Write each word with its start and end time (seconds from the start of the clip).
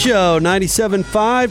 Show 0.00 0.40
97.5, 0.40 1.04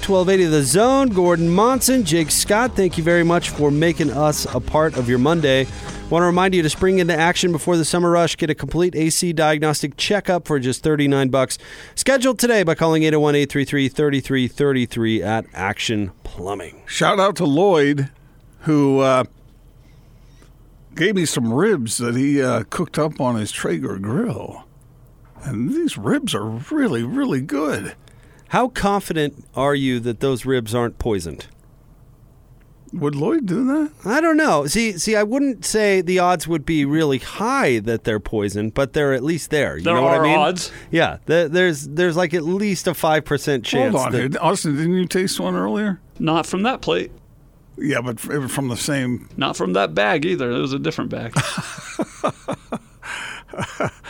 1280 0.09 0.45
The 0.45 0.63
Zone. 0.63 1.09
Gordon 1.09 1.51
Monson, 1.51 2.03
Jake 2.03 2.31
Scott, 2.31 2.75
thank 2.75 2.97
you 2.97 3.03
very 3.03 3.23
much 3.23 3.51
for 3.51 3.69
making 3.69 4.09
us 4.09 4.51
a 4.55 4.59
part 4.59 4.97
of 4.97 5.07
your 5.07 5.19
Monday. 5.19 5.67
Want 6.09 6.23
to 6.23 6.25
remind 6.25 6.55
you 6.55 6.63
to 6.63 6.69
spring 6.69 6.97
into 6.97 7.15
action 7.15 7.51
before 7.51 7.77
the 7.77 7.85
summer 7.85 8.09
rush. 8.09 8.35
Get 8.37 8.49
a 8.49 8.55
complete 8.55 8.95
AC 8.95 9.33
diagnostic 9.33 9.97
checkup 9.97 10.47
for 10.47 10.57
just 10.57 10.81
39 10.81 11.29
bucks. 11.29 11.59
Scheduled 11.93 12.39
today 12.39 12.63
by 12.63 12.73
calling 12.73 13.03
801-833-3333 13.03 15.21
at 15.21 15.45
Action 15.53 16.11
Plumbing. 16.23 16.81
Shout 16.87 17.19
out 17.19 17.35
to 17.35 17.45
Lloyd, 17.45 18.09
who 18.61 19.01
uh, 19.01 19.25
gave 20.95 21.13
me 21.13 21.25
some 21.25 21.53
ribs 21.53 21.99
that 21.99 22.15
he 22.15 22.41
uh, 22.41 22.63
cooked 22.71 22.97
up 22.97 23.21
on 23.21 23.35
his 23.35 23.51
Traeger 23.51 23.99
grill. 23.99 24.63
And 25.43 25.69
these 25.69 25.99
ribs 25.99 26.33
are 26.33 26.49
really, 26.49 27.03
really 27.03 27.41
good. 27.41 27.93
How 28.49 28.67
confident 28.67 29.45
are 29.55 29.75
you 29.75 29.99
that 30.01 30.19
those 30.19 30.45
ribs 30.45 30.75
aren't 30.75 30.99
poisoned? 30.99 31.47
Would 32.91 33.13
Lloyd 33.13 33.45
do 33.45 33.63
that? 33.65 33.91
I 34.03 34.19
don't 34.19 34.35
know. 34.37 34.65
See, 34.65 34.97
see, 34.97 35.15
I 35.15 35.21
wouldn't 35.21 35.63
say 35.63 36.01
the 36.01 36.17
odds 36.17 36.47
would 36.47 36.65
be 36.65 36.85
really 36.85 37.19
high 37.19 37.77
that 37.81 38.03
they're 38.03 38.19
poisoned, 38.19 38.73
but 38.73 38.93
they're 38.93 39.13
at 39.13 39.23
least 39.23 39.51
there. 39.51 39.77
You 39.77 39.83
There 39.83 39.93
know 39.93 40.01
what 40.01 40.13
I 40.13 40.17
are 40.17 40.23
mean? 40.23 40.39
odds. 40.39 40.71
Yeah, 40.89 41.19
there, 41.27 41.47
there's 41.47 41.87
there's 41.87 42.17
like 42.17 42.33
at 42.33 42.41
least 42.43 42.87
a 42.87 42.95
five 42.95 43.25
percent 43.25 43.63
chance. 43.63 43.93
Hold 43.95 44.15
on, 44.15 44.31
that- 44.31 44.41
Austin. 44.41 44.75
Didn't 44.75 44.95
you 44.95 45.05
taste 45.05 45.39
one 45.39 45.55
earlier? 45.55 46.01
Not 46.17 46.47
from 46.47 46.63
that 46.63 46.81
plate. 46.81 47.11
Yeah, 47.77 48.01
but 48.01 48.15
f- 48.27 48.49
from 48.49 48.69
the 48.69 48.75
same. 48.75 49.29
Not 49.37 49.55
from 49.55 49.73
that 49.73 49.93
bag 49.93 50.25
either. 50.25 50.49
It 50.51 50.59
was 50.59 50.73
a 50.73 50.79
different 50.79 51.11
bag. 51.11 51.33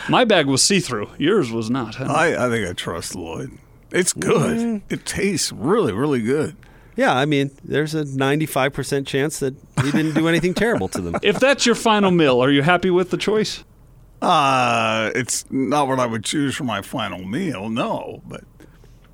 My 0.08 0.24
bag 0.24 0.46
was 0.46 0.62
see 0.64 0.80
through. 0.80 1.10
Yours 1.18 1.52
was 1.52 1.68
not. 1.70 1.94
huh? 1.96 2.04
I, 2.04 2.46
I 2.46 2.50
think 2.50 2.66
I 2.68 2.72
trust 2.72 3.14
Lloyd. 3.14 3.50
It's 3.92 4.12
good. 4.12 4.58
Mm. 4.58 4.82
It 4.88 5.04
tastes 5.04 5.52
really, 5.52 5.92
really 5.92 6.22
good. 6.22 6.56
Yeah, 6.96 7.16
I 7.16 7.24
mean, 7.24 7.50
there's 7.64 7.94
a 7.94 8.04
95% 8.04 9.06
chance 9.06 9.38
that 9.38 9.54
he 9.82 9.90
didn't 9.90 10.14
do 10.14 10.28
anything 10.28 10.54
terrible 10.54 10.88
to 10.88 11.00
them. 11.00 11.16
if 11.22 11.40
that's 11.40 11.64
your 11.64 11.74
final 11.74 12.10
meal, 12.10 12.42
are 12.42 12.50
you 12.50 12.62
happy 12.62 12.90
with 12.90 13.10
the 13.10 13.16
choice? 13.16 13.64
Uh, 14.20 15.10
it's 15.14 15.50
not 15.50 15.88
what 15.88 15.98
I 15.98 16.06
would 16.06 16.24
choose 16.24 16.54
for 16.54 16.64
my 16.64 16.82
final 16.82 17.24
meal, 17.24 17.70
no, 17.70 18.22
but 18.26 18.44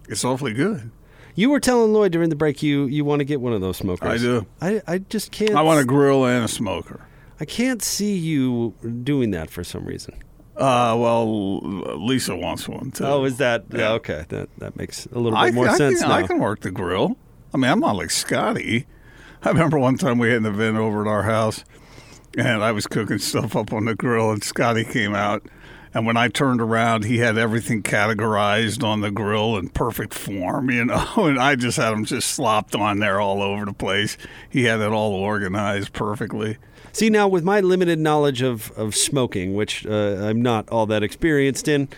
it's 0.09 0.25
awfully 0.25 0.53
good. 0.53 0.91
You 1.37 1.51
were 1.51 1.61
telling 1.61 1.93
Lloyd 1.93 2.13
during 2.13 2.31
the 2.31 2.37
break 2.37 2.63
you 2.63 2.87
you 2.87 3.05
want 3.05 3.21
to 3.21 3.25
get 3.25 3.41
one 3.41 3.53
of 3.53 3.61
those 3.61 3.77
smokers. 3.77 4.09
I 4.09 4.17
do. 4.17 4.47
I, 4.61 4.83
I 4.87 4.99
just 4.99 5.31
can't. 5.31 5.55
I 5.55 5.61
want 5.63 5.79
a 5.81 5.85
grill 5.85 6.25
and 6.25 6.45
a 6.45 6.49
smoker. 6.49 7.07
I 7.39 7.45
can't 7.45 7.83
see 7.83 8.17
you 8.17 8.75
doing 9.05 9.31
that 9.33 9.51
for 9.51 9.63
some 9.63 9.85
reason. 9.85 10.15
Uh, 10.57 10.97
well, 10.99 11.61
Lisa 11.61 12.35
wants 12.35 12.67
one 12.67 12.91
too. 12.91 13.05
Oh, 13.05 13.25
is 13.25 13.37
that 13.39 13.65
yeah, 13.73 13.93
okay? 13.93 14.25
That 14.29 14.49
that 14.59 14.77
makes 14.77 15.07
a 15.07 15.19
little 15.19 15.37
I, 15.37 15.51
more 15.51 15.69
I 15.69 15.77
sense 15.77 16.01
can, 16.01 16.09
now. 16.09 16.15
I 16.15 16.23
can 16.23 16.39
work 16.39 16.61
the 16.61 16.71
grill. 16.71 17.17
I 17.53 17.59
mean, 17.59 17.71
I'm 17.71 17.81
not 17.81 17.97
like 17.97 18.11
Scotty. 18.11 18.87
I 19.43 19.51
remember 19.51 19.79
one 19.79 19.99
time 19.99 20.19
we 20.19 20.29
had 20.31 20.39
an 20.39 20.47
event 20.47 20.77
over 20.77 21.03
at 21.03 21.07
our 21.07 21.25
house, 21.25 21.65
and 22.37 22.63
I 22.63 22.73
was 22.73 22.87
cooking 22.87 23.19
stuff 23.19 23.55
up 23.55 23.73
on 23.73 23.85
the 23.85 23.95
grill, 23.95 24.31
and 24.31 24.43
Scotty 24.43 24.85
came 24.85 25.15
out. 25.15 25.47
And 25.95 26.05
when 26.05 26.19
I 26.19 26.29
turned 26.29 26.61
around, 26.61 27.05
he 27.05 27.19
had 27.19 27.39
everything 27.39 27.83
categorized 27.83 28.85
on 28.85 29.01
the 29.01 29.11
grill 29.11 29.57
in 29.57 29.71
perfect 29.71 30.13
form, 30.13 30.71
you 30.71 30.85
know. 30.85 31.07
And 31.17 31.39
I 31.39 31.57
just 31.57 31.79
had 31.79 31.93
him 31.93 32.05
just 32.05 32.29
slopped 32.29 32.75
on 32.75 32.99
there 32.99 33.19
all 33.19 33.43
over 33.43 33.65
the 33.65 33.73
place. 33.73 34.19
He 34.51 34.65
had 34.65 34.81
it 34.81 34.93
all 34.93 35.15
organized 35.15 35.95
perfectly. 35.95 36.59
See 36.97 37.11
now, 37.11 37.29
with 37.29 37.45
my 37.45 37.61
limited 37.61 37.99
knowledge 37.99 38.41
of, 38.41 38.71
of 38.71 38.95
smoking, 38.95 39.55
which 39.55 39.85
uh, 39.85 39.91
I'm 40.27 40.41
not 40.41 40.67
all 40.71 40.87
that 40.87 41.03
experienced 41.03 41.69
in, 41.69 41.89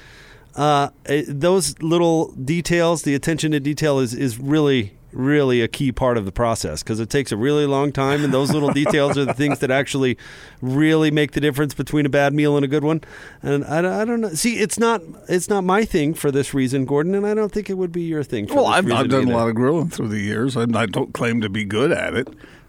uh, 0.57 0.89
eh, 1.07 1.23
those 1.29 1.81
little 1.81 2.33
details, 2.33 3.03
the 3.03 3.15
attention 3.15 3.53
to 3.53 3.61
detail 3.61 4.01
is, 4.01 4.13
is 4.13 4.41
really, 4.41 4.95
really 5.13 5.61
a 5.63 5.69
key 5.69 5.93
part 5.93 6.17
of 6.19 6.25
the 6.25 6.33
process 6.33 6.83
because 6.83 6.99
it 6.99 7.09
takes 7.11 7.31
a 7.31 7.37
really 7.37 7.65
long 7.65 7.93
time, 7.93 8.25
and 8.25 8.35
those 8.35 8.51
little 8.51 8.73
details 8.73 9.17
are 9.17 9.25
the 9.25 9.35
things 9.35 9.61
that 9.61 9.71
actually 9.71 10.19
really 10.61 11.13
make 11.13 11.31
the 11.31 11.41
difference 11.41 11.75
between 11.75 12.05
a 12.05 12.09
bad 12.09 12.35
meal 12.35 12.57
and 12.57 12.65
a 12.65 12.69
good 12.69 12.83
one. 12.83 13.01
And 13.41 13.65
I, 13.67 13.81
don't- 13.81 13.93
I 13.93 14.05
don't 14.05 14.21
know. 14.21 14.31
See, 14.31 14.59
it's 14.59 14.81
not 14.81 15.01
it's 15.29 15.49
not 15.49 15.63
my 15.63 15.85
thing 15.85 16.13
for 16.13 16.33
this 16.33 16.53
reason, 16.53 16.87
Gordon, 16.87 17.15
and 17.15 17.25
I 17.25 17.35
don't 17.35 17.53
think 17.53 17.71
it 17.71 17.75
would 17.75 17.93
be 17.93 18.03
your 18.03 18.25
thing. 18.25 18.49
For 18.49 18.57
Well, 18.57 18.67
I've, 18.67 18.91
I've 18.91 19.09
done 19.09 19.23
either. 19.23 19.33
a 19.33 19.37
lot 19.37 19.49
of 19.49 19.55
grilling 19.55 19.91
through 19.91 20.09
the 20.09 20.19
years. 20.19 20.57
I, 20.57 20.63
I 20.75 20.87
don't 20.87 21.15
claim 21.15 21.41
to 21.43 21.49
be 21.49 21.65
good 21.65 21.93
at 21.93 22.15
it, 22.15 22.27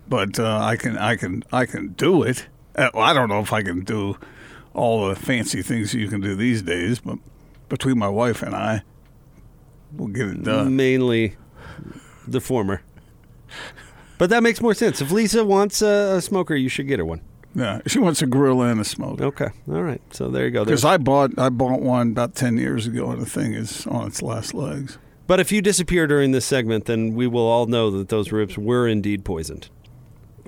but 0.09 0.39
uh, 0.39 0.59
I 0.61 0.75
can, 0.75 0.97
I 0.97 1.15
can, 1.15 1.43
I 1.51 1.65
can 1.65 1.89
do 1.89 2.23
it. 2.23 2.47
Uh, 2.75 2.89
I 2.95 3.13
don't 3.13 3.29
know 3.29 3.39
if 3.39 3.53
I 3.53 3.61
can 3.63 3.83
do 3.83 4.17
all 4.73 5.07
the 5.07 5.15
fancy 5.15 5.61
things 5.61 5.93
you 5.93 6.07
can 6.07 6.21
do 6.21 6.35
these 6.35 6.61
days, 6.61 6.99
but 6.99 7.17
between 7.69 7.97
my 7.97 8.09
wife 8.09 8.41
and 8.41 8.55
I, 8.55 8.83
we'll 9.93 10.07
get 10.09 10.27
it 10.27 10.43
done. 10.43 10.75
mainly 10.75 11.35
the 12.27 12.41
former. 12.41 12.81
But 14.17 14.29
that 14.31 14.43
makes 14.43 14.61
more 14.61 14.73
sense. 14.73 15.01
If 15.01 15.11
Lisa 15.11 15.45
wants 15.45 15.81
a, 15.81 16.15
a 16.17 16.21
smoker, 16.21 16.55
you 16.55 16.69
should 16.69 16.87
get 16.87 16.99
her 16.99 17.05
one. 17.05 17.21
Yeah, 17.55 17.81
she 17.87 17.97
wants 17.99 18.21
a 18.21 18.27
grill 18.27 18.61
and 18.61 18.79
a 18.79 18.83
smoker. 18.85 19.23
Okay, 19.25 19.47
all 19.67 19.81
right. 19.81 20.01
So 20.13 20.29
there 20.29 20.45
you 20.45 20.51
go. 20.51 20.65
Because 20.65 20.85
I 20.85 20.97
bought, 20.97 21.31
I 21.39 21.49
bought 21.49 21.81
one 21.81 22.11
about 22.11 22.35
ten 22.35 22.57
years 22.57 22.85
ago, 22.85 23.09
and 23.09 23.21
the 23.21 23.25
thing 23.25 23.53
is 23.53 23.87
on 23.87 24.07
its 24.07 24.21
last 24.21 24.53
legs. 24.53 24.99
but 25.25 25.39
if 25.39 25.51
you 25.51 25.61
disappear 25.61 26.05
during 26.05 26.31
this 26.31 26.45
segment, 26.45 26.85
then 26.85 27.15
we 27.15 27.25
will 27.25 27.47
all 27.47 27.65
know 27.65 27.89
that 27.91 28.09
those 28.09 28.31
ribs 28.31 28.55
were 28.57 28.87
indeed 28.87 29.25
poisoned. 29.25 29.69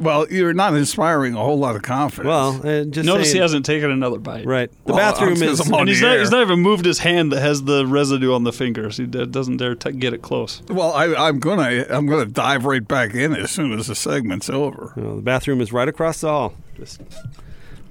Well, 0.02 0.28
you're 0.32 0.54
not 0.54 0.74
inspiring 0.74 1.36
a 1.36 1.38
whole 1.44 1.60
lot 1.60 1.76
of 1.76 1.84
confidence. 1.84 2.28
Well, 2.28 2.68
uh, 2.68 2.84
just 2.86 3.06
Notice 3.06 3.32
he 3.32 3.38
hasn't 3.40 3.66
taken 3.66 3.92
another 3.92 4.18
bite. 4.18 4.46
right. 4.46 4.70
The 4.86 4.94
Well, 4.94 4.98
bathroom 5.14 5.42
is. 5.44 5.60
And 5.60 5.88
he's 5.88 6.02
not, 6.02 6.18
he's 6.20 6.32
not 6.32 6.42
even 6.42 6.60
moved 6.60 6.86
his 6.86 7.00
hand 7.00 7.32
that 7.32 7.42
has 7.42 7.64
the 7.64 7.86
residue 7.86 8.34
on 8.34 8.44
the 8.44 8.52
fingers. 8.52 8.98
He 8.98 9.06
doesn't 9.06 9.58
dare 9.58 9.76
t- 9.76 9.92
get 9.92 10.14
it 10.14 10.22
close. 10.22 10.62
well, 10.70 10.92
I, 10.94 11.14
I'm 11.14 11.40
gonna, 11.40 11.86
I'm 11.90 12.08
gonna 12.08 12.26
dive 12.26 12.66
right 12.66 12.86
back 12.86 13.14
in 13.14 13.36
as 13.36 13.52
soon 13.52 13.72
as 13.78 13.88
the 13.88 13.96
segment's 13.96 14.50
over. 14.50 14.94
you 14.96 15.04
know, 15.04 15.16
the 15.18 15.22
bathroom 15.22 15.62
is 15.62 15.72
right 15.72 15.88
across 15.88 16.22
the 16.22 16.30
hall. 16.30 16.54
Just 16.78 17.02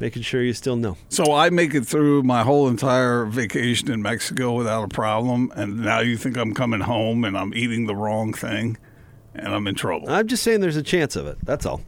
making 0.01 0.23
sure 0.23 0.43
you 0.43 0.53
still 0.55 0.77
know. 0.77 0.97
So 1.11 1.33
I 1.35 1.51
make 1.51 1.75
it 1.75 1.87
through 1.87 2.23
my 2.25 2.43
whole 2.43 2.69
entire 2.69 3.25
vacation 3.27 3.91
in 3.91 4.03
Mexico 4.03 4.53
without 4.53 4.83
a 4.83 4.89
problem, 4.89 5.53
and 5.55 5.81
now 5.81 6.01
you 6.01 6.17
think 6.17 6.37
I'm 6.37 6.55
coming 6.55 6.81
home 6.81 7.25
and 7.25 7.37
I'm 7.39 7.55
eating 7.55 7.87
the 7.87 7.95
wrong 7.95 8.33
thing, 8.33 8.79
and 9.35 9.49
I'm 9.55 9.67
in 9.67 9.75
trouble. 9.75 10.09
I'm 10.11 10.27
just 10.27 10.43
saying 10.43 10.61
there's 10.61 10.77
a 10.77 10.83
chance 10.83 11.15
of 11.17 11.27
it. 11.27 11.39
That's 11.45 11.67
all. 11.67 11.83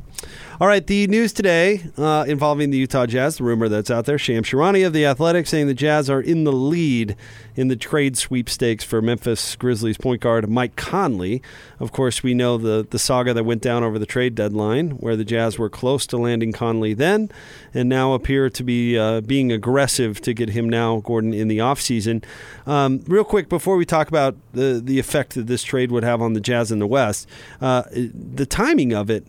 All 0.63 0.69
right, 0.69 0.87
the 0.87 1.09
news 1.09 1.33
today 1.33 1.83
uh, 1.99 2.25
involving 2.29 2.71
the 2.71 2.79
Utah 2.79 3.05
Jazz, 3.07 3.39
the 3.39 3.43
rumor 3.43 3.69
that's 3.69 3.91
out 3.91 4.05
there, 4.05 4.17
Shams 4.17 4.49
Charania 4.49 4.87
of 4.87 4.93
the 4.93 5.05
Athletic 5.05 5.49
saying 5.49 5.67
the 5.67 5.75
Jazz 5.75 6.09
are 6.09 6.21
in 6.21 6.45
the 6.45 6.53
lead 6.53 7.17
in 7.57 7.67
the 7.67 7.75
trade 7.75 8.17
sweepstakes 8.17 8.85
for 8.85 9.03
Memphis 9.03 9.57
Grizzlies 9.57 9.99
point 9.99 10.21
guard 10.21 10.49
Mike 10.49 10.77
Conley. 10.77 11.43
Of 11.81 11.91
course, 11.91 12.23
we 12.23 12.33
know 12.33 12.59
the, 12.59 12.87
the 12.89 13.01
saga 13.01 13.35
that 13.35 13.43
went 13.43 13.61
down 13.61 13.83
over 13.83 13.99
the 13.99 14.07
trade 14.07 14.37
deadline, 14.37 14.91
where 14.91 15.17
the 15.17 15.25
Jazz 15.25 15.59
were 15.59 15.69
close 15.69 16.07
to 16.07 16.17
landing 16.17 16.53
Conley 16.53 16.95
then 16.95 17.29
and 17.75 17.89
now 17.89 18.13
appear 18.13 18.49
to 18.49 18.63
be 18.63 18.97
uh, 18.97 19.21
being 19.21 19.51
aggressive 19.51 20.21
to 20.21 20.33
get 20.33 20.51
him 20.51 20.69
now, 20.69 21.01
Gordon, 21.01 21.35
in 21.35 21.49
the 21.49 21.59
offseason. 21.59 22.23
Um, 22.69 23.03
real 23.09 23.25
quick, 23.25 23.49
before 23.49 23.77
we 23.77 23.85
talk 23.85 24.07
about 24.07 24.37
the, 24.53 24.81
the 24.81 25.01
effect 25.01 25.35
that 25.35 25.49
this 25.49 25.65
trade 25.65 25.91
would 25.91 26.05
have 26.05 26.23
on 26.23 26.35
the 26.35 26.41
Jazz 26.41 26.71
in 26.71 26.79
the 26.79 26.87
West, 26.87 27.29
uh, 27.61 27.83
the 27.91 28.47
timing 28.47 28.93
of 28.93 29.11
it 29.11 29.27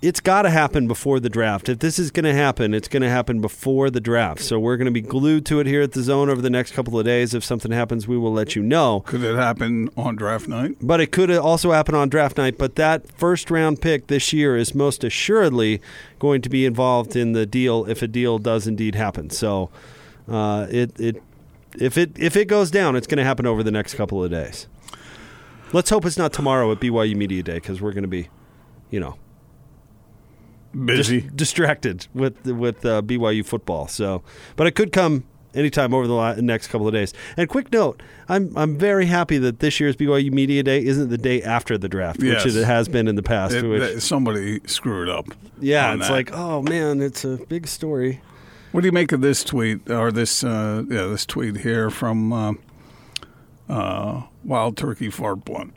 it's 0.00 0.20
got 0.20 0.42
to 0.42 0.50
happen 0.50 0.86
before 0.86 1.18
the 1.18 1.28
draft. 1.28 1.68
If 1.68 1.80
this 1.80 1.98
is 1.98 2.12
going 2.12 2.24
to 2.24 2.34
happen, 2.34 2.72
it's 2.72 2.86
going 2.86 3.02
to 3.02 3.08
happen 3.08 3.40
before 3.40 3.90
the 3.90 4.00
draft. 4.00 4.40
So 4.40 4.58
we're 4.58 4.76
going 4.76 4.86
to 4.86 4.92
be 4.92 5.00
glued 5.00 5.44
to 5.46 5.58
it 5.58 5.66
here 5.66 5.82
at 5.82 5.92
the 5.92 6.02
zone 6.02 6.30
over 6.30 6.40
the 6.40 6.50
next 6.50 6.72
couple 6.72 6.98
of 6.98 7.04
days. 7.04 7.34
If 7.34 7.42
something 7.42 7.72
happens, 7.72 8.06
we 8.06 8.16
will 8.16 8.32
let 8.32 8.54
you 8.54 8.62
know. 8.62 9.00
Could 9.00 9.24
it 9.24 9.34
happen 9.34 9.90
on 9.96 10.14
draft 10.14 10.46
night? 10.46 10.76
But 10.80 11.00
it 11.00 11.10
could 11.10 11.32
also 11.32 11.72
happen 11.72 11.96
on 11.96 12.08
draft 12.08 12.36
night. 12.36 12.58
But 12.58 12.76
that 12.76 13.10
first 13.12 13.50
round 13.50 13.80
pick 13.80 14.06
this 14.06 14.32
year 14.32 14.56
is 14.56 14.72
most 14.72 15.02
assuredly 15.02 15.80
going 16.20 16.42
to 16.42 16.48
be 16.48 16.64
involved 16.64 17.16
in 17.16 17.32
the 17.32 17.44
deal 17.44 17.84
if 17.86 18.00
a 18.00 18.08
deal 18.08 18.38
does 18.38 18.68
indeed 18.68 18.94
happen. 18.94 19.30
So 19.30 19.70
uh, 20.28 20.68
it 20.70 20.98
it 21.00 21.22
if 21.76 21.98
it 21.98 22.16
if 22.16 22.36
it 22.36 22.44
goes 22.44 22.70
down, 22.70 22.94
it's 22.94 23.08
going 23.08 23.18
to 23.18 23.24
happen 23.24 23.46
over 23.46 23.64
the 23.64 23.72
next 23.72 23.94
couple 23.94 24.22
of 24.22 24.30
days. 24.30 24.68
Let's 25.72 25.90
hope 25.90 26.06
it's 26.06 26.16
not 26.16 26.32
tomorrow 26.32 26.70
at 26.70 26.78
BYU 26.78 27.16
Media 27.16 27.42
Day 27.42 27.54
because 27.54 27.80
we're 27.80 27.92
going 27.92 28.02
to 28.02 28.08
be, 28.08 28.28
you 28.90 29.00
know, 29.00 29.16
Busy. 30.72 31.22
dis- 31.22 31.30
distracted 31.34 32.06
with 32.14 32.44
with 32.46 32.84
uh, 32.84 33.02
BYU 33.02 33.44
football. 33.44 33.88
So, 33.88 34.22
but 34.56 34.66
it 34.66 34.72
could 34.72 34.92
come 34.92 35.24
anytime 35.54 35.94
over 35.94 36.06
the 36.06 36.12
la- 36.12 36.34
next 36.34 36.68
couple 36.68 36.86
of 36.86 36.92
days. 36.92 37.12
And 37.36 37.48
quick 37.48 37.72
note, 37.72 38.02
I'm 38.28 38.52
I'm 38.56 38.76
very 38.78 39.06
happy 39.06 39.38
that 39.38 39.60
this 39.60 39.80
year's 39.80 39.96
BYU 39.96 40.30
Media 40.32 40.62
Day 40.62 40.84
isn't 40.84 41.08
the 41.08 41.18
day 41.18 41.42
after 41.42 41.78
the 41.78 41.88
draft, 41.88 42.22
Yes. 42.22 42.44
which 42.44 42.54
it 42.54 42.64
has 42.64 42.88
been 42.88 43.08
in 43.08 43.16
the 43.16 43.22
past. 43.22 43.54
It- 43.54 43.64
which, 43.64 43.80
that- 43.80 44.00
somebody 44.02 44.60
screwed 44.66 45.08
up. 45.08 45.26
yeah, 45.58 45.94
it's 45.94 46.06
that. 46.08 46.12
like, 46.12 46.30
oh 46.32 46.62
man, 46.62 47.00
it's 47.00 47.24
a 47.24 47.38
big 47.48 47.66
story. 47.66 48.20
What 48.72 48.82
do 48.82 48.86
you 48.86 48.92
make 48.92 49.12
of 49.12 49.22
this 49.22 49.42
tweet 49.42 49.90
or 49.90 50.12
this 50.12 50.44
uh, 50.44 50.84
yeah 50.90 51.06
this 51.06 51.24
tweet 51.24 51.56
here 51.58 51.88
from 51.88 52.32
uh, 52.32 52.52
uh, 53.68 54.22
Wild 54.44 54.76
Turkey 54.76 55.10
Fart 55.10 55.44
Blunt? 55.46 55.72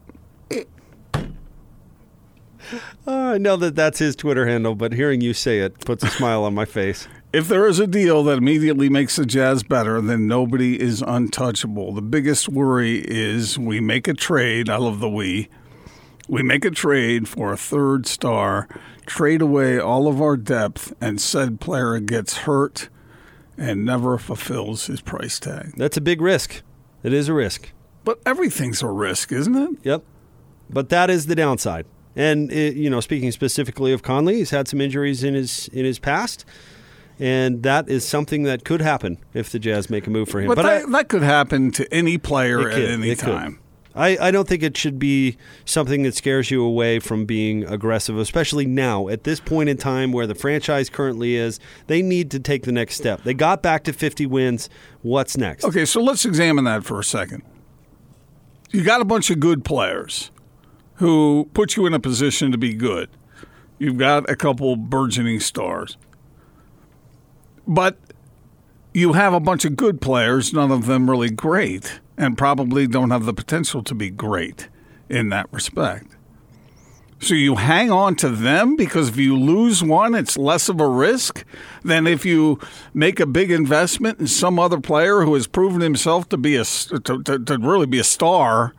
Uh, 3.08 3.34
I 3.34 3.38
know 3.40 3.58
that 3.58 3.76
that's 3.76 3.98
his 3.98 4.16
Twitter 4.16 4.46
handle, 4.46 4.76
but 4.76 4.94
hearing 4.94 5.22
you 5.22 5.34
say 5.34 5.60
it 5.60 5.80
puts 5.80 6.04
a 6.04 6.08
smile 6.08 6.44
on 6.44 6.54
my 6.54 6.66
face. 6.66 7.08
If 7.34 7.48
there 7.48 7.66
is 7.66 7.80
a 7.80 7.88
deal 7.88 8.26
that 8.26 8.40
immediately 8.40 8.90
makes 8.90 9.16
the 9.16 9.26
Jazz 9.26 9.64
better, 9.64 10.02
then 10.02 10.28
nobody 10.28 10.80
is 10.82 11.02
untouchable. 11.02 11.94
The 11.94 12.02
biggest 12.02 12.50
worry 12.50 13.06
is 13.08 13.58
we 13.58 13.80
make 13.80 14.10
a 14.10 14.14
trade. 14.14 14.70
I 14.70 14.76
love 14.76 15.00
the 15.00 15.10
we. 15.10 15.48
We 16.28 16.44
make 16.44 16.66
a 16.66 16.72
trade 16.72 17.30
for 17.30 17.54
a 17.54 17.58
third 17.58 18.06
star, 18.06 18.68
trade 19.06 19.42
away 19.42 19.80
all 19.80 20.10
of 20.10 20.22
our 20.22 20.36
depth, 20.36 20.94
and 21.00 21.22
said 21.22 21.62
player 21.62 22.00
gets 22.02 22.40
hurt 22.40 22.90
and 23.58 23.86
never 23.86 24.18
fulfills 24.18 24.88
his 24.88 25.00
price 25.00 25.40
tag. 25.40 25.74
That's 25.78 25.96
a 25.96 26.02
big 26.02 26.20
risk. 26.20 26.62
It 27.02 27.14
is 27.14 27.30
a 27.30 27.34
risk. 27.34 27.72
But 28.04 28.20
everything's 28.26 28.82
a 28.82 28.88
risk, 28.88 29.32
isn't 29.32 29.56
it? 29.56 29.78
Yep. 29.84 30.04
But 30.70 30.90
that 30.90 31.10
is 31.10 31.28
the 31.28 31.36
downside. 31.36 31.86
And 32.16 32.52
it, 32.52 32.76
you 32.76 32.90
know, 32.90 33.00
speaking 33.00 33.32
specifically 33.32 33.94
of 33.94 34.04
Conley, 34.04 34.36
he's 34.36 34.50
had 34.50 34.68
some 34.68 34.82
injuries 34.82 35.24
in 35.24 35.34
his 35.34 35.70
in 35.70 35.86
his 35.86 35.98
past, 35.98 36.46
and 37.20 37.64
that 37.64 37.88
is 37.88 38.06
something 38.06 38.44
that 38.44 38.66
could 38.66 38.82
happen 38.82 39.18
if 39.34 39.52
the 39.52 39.60
Jazz 39.60 39.90
make 39.90 40.08
a 40.08 40.10
move 40.10 40.28
for 40.28 40.42
him. 40.42 40.48
But, 40.48 40.58
But 40.58 40.64
that, 40.64 40.86
I, 40.88 40.92
that 40.92 41.08
could 41.08 41.24
happen 41.24 41.72
to 41.72 41.94
any 41.94 42.18
player 42.18 42.70
at 42.70 42.76
could, 42.76 42.90
any 42.90 43.12
it 43.12 43.20
could. 43.20 43.26
time. 43.32 43.60
I, 43.94 44.18
I 44.18 44.32
don't 44.32 44.48
think 44.48 44.64
it 44.64 44.78
should 44.78 45.00
be 45.00 45.38
something 45.66 46.04
that 46.04 46.16
scares 46.16 46.50
you 46.50 46.64
away 46.64 47.00
from 47.00 47.26
being 47.26 47.66
aggressive, 47.66 48.18
especially 48.18 48.66
now 48.66 49.10
at 49.10 49.24
this 49.26 49.40
point 49.40 49.70
in 49.70 49.78
time 49.78 50.14
where 50.14 50.26
the 50.26 50.36
franchise 50.36 50.90
currently 50.90 51.36
is. 51.36 51.60
They 51.88 52.02
need 52.02 52.32
to 52.32 52.40
take 52.40 52.64
the 52.64 52.72
next 52.72 52.96
step. 52.96 53.24
They 53.24 53.34
got 53.34 53.62
back 53.62 53.84
to 53.86 53.94
50 53.94 54.26
wins. 54.28 54.70
What's 55.02 55.36
next? 55.38 55.66
Okay, 55.66 55.86
so 55.86 56.02
let's 56.02 56.26
examine 56.26 56.64
that 56.66 56.86
for 56.86 57.00
a 57.00 57.04
second. 57.04 57.44
You 58.70 58.84
got 58.84 59.02
a 59.02 59.06
bunch 59.06 59.30
of 59.30 59.42
good 59.42 59.66
players 59.66 60.32
who 61.02 61.50
put 61.56 61.76
you 61.76 61.88
in 61.88 61.96
a 61.96 62.00
position 62.00 62.52
to 62.52 62.60
be 62.60 62.76
good. 62.76 63.10
You've 63.80 63.98
got 63.98 64.30
a 64.30 64.36
couple 64.36 64.76
burgeoning 64.76 65.40
stars. 65.40 65.98
But 67.68 67.98
you 68.94 69.14
have 69.14 69.34
a 69.34 69.40
bunch 69.40 69.66
of 69.66 69.76
good 69.76 70.00
players, 70.00 70.54
none 70.54 70.72
of 70.72 70.86
them 70.86 71.10
really 71.10 71.32
great, 71.32 72.00
and 72.20 72.38
probably 72.38 72.86
don't 72.86 73.10
have 73.10 73.26
the 73.26 73.34
potential 73.34 73.82
to 73.82 73.96
be 73.96 74.12
great 74.12 74.70
in 75.10 75.30
that 75.30 75.52
respect. 75.52 76.16
So 77.20 77.34
you 77.34 77.56
hang 77.56 77.90
on 77.90 78.14
to 78.18 78.30
them 78.30 78.76
because 78.76 79.10
if 79.10 79.18
you 79.18 79.36
lose 79.36 79.84
one, 79.84 80.14
it's 80.14 80.38
less 80.38 80.70
of 80.70 80.80
a 80.80 80.88
risk 80.88 81.44
than 81.84 82.06
if 82.06 82.28
you 82.28 82.60
make 82.94 83.20
a 83.20 83.26
big 83.26 83.50
investment 83.50 84.20
in 84.20 84.28
some 84.28 84.60
other 84.60 84.80
player 84.80 85.22
who 85.22 85.34
has 85.34 85.48
proven 85.48 85.82
himself 85.82 86.30
to 86.30 86.38
be 86.38 86.56
a 86.56 86.64
to, 86.64 87.24
to, 87.24 87.40
to 87.40 87.58
really 87.58 87.88
be 87.88 87.98
a 87.98 88.04
star, 88.04 88.76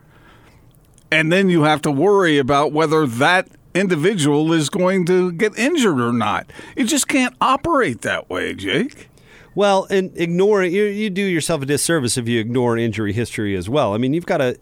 and 1.12 1.30
then 1.30 1.50
you 1.50 1.64
have 1.64 1.82
to 1.82 1.90
worry 1.90 2.38
about 2.38 2.72
whether 2.72 3.06
that 3.06 3.46
individual 3.74 4.50
is 4.52 4.70
going 4.70 5.04
to 5.04 5.30
get 5.32 5.56
injured 5.58 6.00
or 6.00 6.12
not. 6.12 6.50
You 6.74 6.86
just 6.86 7.06
can't 7.06 7.34
operate 7.38 8.00
that 8.00 8.30
way, 8.30 8.54
Jake. 8.54 9.08
Well, 9.54 9.86
and 9.90 10.10
ignoring 10.16 10.72
you, 10.72 10.84
you 10.84 11.10
do 11.10 11.22
yourself 11.22 11.60
a 11.60 11.66
disservice 11.66 12.16
if 12.16 12.26
you 12.26 12.40
ignore 12.40 12.78
injury 12.78 13.12
history 13.12 13.54
as 13.54 13.68
well. 13.68 13.92
I 13.92 13.98
mean, 13.98 14.14
you've 14.14 14.24
got 14.24 14.38
to 14.38 14.58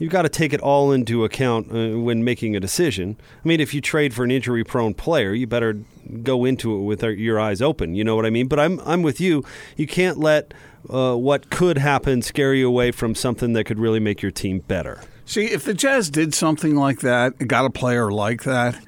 you've 0.00 0.10
got 0.10 0.22
to 0.22 0.28
take 0.28 0.52
it 0.52 0.60
all 0.60 0.90
into 0.90 1.22
account 1.22 1.68
uh, 1.70 1.96
when 2.00 2.24
making 2.24 2.56
a 2.56 2.60
decision. 2.60 3.16
I 3.44 3.46
mean, 3.46 3.60
if 3.60 3.72
you 3.72 3.80
trade 3.80 4.12
for 4.12 4.24
an 4.24 4.32
injury-prone 4.32 4.94
player, 4.94 5.32
you 5.32 5.46
better 5.46 5.78
go 6.24 6.44
into 6.44 6.74
it 6.74 6.80
with 6.80 7.04
your 7.04 7.38
eyes 7.38 7.62
open. 7.62 7.94
You 7.94 8.02
know 8.02 8.16
what 8.16 8.26
I 8.26 8.30
mean? 8.30 8.48
But 8.48 8.58
I'm 8.58 8.80
I'm 8.80 9.02
with 9.02 9.20
you. 9.20 9.44
You 9.76 9.86
can't 9.86 10.18
let 10.18 10.52
uh, 10.90 11.14
what 11.14 11.48
could 11.50 11.78
happen 11.78 12.22
scare 12.22 12.54
you 12.54 12.66
away 12.66 12.90
from 12.90 13.14
something 13.14 13.52
that 13.52 13.64
could 13.64 13.78
really 13.78 14.00
make 14.00 14.20
your 14.20 14.32
team 14.32 14.58
better. 14.58 15.04
See, 15.32 15.46
if 15.46 15.64
the 15.64 15.72
Jazz 15.72 16.10
did 16.10 16.34
something 16.34 16.76
like 16.76 17.00
that, 17.00 17.48
got 17.48 17.64
a 17.64 17.70
player 17.70 18.12
like 18.12 18.42
that, 18.42 18.78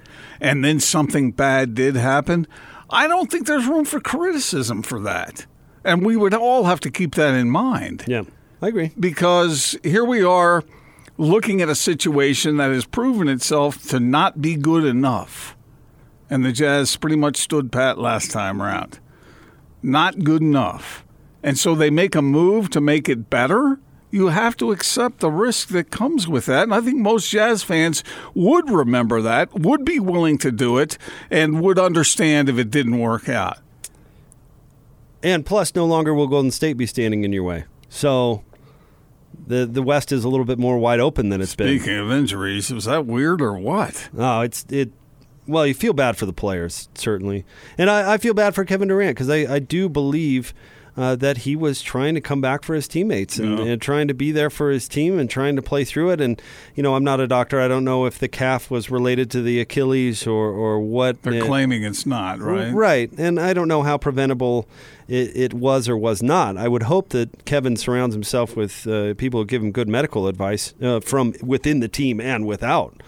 and 0.43 0.63
then 0.63 0.79
something 0.79 1.33
bad 1.33 1.75
did 1.75 1.97
happen, 1.97 2.47
I 2.91 3.09
don't 3.09 3.31
think 3.31 3.47
there's 3.47 3.67
room 3.67 3.87
for 3.87 3.99
criticism 3.99 4.83
for 4.83 5.01
that. 5.01 5.47
And 5.85 6.05
we 6.05 6.19
would 6.19 6.35
all 6.35 6.65
have 6.65 6.81
to 6.81 6.91
keep 6.91 7.15
that 7.15 7.33
in 7.33 7.49
mind 7.49 8.05
Yeah, 8.07 8.25
I 8.61 8.69
agree. 8.69 8.93
because 9.01 9.75
here 9.83 10.05
we 10.05 10.23
are 10.23 10.63
looking 11.17 11.63
at 11.63 11.71
a 11.71 11.75
situation 11.75 12.59
that 12.59 12.71
has 12.71 12.85
proven 12.85 13.27
itself 13.27 13.83
to 13.89 13.99
not 13.99 14.43
be 14.43 14.55
good 14.55 14.85
enough. 14.85 15.57
And 16.29 16.45
the 16.45 16.53
Jazz 16.53 16.95
pretty 16.99 17.17
much 17.17 17.39
stood 17.39 17.73
pat 17.73 17.97
last 17.97 18.31
time 18.31 18.61
around. 18.61 18.99
Not 19.83 20.19
good 20.25 20.43
enough. 20.43 21.07
And 21.43 21.57
so 21.59 21.75
they 21.75 21.89
make 21.89 22.15
a 22.15 22.21
move 22.21 22.69
to 22.69 22.83
make 22.83 23.09
it 23.09 23.31
better. 23.31 23.79
You 24.15 24.29
have 24.29 24.57
to 24.59 24.71
accept 24.71 25.19
the 25.19 25.31
risk 25.31 25.71
that 25.71 25.91
comes 25.91 26.29
with 26.29 26.47
that. 26.47 26.63
And 26.63 26.73
I 26.73 26.81
think 26.81 26.99
most 26.99 27.29
Jazz 27.29 27.65
fans 27.65 28.05
would 28.33 28.71
remember 28.71 29.21
that, 29.21 29.53
would 29.59 29.85
be 29.85 29.99
willing 29.99 30.39
to 30.39 30.53
do 30.53 30.79
it, 30.79 30.97
and 31.33 31.61
would 31.61 31.81
understand 31.81 32.49
if 32.49 32.57
it 32.57 32.71
didn't 32.71 33.01
work 33.01 33.29
out. 33.29 33.59
And 35.21 35.45
plus, 35.45 35.75
no 35.75 35.85
longer 35.85 36.15
will 36.15 36.29
Golden 36.29 36.53
State 36.53 36.77
be 36.77 36.87
standing 36.87 37.25
in 37.25 37.33
your 37.33 37.43
way. 37.43 37.65
So 37.89 38.45
the 39.47 39.67
the 39.67 39.83
West 39.83 40.13
is 40.13 40.23
a 40.23 40.29
little 40.29 40.47
bit 40.47 40.61
more 40.61 40.79
wide 40.79 41.01
open 41.01 41.31
than 41.31 41.41
it's 41.41 41.57
been. 41.57 41.81
Speaking 41.81 41.99
of 41.99 42.13
injuries, 42.13 42.73
was 42.73 42.85
that 42.85 43.07
weird 43.07 43.43
or 43.43 43.59
what? 43.59 44.11
Oh, 44.17 44.43
it's 44.43 44.65
it. 44.69 44.93
Well, 45.49 45.67
you 45.67 45.75
feel 45.75 45.93
bad 45.93 46.17
for 46.17 46.27
the 46.27 46.33
players 46.33 46.89
certainly, 46.95 47.45
and 47.77 47.91
I, 47.91 48.15
I 48.15 48.19
feel 48.19 48.33
bad 48.33 48.55
for 48.55 48.65
Kevin 48.65 48.87
Durant 48.87 49.17
because 49.17 49.29
I, 49.29 49.55
I 49.55 49.59
do 49.59 49.89
believe 49.89 50.55
uh, 50.97 51.17
that 51.17 51.39
he 51.39 51.57
was 51.57 51.83
trying 51.83 52.15
to 52.15 52.21
come 52.21 52.41
back 52.41 52.63
for 52.63 52.75
his 52.75 52.87
teammates 52.87 53.39
and, 53.39 53.59
Yeah. 53.59 53.65
and 53.65 53.83
trying 53.83 54.07
to 54.09 54.15
be 54.15 54.31
there 54.31 54.51
for 54.51 54.71
his 54.71 54.87
team 54.89 55.19
and 55.19 55.29
trying 55.29 55.57
to 55.57 55.63
play 55.63 55.85
through 55.85 56.11
it. 56.11 56.21
And 56.21 56.41
you 56.77 56.83
know, 56.83 56.95
I'm 56.95 57.03
not 57.05 57.19
a 57.21 57.27
doctor. 57.27 57.61
I 57.61 57.67
don't 57.69 57.85
know 57.85 58.07
if 58.07 58.19
the 58.19 58.29
calf 58.29 58.71
was 58.71 58.91
related 58.91 59.31
to 59.33 59.43
the 59.43 59.61
Achilles 59.61 60.27
or 60.27 60.49
or 60.51 60.79
what. 60.81 61.21
They're 61.23 61.43
uh, 61.43 61.47
claiming 61.47 61.83
it's 61.83 62.07
not, 62.07 62.39
right? 62.41 62.73
Right, 62.73 63.11
and 63.19 63.41
I 63.41 63.53
don't 63.55 63.69
know 63.69 63.83
how 63.83 63.99
preventable 63.99 64.69
it, 65.09 65.37
it 65.37 65.55
was 65.55 65.89
or 65.89 65.97
was 65.97 66.23
not. 66.23 66.57
I 66.57 66.69
would 66.69 66.85
hope 66.85 67.09
that 67.11 67.45
Kevin 67.45 67.77
surrounds 67.77 68.15
himself 68.15 68.57
with 68.57 68.87
uh, 68.87 69.15
people 69.15 69.41
who 69.41 69.47
give 69.47 69.63
him 69.63 69.73
good 69.73 69.89
medical 69.89 70.29
advice 70.29 70.75
uh, 70.81 71.01
from 71.01 71.35
within 71.43 71.81
the 71.81 71.89
team 71.89 72.21
and 72.21 72.47
without. 72.47 73.03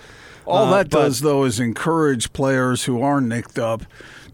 All 0.44 0.66
Uh, 0.66 0.70
that 0.76 0.90
but- 0.90 0.98
does, 1.02 1.20
though, 1.20 1.44
is 1.44 1.58
encourage 1.60 2.32
players 2.32 2.84
who 2.84 3.00
are 3.02 3.20
nicked 3.20 3.58
up 3.58 3.82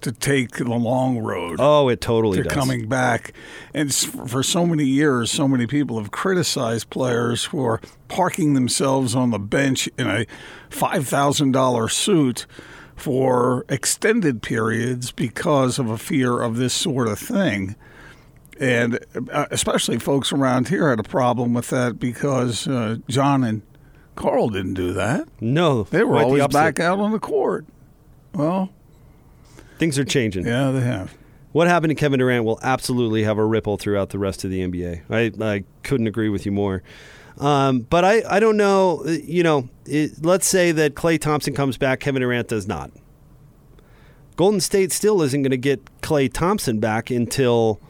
to 0.02 0.12
take 0.12 0.56
the 0.56 0.64
long 0.64 1.18
road 1.18 1.56
Oh, 1.60 1.88
it 1.88 2.00
totally 2.00 2.38
to 2.38 2.44
does. 2.44 2.52
coming 2.52 2.88
back. 2.88 3.32
And 3.74 3.94
for 3.94 4.42
so 4.42 4.66
many 4.66 4.84
years, 4.84 5.30
so 5.30 5.48
many 5.48 5.66
people 5.66 5.98
have 5.98 6.10
criticized 6.10 6.90
players 6.90 7.44
for 7.44 7.80
parking 8.08 8.54
themselves 8.54 9.14
on 9.14 9.30
the 9.30 9.38
bench 9.38 9.88
in 9.98 10.06
a 10.08 10.26
$5,000 10.70 11.90
suit 11.90 12.46
for 12.96 13.64
extended 13.68 14.42
periods 14.42 15.10
because 15.10 15.78
of 15.78 15.88
a 15.88 15.98
fear 15.98 16.40
of 16.40 16.56
this 16.56 16.74
sort 16.74 17.08
of 17.08 17.18
thing. 17.18 17.74
And 18.60 18.98
uh, 19.32 19.46
especially 19.50 19.98
folks 19.98 20.30
around 20.32 20.68
here 20.68 20.90
had 20.90 21.00
a 21.00 21.04
problem 21.04 21.54
with 21.54 21.70
that 21.70 21.98
because 21.98 22.68
uh, 22.68 22.98
John 23.08 23.42
and 23.42 23.62
Carl 24.14 24.50
didn't 24.50 24.74
do 24.74 24.92
that. 24.92 25.26
No, 25.40 25.84
They 25.84 26.04
were 26.04 26.12
quite 26.12 26.20
the 26.34 26.40
always 26.42 26.46
back 26.48 26.78
out 26.78 26.98
on 27.00 27.12
the 27.12 27.18
court. 27.18 27.64
Well, 28.34 28.70
Things 29.82 29.98
are 29.98 30.04
changing. 30.04 30.46
yeah, 30.46 30.70
they 30.70 30.82
have. 30.82 31.12
What 31.50 31.66
happened 31.66 31.90
to 31.90 31.96
Kevin 31.96 32.20
Durant 32.20 32.44
will 32.44 32.60
absolutely 32.62 33.24
have 33.24 33.36
a 33.36 33.44
ripple 33.44 33.76
throughout 33.76 34.10
the 34.10 34.18
rest 34.20 34.44
of 34.44 34.50
the 34.52 34.60
NBA. 34.60 35.02
I, 35.10 35.44
I 35.44 35.64
couldn't 35.82 36.06
agree 36.06 36.28
with 36.28 36.46
you 36.46 36.52
more. 36.52 36.84
Um, 37.36 37.80
but 37.80 38.04
I, 38.04 38.22
I 38.30 38.38
don't 38.38 38.56
know, 38.56 39.04
you 39.04 39.42
know, 39.42 39.68
it, 39.84 40.24
let's 40.24 40.46
say 40.46 40.70
that 40.70 40.94
Klay 40.94 41.20
Thompson 41.20 41.52
comes 41.52 41.78
back, 41.78 41.98
Kevin 41.98 42.22
Durant 42.22 42.46
does 42.46 42.68
not. 42.68 42.92
Golden 44.36 44.60
State 44.60 44.92
still 44.92 45.20
isn't 45.20 45.42
going 45.42 45.50
to 45.50 45.56
get 45.56 45.84
Klay 46.00 46.32
Thompson 46.32 46.78
back 46.78 47.10
until, 47.10 47.80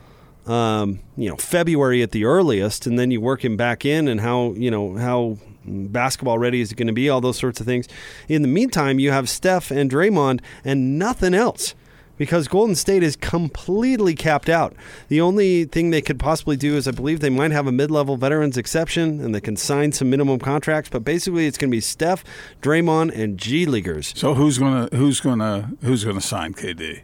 um, 0.47 1.01
you 1.19 1.29
know, 1.29 1.37
February 1.37 2.01
at 2.01 2.13
the 2.13 2.25
earliest, 2.25 2.87
and 2.87 2.99
then 2.99 3.11
you 3.11 3.21
work 3.21 3.45
him 3.45 3.59
back 3.59 3.85
in 3.85 4.09
and 4.09 4.23
how, 4.23 4.53
you 4.53 4.71
know, 4.71 4.97
how 4.97 5.37
basketball 5.67 6.39
ready 6.39 6.63
is 6.63 6.73
it 6.73 6.77
going 6.77 6.87
to 6.87 6.95
be, 6.95 7.11
all 7.11 7.21
those 7.21 7.37
sorts 7.37 7.61
of 7.61 7.67
things. 7.67 7.87
In 8.29 8.41
the 8.41 8.49
meantime, 8.49 8.99
you 8.99 9.11
have 9.11 9.29
Steph 9.29 9.71
and 9.71 9.91
Draymond 9.91 10.41
and 10.65 10.99
nothing 10.99 11.35
else 11.35 11.75
because 12.16 12.49
Golden 12.49 12.75
State 12.75 13.02
is 13.02 13.16
completely 13.16 14.14
capped 14.14 14.49
out. 14.49 14.75
The 15.09 15.21
only 15.21 15.64
thing 15.64 15.90
they 15.90 16.02
could 16.02 16.19
possibly 16.19 16.57
do 16.57 16.76
is, 16.76 16.87
I 16.87 16.92
believe, 16.92 17.21
they 17.21 17.31
might 17.31 17.50
have 17.50 17.66
a 17.66 17.73
mid-level 17.73 18.16
veterans 18.16 18.57
exception 18.57 19.21
and 19.21 19.35
they 19.35 19.40
can 19.40 19.57
sign 19.57 19.92
some 19.92 20.11
minimum 20.11 20.38
contracts. 20.38 20.90
But 20.90 21.04
basically, 21.04 21.47
it's 21.47 21.59
going 21.59 21.71
to 21.71 21.76
be 21.76 21.81
Steph, 21.81 22.25
Draymond, 22.61 23.16
and 23.16 23.38
G 23.38 23.66
leaguers. 23.66 24.12
So 24.16 24.35
who's 24.35 24.59
gonna 24.59 24.88
who's 24.92 25.21
gonna 25.21 25.73
who's 25.83 26.04
gonna 26.04 26.21
sign 26.21 26.54
KD? 26.54 27.02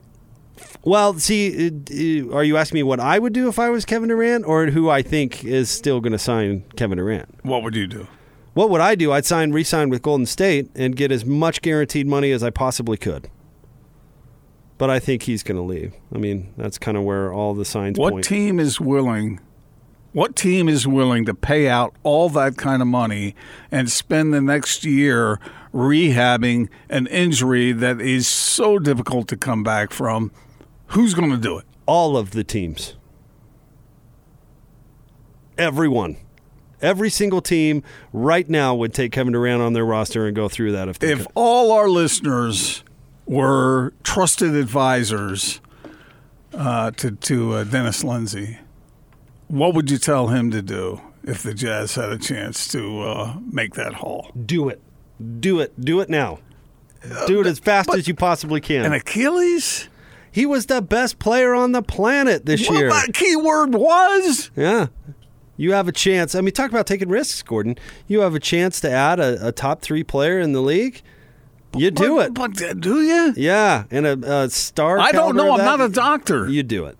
Well, 0.82 1.14
see, 1.18 1.68
uh, 1.68 1.70
uh, 1.70 2.34
are 2.36 2.44
you 2.44 2.56
asking 2.56 2.76
me 2.76 2.82
what 2.82 3.00
I 3.00 3.18
would 3.18 3.32
do 3.32 3.48
if 3.48 3.58
I 3.58 3.68
was 3.70 3.84
Kevin 3.84 4.08
Durant, 4.08 4.44
or 4.46 4.66
who 4.66 4.88
I 4.88 5.02
think 5.02 5.44
is 5.44 5.68
still 5.68 6.00
going 6.00 6.12
to 6.12 6.18
sign 6.18 6.64
Kevin 6.76 6.98
Durant? 6.98 7.28
What 7.44 7.62
would 7.62 7.74
you 7.74 7.86
do? 7.86 8.06
What 8.54 8.70
would 8.70 8.80
I 8.80 8.94
do? 8.94 9.12
I'd 9.12 9.26
sign, 9.26 9.52
re-sign 9.52 9.88
with 9.88 10.02
Golden 10.02 10.26
State 10.26 10.70
and 10.74 10.96
get 10.96 11.12
as 11.12 11.24
much 11.24 11.62
guaranteed 11.62 12.06
money 12.06 12.32
as 12.32 12.42
I 12.42 12.50
possibly 12.50 12.96
could. 12.96 13.28
But 14.78 14.90
I 14.90 14.98
think 15.00 15.22
he's 15.24 15.42
going 15.42 15.56
to 15.56 15.62
leave. 15.62 15.92
I 16.14 16.18
mean, 16.18 16.52
that's 16.56 16.78
kind 16.78 16.96
of 16.96 17.02
where 17.02 17.32
all 17.32 17.52
the 17.54 17.64
signs 17.64 17.98
What 17.98 18.12
point. 18.12 18.24
team 18.24 18.60
is 18.60 18.80
willing? 18.80 19.40
What 20.12 20.36
team 20.36 20.68
is 20.68 20.86
willing 20.86 21.24
to 21.26 21.34
pay 21.34 21.68
out 21.68 21.94
all 22.02 22.28
that 22.30 22.56
kind 22.56 22.80
of 22.80 22.88
money 22.88 23.34
and 23.70 23.90
spend 23.90 24.32
the 24.32 24.40
next 24.40 24.84
year 24.84 25.38
rehabbing 25.74 26.68
an 26.88 27.06
injury 27.08 27.72
that 27.72 28.00
is 28.00 28.26
so 28.26 28.78
difficult 28.78 29.28
to 29.28 29.36
come 29.36 29.62
back 29.62 29.92
from? 29.92 30.30
Who's 30.88 31.12
going 31.14 31.30
to 31.30 31.36
do 31.36 31.58
it? 31.58 31.64
all 31.86 32.16
of 32.18 32.32
the 32.32 32.44
teams. 32.44 32.94
Everyone. 35.56 36.16
Every 36.80 37.10
single 37.10 37.40
team 37.40 37.82
right 38.12 38.48
now 38.48 38.74
would 38.74 38.94
take 38.94 39.10
Kevin 39.10 39.32
Durant 39.32 39.60
on 39.62 39.72
their 39.72 39.84
roster 39.84 40.26
and 40.26 40.36
go 40.36 40.48
through 40.48 40.72
that 40.72 40.88
if 40.88 40.98
they 40.98 41.12
If 41.12 41.18
could. 41.20 41.26
all 41.34 41.72
our 41.72 41.88
listeners 41.88 42.84
were 43.28 43.92
trusted 44.02 44.54
advisors 44.54 45.60
uh, 46.54 46.90
to 46.92 47.12
to 47.12 47.52
uh, 47.54 47.64
Dennis 47.64 48.02
Lindsay, 48.02 48.58
what 49.48 49.74
would 49.74 49.90
you 49.90 49.98
tell 49.98 50.28
him 50.28 50.50
to 50.50 50.62
do 50.62 51.00
if 51.24 51.42
the 51.42 51.54
Jazz 51.54 51.94
had 51.94 52.10
a 52.10 52.18
chance 52.18 52.66
to 52.68 53.00
uh, 53.02 53.36
make 53.52 53.74
that 53.74 53.94
haul? 53.94 54.30
Do 54.46 54.68
it. 54.68 54.80
Do 55.40 55.60
it. 55.60 55.78
Do 55.80 56.00
it 56.00 56.08
now. 56.08 56.38
Do 57.26 57.40
it 57.40 57.46
as 57.46 57.58
fast 57.58 57.90
as 57.94 58.08
you 58.08 58.14
possibly 58.14 58.60
can. 58.60 58.84
And 58.84 58.94
Achilles? 58.94 59.88
he 60.30 60.46
was 60.46 60.66
the 60.66 60.80
best 60.82 61.18
player 61.18 61.54
on 61.54 61.72
the 61.72 61.82
planet 61.82 62.46
this 62.46 62.68
Well, 62.68 62.78
year. 62.78 62.90
that 62.90 63.12
key 63.14 63.34
word 63.36 63.74
was. 63.74 64.50
Yeah. 64.56 64.86
You 65.56 65.72
have 65.72 65.88
a 65.88 65.92
chance. 65.92 66.34
I 66.34 66.40
mean, 66.40 66.52
talk 66.52 66.70
about 66.70 66.86
taking 66.86 67.08
risks, 67.08 67.42
Gordon. 67.42 67.76
You 68.06 68.20
have 68.20 68.34
a 68.34 68.40
chance 68.40 68.80
to 68.80 68.90
add 68.90 69.18
a, 69.18 69.48
a 69.48 69.52
top 69.52 69.80
three 69.82 70.04
player 70.04 70.38
in 70.38 70.52
the 70.52 70.60
league. 70.60 71.02
You 71.76 71.90
do 71.90 72.16
but, 72.16 72.26
it. 72.26 72.34
But 72.34 72.80
do 72.80 73.02
you? 73.02 73.34
yeah. 73.36 73.84
And 73.90 74.06
a, 74.06 74.42
a 74.44 74.50
star. 74.50 74.98
I 74.98 75.12
don't 75.12 75.36
know. 75.36 75.52
I'm 75.52 75.58
that, 75.58 75.64
not 75.64 75.80
a 75.80 75.88
doctor. 75.88 76.48
You 76.48 76.62
do 76.62 76.86
it. 76.86 76.96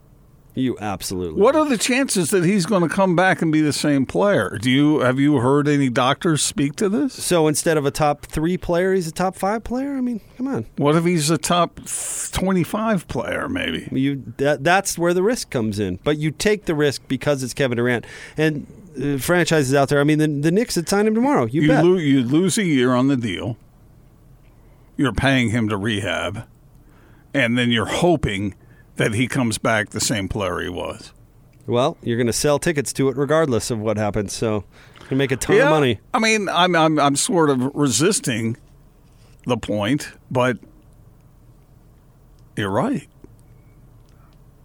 You 0.59 0.77
absolutely. 0.81 1.41
What 1.41 1.53
do. 1.53 1.61
are 1.61 1.69
the 1.69 1.79
chances 1.79 2.31
that 2.31 2.45
he's 2.45 2.67
going 2.67 2.83
to 2.83 2.89
come 2.89 3.15
back 3.15 3.41
and 3.43 3.53
be 3.53 3.61
the 3.61 3.73
same 3.73 4.05
player? 4.05 4.59
Do 4.61 4.71
you 4.71 4.99
have 5.01 5.21
you 5.21 5.37
heard 5.37 5.69
any 5.69 5.89
doctors 5.89 6.43
speak 6.43 6.75
to 6.77 6.89
this? 6.89 7.15
So 7.15 7.47
instead 7.47 7.77
of 7.77 7.87
a 7.87 7.93
top 7.93 8.27
three 8.27 8.57
player, 8.57 8.93
he's 8.93 9.07
a 9.07 9.13
top 9.13 9.37
five 9.37 9.63
player. 9.63 9.97
I 9.97 10.01
mean, 10.01 10.21
come 10.37 10.49
on. 10.49 10.67
What 10.77 10.97
if 10.97 11.05
he's 11.05 11.31
a 11.31 11.39
top 11.39 11.79
25 12.33 13.07
player 13.07 13.49
maybe? 13.49 13.89
You 13.93 14.25
that, 14.39 14.65
that's 14.65 14.99
where 14.99 15.15
the 15.15 15.23
risk 15.23 15.51
comes 15.51 15.79
in. 15.79 16.01
But 16.03 16.19
you 16.19 16.33
take 16.33 16.65
the 16.65 16.75
risk 16.75 17.03
because 17.07 17.45
it's 17.45 17.55
Kevin 17.55 17.77
Durant 17.77 18.05
and 18.37 18.67
uh, 19.01 19.19
franchises 19.19 19.75
out 19.75 19.91
there. 19.91 20.01
I 20.01 20.05
mean, 20.05 20.19
the, 20.19 20.27
the 20.27 20.51
Knicks 20.51 20.75
would 20.75 20.89
sign 20.89 21.07
him 21.07 21.15
tomorrow. 21.15 21.45
You, 21.47 21.63
You 21.63 21.69
bet. 21.69 21.85
lo- 21.85 21.99
you 21.99 22.23
lose 22.23 22.59
a 22.59 22.65
year 22.65 22.95
on 22.95 23.07
the 23.07 23.17
deal. 23.17 23.57
You're 24.99 25.15
paying 25.15 25.49
him 25.51 25.71
to 25.71 25.79
rehab 25.79 26.47
and 27.33 27.57
then 27.57 27.71
you're 27.71 27.87
hoping 27.87 28.55
that 28.97 29.15
he 29.15 29.27
comes 29.29 29.57
back 29.59 29.91
the 29.91 30.01
same 30.01 30.29
player 30.29 30.61
he 30.61 30.69
was. 30.69 31.13
well, 31.67 31.97
you're 32.03 32.17
going 32.17 32.27
to 32.27 32.33
sell 32.33 32.59
tickets 32.59 32.93
to 32.95 33.09
it 33.09 33.17
regardless 33.17 33.71
of 33.71 33.79
what 33.79 33.97
happens. 33.97 34.33
So 34.33 34.65
you 35.11 35.17
make 35.17 35.31
a 35.33 35.37
ton 35.37 35.59
of 35.61 35.71
money. 35.71 36.01
I 36.13 36.19
mean, 36.19 36.49
I'm 36.49 36.75
I'm 36.77 36.99
I'm 36.99 37.17
sort 37.17 37.49
of 37.49 37.71
resisting 37.75 38.57
the 39.47 39.57
point, 39.57 40.11
but 40.31 40.59
you're 42.57 42.71
right. 42.71 43.07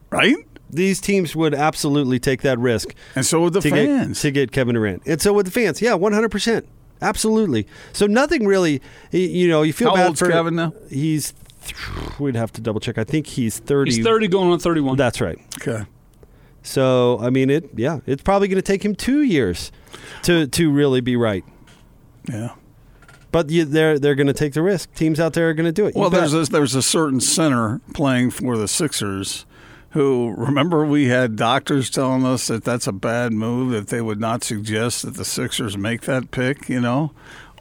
Right? 0.10 0.36
These 0.70 1.00
teams 1.02 1.36
would 1.36 1.54
absolutely 1.54 2.20
take 2.20 2.42
that 2.42 2.58
risk 2.58 2.96
And 3.16 3.26
so 3.26 3.42
would 3.42 3.54
the 3.54 3.62
to 3.62 3.70
fans. 3.70 4.18
get 4.18 4.22
to 4.22 4.32
get 4.32 4.52
Kevin 4.52 4.74
Durant, 4.76 5.04
and 5.06 5.22
so 5.22 5.32
would 5.34 5.46
the 5.46 5.52
fans. 5.52 5.82
Yeah, 5.82 5.94
100. 5.94 6.68
Percent 7.04 7.16
Absolutely. 7.16 7.68
So 7.92 8.08
nothing 8.08 8.46
really. 8.46 8.82
You 9.12 9.48
know, 9.48 9.62
you 9.62 9.74
feel 9.74 9.90
How 9.90 9.96
bad 9.96 10.08
old's 10.08 10.20
for 10.20 10.30
Kevin 10.30 10.56
now? 10.56 10.74
He's. 10.90 11.34
We'd 12.20 12.36
have 12.36 12.52
to 12.54 12.62
double 12.62 12.82
check. 12.82 12.98
I 12.98 13.06
think 13.06 13.26
he's 13.26 13.58
30. 13.60 13.96
He's 13.96 14.04
30 14.04 14.28
going 14.28 14.52
on 14.52 14.60
31. 14.60 14.98
That's 14.98 15.22
right. 15.22 15.40
okay. 15.62 15.86
So 16.62 17.20
I 17.22 17.30
mean, 17.30 17.50
it. 17.50 17.70
Yeah, 17.76 18.00
it's 18.06 18.22
probably 18.24 18.48
going 18.48 18.58
to 18.58 18.62
take 18.62 18.84
him 18.84 18.96
two 18.96 19.22
years 19.22 19.72
to 20.24 20.48
to 20.48 20.72
really 20.72 21.02
be 21.02 21.16
right. 21.16 21.44
Yeah. 22.30 22.56
But 23.32 23.50
you, 23.50 23.66
they're 23.66 23.98
they're 23.98 24.16
going 24.16 24.28
to 24.28 24.34
take 24.34 24.54
the 24.54 24.62
risk. 24.62 24.94
Teams 24.94 25.20
out 25.20 25.34
there 25.34 25.50
are 25.50 25.54
going 25.54 25.66
to 25.66 25.72
do 25.72 25.88
it. 25.88 25.96
You 25.96 26.02
Well, 26.02 26.10
bet. 26.10 26.20
there's 26.20 26.34
a, 26.34 26.52
there's 26.52 26.76
a 26.76 26.82
certain 26.84 27.20
center 27.20 27.82
playing 27.94 28.30
for 28.32 28.58
the 28.58 28.68
Sixers 28.68 29.46
who 29.94 30.34
remember 30.36 30.86
we 30.86 31.08
had 31.08 31.36
doctors 31.36 31.90
telling 31.90 32.26
us 32.26 32.48
that 32.48 32.64
that's 32.64 32.88
a 32.88 32.92
bad 32.92 33.32
move 33.32 33.72
that 33.72 33.88
they 33.88 34.02
would 34.02 34.20
not 34.20 34.44
suggest 34.44 35.04
that 35.04 35.16
the 35.16 35.26
Sixers 35.26 35.78
make 35.78 36.02
that 36.02 36.32
pick, 36.32 36.68
you 36.68 36.82
know, 36.82 37.12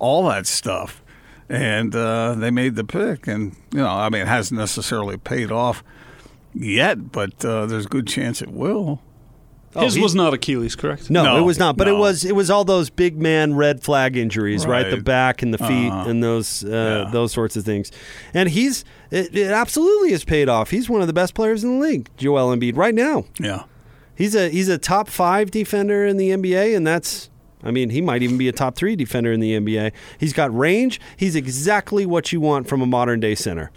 all 0.01 0.29
that 0.29 0.47
stuff. 0.47 1.03
And 1.49 1.95
uh, 1.95 2.35
they 2.35 2.51
made 2.51 2.77
the 2.77 2.85
pick, 2.85 3.27
and 3.27 3.55
you 3.71 3.81
know, 3.81 3.89
I 3.89 4.09
mean, 4.09 4.23
it 4.23 4.29
hasn't 4.29 4.59
necessarily 4.59 5.19
paid 5.19 5.53
off 5.53 5.85
yet, 6.55 7.13
but 7.13 7.45
uh, 7.45 7.67
there's 7.67 7.85
a 7.85 7.91
good 7.91 8.07
chance 8.07 8.41
it 8.41 8.51
will. 8.51 9.01
His 9.75 9.95
Oh, 9.95 9.97
he- 9.97 10.03
was 10.03 10.15
not 10.15 10.35
Achilles, 10.35 10.77
correct? 10.77 11.09
No, 11.11 11.23
No, 11.25 11.39
it 11.39 11.43
was 11.43 11.59
not. 11.59 11.77
But 11.79 11.89
it 11.89 11.97
was 11.97 12.25
it 12.25 12.35
was 12.37 12.51
all 12.51 12.65
those 12.65 12.91
big 12.91 13.17
man 13.21 13.55
red 13.55 13.83
flag 13.83 14.17
injuries, 14.17 14.67
right? 14.67 14.91
The 14.91 14.99
back 14.99 15.43
and 15.43 15.53
the 15.55 15.59
feet 15.59 15.91
Uh-huh. 15.91 16.11
and 16.11 16.23
those 16.23 16.63
uh, 16.65 17.05
Yeah. 17.07 17.11
those 17.11 17.33
sorts 17.33 17.57
of 17.57 17.65
things. 17.65 17.91
And 18.35 18.51
he's 18.51 18.85
it, 19.11 19.35
it 19.35 19.51
absolutely 19.51 20.11
has 20.13 20.25
paid 20.25 20.49
off. 20.49 20.71
He's 20.71 20.91
one 20.91 21.01
of 21.01 21.07
the 21.07 21.13
best 21.13 21.33
players 21.35 21.65
in 21.65 21.79
the 21.79 21.87
league, 21.87 22.09
Joel 22.19 22.55
Embiid, 22.55 22.77
right 22.77 22.95
now. 22.95 23.25
Yeah. 23.41 23.63
He's 24.15 24.35
a 24.35 24.51
he's 24.51 24.69
a 24.69 24.77
top 24.79 25.09
five 25.09 25.51
defender 25.51 26.05
in 26.05 26.19
the 26.19 26.31
NBA, 26.31 26.77
and 26.77 26.87
that's 26.87 27.31
I 27.65 27.71
mean 27.71 27.89
he 27.91 28.03
might 28.03 28.23
even 28.23 28.37
be 28.37 28.49
a 28.49 28.53
top 28.53 28.75
three 28.77 28.95
defender 28.95 29.33
in 29.33 29.41
the 29.41 29.55
NBA. 29.59 29.93
He's 30.19 30.35
got 30.35 30.55
range. 30.57 31.01
He's 31.17 31.35
exactly 31.35 32.05
what 32.05 32.31
you 32.31 32.41
want 32.43 32.69
from 32.69 32.83
a 32.83 32.87
modern 32.87 33.21
day 33.21 33.35
center. 33.35 33.71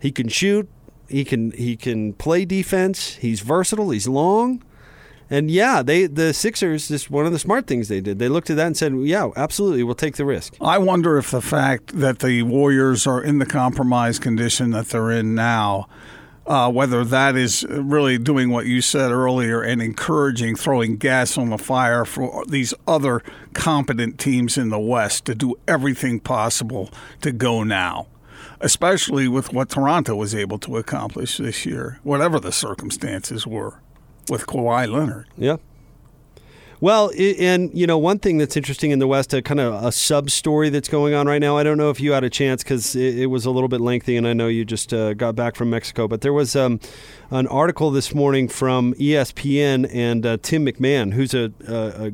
He 0.00 0.10
can 0.10 0.28
shoot. 0.28 0.68
He 1.12 1.26
can 1.26 1.50
he 1.52 1.76
can 1.76 2.14
play 2.14 2.46
defense. 2.46 3.16
He's 3.16 3.40
versatile. 3.40 3.90
He's 3.90 4.08
long. 4.08 4.62
And 5.28 5.50
yeah, 5.50 5.82
they 5.82 6.06
the 6.06 6.32
Sixers 6.32 6.88
just 6.88 7.10
one 7.10 7.26
of 7.26 7.32
the 7.32 7.38
smart 7.38 7.66
things 7.66 7.88
they 7.88 8.00
did. 8.00 8.18
They 8.18 8.30
looked 8.30 8.48
at 8.48 8.56
that 8.56 8.66
and 8.66 8.76
said, 8.76 8.94
"Yeah, 8.94 9.28
absolutely, 9.36 9.82
we'll 9.82 9.94
take 9.94 10.16
the 10.16 10.24
risk." 10.24 10.54
I 10.58 10.78
wonder 10.78 11.18
if 11.18 11.30
the 11.30 11.42
fact 11.42 11.98
that 11.98 12.20
the 12.20 12.44
Warriors 12.44 13.06
are 13.06 13.22
in 13.22 13.40
the 13.40 13.46
compromised 13.46 14.22
condition 14.22 14.70
that 14.70 14.88
they're 14.88 15.10
in 15.10 15.34
now, 15.34 15.86
uh, 16.46 16.72
whether 16.72 17.04
that 17.04 17.36
is 17.36 17.64
really 17.68 18.16
doing 18.16 18.48
what 18.48 18.64
you 18.64 18.80
said 18.80 19.10
earlier 19.10 19.60
and 19.60 19.82
encouraging, 19.82 20.56
throwing 20.56 20.96
gas 20.96 21.36
on 21.36 21.50
the 21.50 21.58
fire 21.58 22.06
for 22.06 22.44
these 22.46 22.72
other 22.88 23.22
competent 23.52 24.18
teams 24.18 24.56
in 24.56 24.70
the 24.70 24.80
West 24.80 25.26
to 25.26 25.34
do 25.34 25.54
everything 25.68 26.20
possible 26.20 26.90
to 27.20 27.32
go 27.32 27.62
now. 27.62 28.06
Especially 28.62 29.28
with 29.28 29.52
what 29.52 29.68
Toronto 29.68 30.14
was 30.14 30.34
able 30.34 30.58
to 30.60 30.76
accomplish 30.76 31.36
this 31.36 31.66
year, 31.66 31.98
whatever 32.02 32.38
the 32.38 32.52
circumstances 32.52 33.46
were 33.46 33.80
with 34.30 34.46
Kawhi 34.46 34.90
Leonard. 34.90 35.26
Yeah. 35.36 35.56
Well, 36.82 37.12
and 37.16 37.70
you 37.78 37.86
know, 37.86 37.96
one 37.96 38.18
thing 38.18 38.38
that's 38.38 38.56
interesting 38.56 38.90
in 38.90 38.98
the 38.98 39.06
West, 39.06 39.32
a 39.32 39.40
kind 39.40 39.60
of 39.60 39.84
a 39.84 39.92
sub 39.92 40.30
story 40.30 40.68
that's 40.68 40.88
going 40.88 41.14
on 41.14 41.28
right 41.28 41.38
now. 41.38 41.56
I 41.56 41.62
don't 41.62 41.78
know 41.78 41.90
if 41.90 42.00
you 42.00 42.10
had 42.10 42.24
a 42.24 42.30
chance 42.30 42.64
because 42.64 42.96
it, 42.96 43.26
was 43.26 43.44
a 43.44 43.52
little 43.52 43.68
bit 43.68 43.80
lengthy, 43.80 44.16
and 44.16 44.26
I 44.26 44.32
know 44.32 44.48
you 44.48 44.64
just 44.64 44.92
uh, 44.92 45.14
got 45.14 45.36
back 45.36 45.54
from 45.54 45.70
Mexico. 45.70 46.08
But 46.08 46.22
there 46.22 46.32
was 46.32 46.56
um, 46.56 46.80
an 47.30 47.46
article 47.46 47.92
this 47.92 48.12
morning 48.16 48.48
from 48.48 48.94
ESPN 48.94 49.88
and 49.94 50.26
uh, 50.26 50.38
Tim 50.42 50.66
McMahon, 50.66 51.12
who's 51.12 51.34
a, 51.34 51.52
a 51.68 52.08
a 52.08 52.12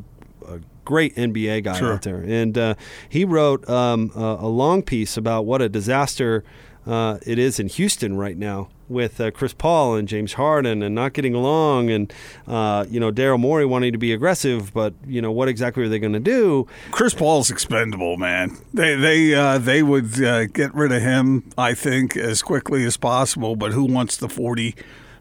great 0.88 1.14
NBA 1.16 1.64
guy 1.64 1.78
Sure. 1.78 1.92
out 1.92 2.02
there, 2.02 2.24
and 2.26 2.56
uh, 2.56 2.74
he 3.10 3.26
wrote 3.26 3.68
um, 3.68 4.10
a, 4.16 4.38
a 4.40 4.48
long 4.48 4.82
piece 4.82 5.18
about 5.18 5.44
what 5.44 5.60
a 5.60 5.68
disaster 5.68 6.42
uh, 6.86 7.18
it 7.26 7.38
is 7.38 7.60
in 7.60 7.68
Houston 7.68 8.16
right 8.16 8.38
now 8.38 8.70
with 8.88 9.20
uh, 9.20 9.30
Chris 9.30 9.52
Paul 9.52 9.96
and 9.96 10.08
James 10.08 10.32
Harden 10.32 10.82
and 10.82 10.94
not 10.94 11.12
getting 11.12 11.34
along, 11.34 11.90
and 11.90 12.10
uh, 12.46 12.86
you 12.88 12.98
know 12.98 13.12
Daryl 13.12 13.38
Morey 13.38 13.66
wanting 13.66 13.92
to 13.92 13.98
be 13.98 14.14
aggressive, 14.14 14.72
but 14.72 14.94
you 15.06 15.20
know 15.20 15.30
what 15.30 15.46
exactly 15.48 15.82
are 15.84 15.88
they 15.90 15.98
going 15.98 16.14
to 16.14 16.20
do? 16.20 16.66
Chris 16.90 17.12
Paul's 17.12 17.50
expendable, 17.50 18.16
man. 18.16 18.56
They 18.72 18.96
they 18.96 19.34
uh, 19.34 19.58
they 19.58 19.82
would 19.82 20.24
uh, 20.24 20.46
get 20.46 20.74
rid 20.74 20.90
of 20.92 21.02
him, 21.02 21.44
I 21.58 21.74
think, 21.74 22.16
as 22.16 22.40
quickly 22.40 22.86
as 22.86 22.96
possible. 22.96 23.54
But 23.56 23.72
who 23.72 23.84
wants 23.84 24.16
the 24.16 24.30
forty 24.30 24.74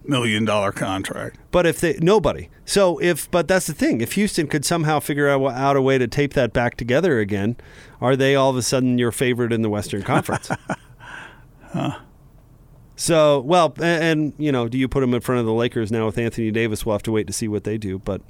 million 0.08 0.46
dollar 0.46 0.72
contract? 0.72 1.38
But 1.52 1.66
if 1.66 1.80
they 1.80 1.98
nobody, 2.02 2.50
so 2.66 2.98
if 3.00 3.30
but 3.32 3.48
that's 3.48 3.68
the 3.68 3.74
thing. 3.74 4.02
If 4.02 4.14
Houston 4.14 4.48
could 4.48 4.66
somehow 4.66 5.00
figure 5.00 5.28
out, 5.30 5.44
out 5.46 5.76
a 5.76 5.82
way 5.82 5.98
to 5.98 6.08
tape 6.08 6.34
that 6.34 6.54
back 6.54 6.76
together 6.78 7.20
again, 7.20 7.56
are 8.02 8.16
they 8.16 8.36
all 8.36 8.50
of 8.50 8.58
a 8.58 8.62
sudden 8.62 8.98
your 8.98 9.12
favorite 9.12 9.52
in 9.54 9.62
the 9.62 9.70
Western 9.70 10.04
Conference? 10.04 10.50
So 13.00 13.42
well, 13.42 13.76
a- 13.80 13.84
and, 13.84 14.34
you 14.40 14.52
know, 14.52 14.68
do 14.68 14.76
you 14.78 14.88
put 14.88 15.02
them 15.02 15.14
in 15.14 15.22
front 15.22 15.40
of 15.40 15.46
the 15.46 15.54
Lakers 15.54 15.92
now 15.92 16.08
with 16.08 16.18
Anthony 16.18 16.50
Davis? 16.50 16.84
We'll 16.84 16.96
have 16.96 17.04
to 17.04 17.12
wait 17.12 17.28
to 17.28 17.34
see 17.34 17.48
what 17.48 17.64
they 17.64 17.78
do. 17.78 18.00
But 18.00 18.22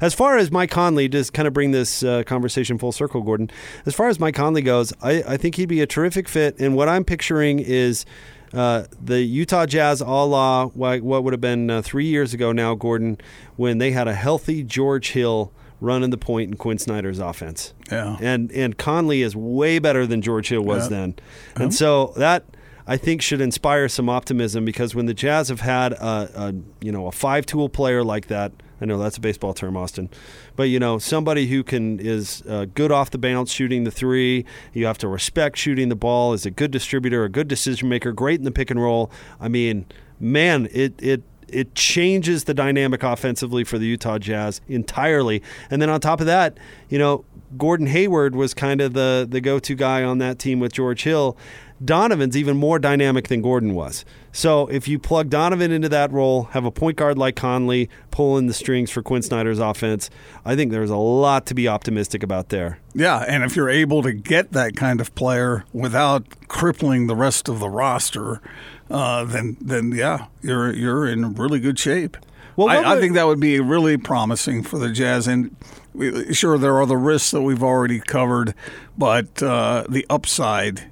as 0.00 0.14
far 0.14 0.36
as 0.36 0.50
Mike 0.50 0.70
Conley, 0.70 1.08
just 1.08 1.32
kind 1.32 1.46
of 1.46 1.54
bring 1.54 1.70
this 1.70 2.02
uh, 2.02 2.24
conversation 2.24 2.76
full 2.76 2.90
circle, 2.90 3.22
Gordon. 3.22 3.50
As 3.86 3.94
far 3.94 4.08
as 4.08 4.18
Mike 4.18 4.34
Conley 4.34 4.62
goes, 4.62 4.92
I, 5.00 5.22
I 5.28 5.36
think 5.36 5.54
he'd 5.54 5.68
be 5.68 5.80
a 5.80 5.86
terrific 5.86 6.28
fit. 6.28 6.58
And 6.58 6.74
what 6.74 6.88
I'm 6.88 7.04
picturing 7.04 7.60
is 7.60 8.04
uh, 8.52 8.84
the 9.02 9.20
Utah 9.22 9.66
Jazz, 9.66 10.00
a 10.00 10.06
la 10.06 10.66
what 10.66 11.02
what 11.02 11.24
would 11.24 11.32
have 11.32 11.40
been 11.40 11.70
uh, 11.70 11.82
three 11.82 12.06
years 12.06 12.32
ago 12.34 12.52
now, 12.52 12.74
Gordon, 12.74 13.18
when 13.56 13.78
they 13.78 13.90
had 13.92 14.08
a 14.08 14.14
healthy 14.14 14.62
George 14.62 15.10
Hill 15.10 15.52
running 15.80 16.10
the 16.10 16.16
point 16.18 16.50
in 16.50 16.56
Quinn 16.56 16.78
Snyder's 16.78 17.18
offense. 17.18 17.74
Yeah. 17.90 18.16
And 18.20 18.50
and 18.52 18.78
Conley 18.78 19.22
is 19.22 19.36
way 19.36 19.78
better 19.78 20.06
than 20.06 20.22
George 20.22 20.48
Hill 20.48 20.62
was 20.62 20.84
Yeah. 20.84 20.96
then. 20.98 21.14
And 21.56 21.74
so 21.74 22.12
that 22.16 22.44
I 22.86 22.96
think 22.96 23.20
should 23.20 23.40
inspire 23.40 23.88
some 23.88 24.08
optimism 24.08 24.64
because 24.64 24.94
when 24.94 25.06
the 25.06 25.14
Jazz 25.14 25.48
have 25.48 25.60
had 25.60 25.92
a, 25.92 26.30
a 26.34 26.54
you 26.80 26.92
know 26.92 27.06
a 27.08 27.12
five 27.12 27.44
tool 27.44 27.68
player 27.68 28.02
like 28.04 28.28
that, 28.28 28.52
I 28.80 28.84
know 28.84 28.98
that's 28.98 29.16
a 29.16 29.20
baseball 29.20 29.54
term, 29.54 29.76
Austin, 29.76 30.10
but 30.54 30.64
you 30.64 30.78
know 30.78 30.98
somebody 30.98 31.46
who 31.46 31.62
can 31.62 31.98
is 31.98 32.42
uh, 32.48 32.66
good 32.74 32.92
off 32.92 33.10
the 33.10 33.18
bounce 33.18 33.50
shooting 33.52 33.84
the 33.84 33.90
three. 33.90 34.44
You 34.72 34.86
have 34.86 34.98
to 34.98 35.08
respect 35.08 35.56
shooting 35.56 35.88
the 35.88 35.96
ball. 35.96 36.32
Is 36.32 36.44
a 36.46 36.50
good 36.50 36.70
distributor, 36.70 37.24
a 37.24 37.28
good 37.28 37.48
decision 37.48 37.88
maker, 37.88 38.12
great 38.12 38.38
in 38.38 38.44
the 38.44 38.52
pick 38.52 38.70
and 38.70 38.80
roll. 38.80 39.10
I 39.40 39.48
mean, 39.48 39.86
man, 40.20 40.68
it 40.72 40.94
it 41.02 41.22
it 41.48 41.74
changes 41.74 42.44
the 42.44 42.54
dynamic 42.54 43.02
offensively 43.02 43.64
for 43.64 43.78
the 43.78 43.86
Utah 43.86 44.18
Jazz 44.18 44.60
entirely. 44.68 45.42
And 45.70 45.80
then 45.80 45.88
on 45.90 46.00
top 46.00 46.20
of 46.20 46.26
that, 46.26 46.58
you 46.88 46.98
know, 46.98 47.24
Gordon 47.56 47.86
Hayward 47.86 48.34
was 48.34 48.54
kind 48.54 48.80
of 48.80 48.92
the 48.92 49.26
the 49.28 49.40
go-to 49.40 49.74
guy 49.74 50.02
on 50.02 50.18
that 50.18 50.38
team 50.38 50.60
with 50.60 50.72
George 50.72 51.04
Hill. 51.04 51.36
Donovan's 51.84 52.36
even 52.36 52.56
more 52.56 52.78
dynamic 52.78 53.28
than 53.28 53.42
Gordon 53.42 53.74
was. 53.74 54.04
So 54.36 54.66
if 54.66 54.86
you 54.86 54.98
plug 54.98 55.30
Donovan 55.30 55.72
into 55.72 55.88
that 55.88 56.12
role, 56.12 56.44
have 56.50 56.66
a 56.66 56.70
point 56.70 56.98
guard 56.98 57.16
like 57.16 57.36
Conley 57.36 57.88
pulling 58.10 58.48
the 58.48 58.52
strings 58.52 58.90
for 58.90 59.02
Quinn 59.02 59.22
Snyder's 59.22 59.58
offense, 59.58 60.10
I 60.44 60.54
think 60.54 60.72
there's 60.72 60.90
a 60.90 60.96
lot 60.96 61.46
to 61.46 61.54
be 61.54 61.66
optimistic 61.68 62.22
about 62.22 62.50
there. 62.50 62.78
Yeah, 62.94 63.24
and 63.26 63.42
if 63.44 63.56
you're 63.56 63.70
able 63.70 64.02
to 64.02 64.12
get 64.12 64.52
that 64.52 64.76
kind 64.76 65.00
of 65.00 65.14
player 65.14 65.64
without 65.72 66.48
crippling 66.48 67.06
the 67.06 67.16
rest 67.16 67.48
of 67.48 67.60
the 67.60 67.70
roster, 67.70 68.42
uh, 68.90 69.24
then 69.24 69.56
then 69.58 69.92
yeah, 69.92 70.26
you're 70.42 70.70
you're 70.70 71.08
in 71.08 71.32
really 71.32 71.58
good 71.58 71.78
shape. 71.78 72.18
Well, 72.56 72.68
I, 72.68 72.96
I 72.96 73.00
think 73.00 73.14
that 73.14 73.26
would 73.26 73.40
be 73.40 73.58
really 73.58 73.96
promising 73.96 74.62
for 74.62 74.78
the 74.78 74.90
Jazz. 74.90 75.26
And 75.26 75.56
we, 75.94 76.34
sure, 76.34 76.58
there 76.58 76.76
are 76.76 76.84
the 76.84 76.98
risks 76.98 77.30
that 77.30 77.40
we've 77.40 77.62
already 77.62 78.00
covered, 78.00 78.54
but 78.98 79.42
uh, 79.42 79.84
the 79.88 80.04
upside 80.10 80.90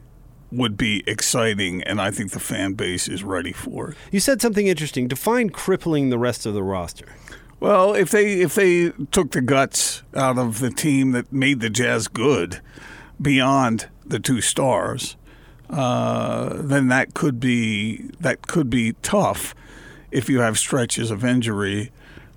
would 0.54 0.76
be 0.76 1.02
exciting, 1.06 1.82
and 1.82 2.00
I 2.00 2.10
think 2.10 2.32
the 2.32 2.40
fan 2.40 2.74
base 2.74 3.08
is 3.08 3.24
ready 3.24 3.52
for 3.52 3.90
it. 3.90 3.96
You 4.10 4.20
said 4.20 4.40
something 4.40 4.66
interesting. 4.66 5.08
Define 5.08 5.50
crippling 5.50 6.10
the 6.10 6.18
rest 6.18 6.46
of 6.46 6.54
the 6.54 6.62
roster. 6.62 7.06
Well, 7.60 7.94
if 7.94 8.10
they 8.10 8.40
if 8.40 8.54
they 8.54 8.90
took 9.10 9.30
the 9.30 9.40
guts 9.40 10.02
out 10.14 10.38
of 10.38 10.60
the 10.60 10.70
team 10.70 11.12
that 11.12 11.32
made 11.32 11.60
the 11.60 11.70
Jazz 11.70 12.08
good 12.08 12.60
beyond 13.20 13.88
the 14.04 14.18
two 14.18 14.40
stars, 14.40 15.16
uh, 15.70 16.54
then 16.56 16.88
that 16.88 17.14
could 17.14 17.40
be 17.40 18.10
that 18.20 18.46
could 18.46 18.68
be 18.68 18.92
tough 19.02 19.54
if 20.10 20.28
you 20.28 20.40
have 20.40 20.58
stretches 20.58 21.10
of 21.10 21.24
injury. 21.24 21.90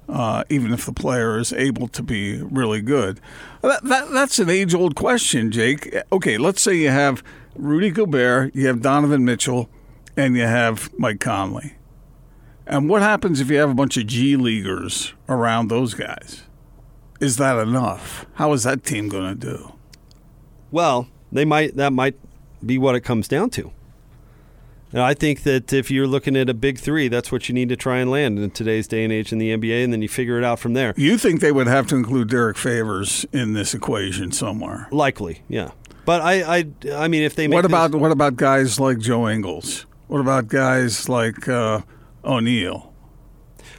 Uh, 0.10 0.44
even 0.50 0.72
if 0.72 0.86
the 0.86 0.94
player 0.94 1.38
is 1.38 1.52
able 1.52 1.90
to 1.90 2.02
be 2.02 2.42
really 2.42 2.82
good, 2.82 3.20
that, 3.62 3.84
that, 3.84 4.10
that's 4.12 4.40
an 4.40 4.50
age-old 4.50 4.96
question, 4.96 5.52
Jake. 5.52 5.94
Okay, 6.14 6.38
let's 6.38 6.62
say 6.62 6.76
you 6.76 6.90
have 6.90 7.22
Rudy 7.56 7.92
Gobert, 7.92 8.56
you 8.56 8.68
have 8.68 8.82
Donovan 8.82 9.26
Mitchell, 9.26 9.70
and 10.16 10.38
you 10.38 10.44
have 10.44 10.90
Mike 10.98 11.20
Conley. 11.20 11.74
And 12.66 12.90
what 12.90 13.02
happens 13.02 13.40
if 13.40 13.50
you 13.50 13.58
have 13.58 13.70
a 13.70 13.74
bunch 13.74 13.98
of 13.98 14.08
G 14.08 14.36
leaguers 14.36 15.14
around 15.28 15.70
those 15.70 15.94
guys? 15.94 16.44
Is 17.20 17.38
that 17.38 17.58
enough? 17.58 18.26
How 18.36 18.54
is 18.54 18.64
that 18.64 18.84
team 18.84 19.10
going 19.10 19.28
to 19.28 19.36
do? 19.36 19.74
Well, 20.72 21.08
they 21.32 21.46
might 21.46 21.76
that 21.78 21.94
might 21.94 22.16
be 22.66 22.78
what 22.78 22.96
it 22.96 23.02
comes 23.02 23.28
down 23.28 23.50
to. 23.52 23.72
I 24.94 25.14
think 25.14 25.44
that 25.44 25.74
if 25.74 25.92
you're 25.92 26.08
looking 26.08 26.36
at 26.38 26.50
a 26.50 26.54
big 26.54 26.80
three, 26.80 27.08
that's 27.10 27.32
what 27.32 27.50
you 27.50 27.54
need 27.56 27.70
to 27.70 27.76
try 27.76 27.98
and 27.98 28.10
land 28.10 28.40
in 28.40 28.50
today's 28.52 28.88
day 28.88 29.04
and 29.04 29.12
age 29.12 29.32
in 29.34 29.38
the 29.38 29.50
NBA, 29.56 29.84
and 29.84 29.92
then 29.92 30.02
you 30.02 30.08
figure 30.08 30.38
it 30.38 30.44
out 30.44 30.60
from 30.60 30.74
there. 30.74 30.94
You 30.96 31.18
think 31.18 31.42
they 31.42 31.52
would 31.52 31.68
have 31.68 31.88
to 31.88 31.96
include 31.96 32.30
Derrick 32.30 32.58
Favors 32.58 33.26
in 33.34 33.54
this 33.54 33.74
equation 33.74 34.32
somewhere? 34.32 34.88
Likely, 34.92 35.42
yeah. 35.50 35.72
But 36.06 36.22
I, 36.22 36.58
I, 36.60 36.66
I 36.94 37.08
mean, 37.10 37.24
if 37.24 37.36
they 37.36 37.48
make 37.48 37.56
What 37.56 37.62
this- 37.64 37.70
about 37.70 37.94
what 37.96 38.12
about 38.12 38.38
guys 38.38 38.80
like 38.80 39.00
Joe 39.00 39.28
Ingles? 39.28 39.86
What 40.08 40.22
about 40.22 40.48
guys 40.48 41.10
like 41.10 41.50
uh, 41.50 41.82
O'Neale? 42.24 42.94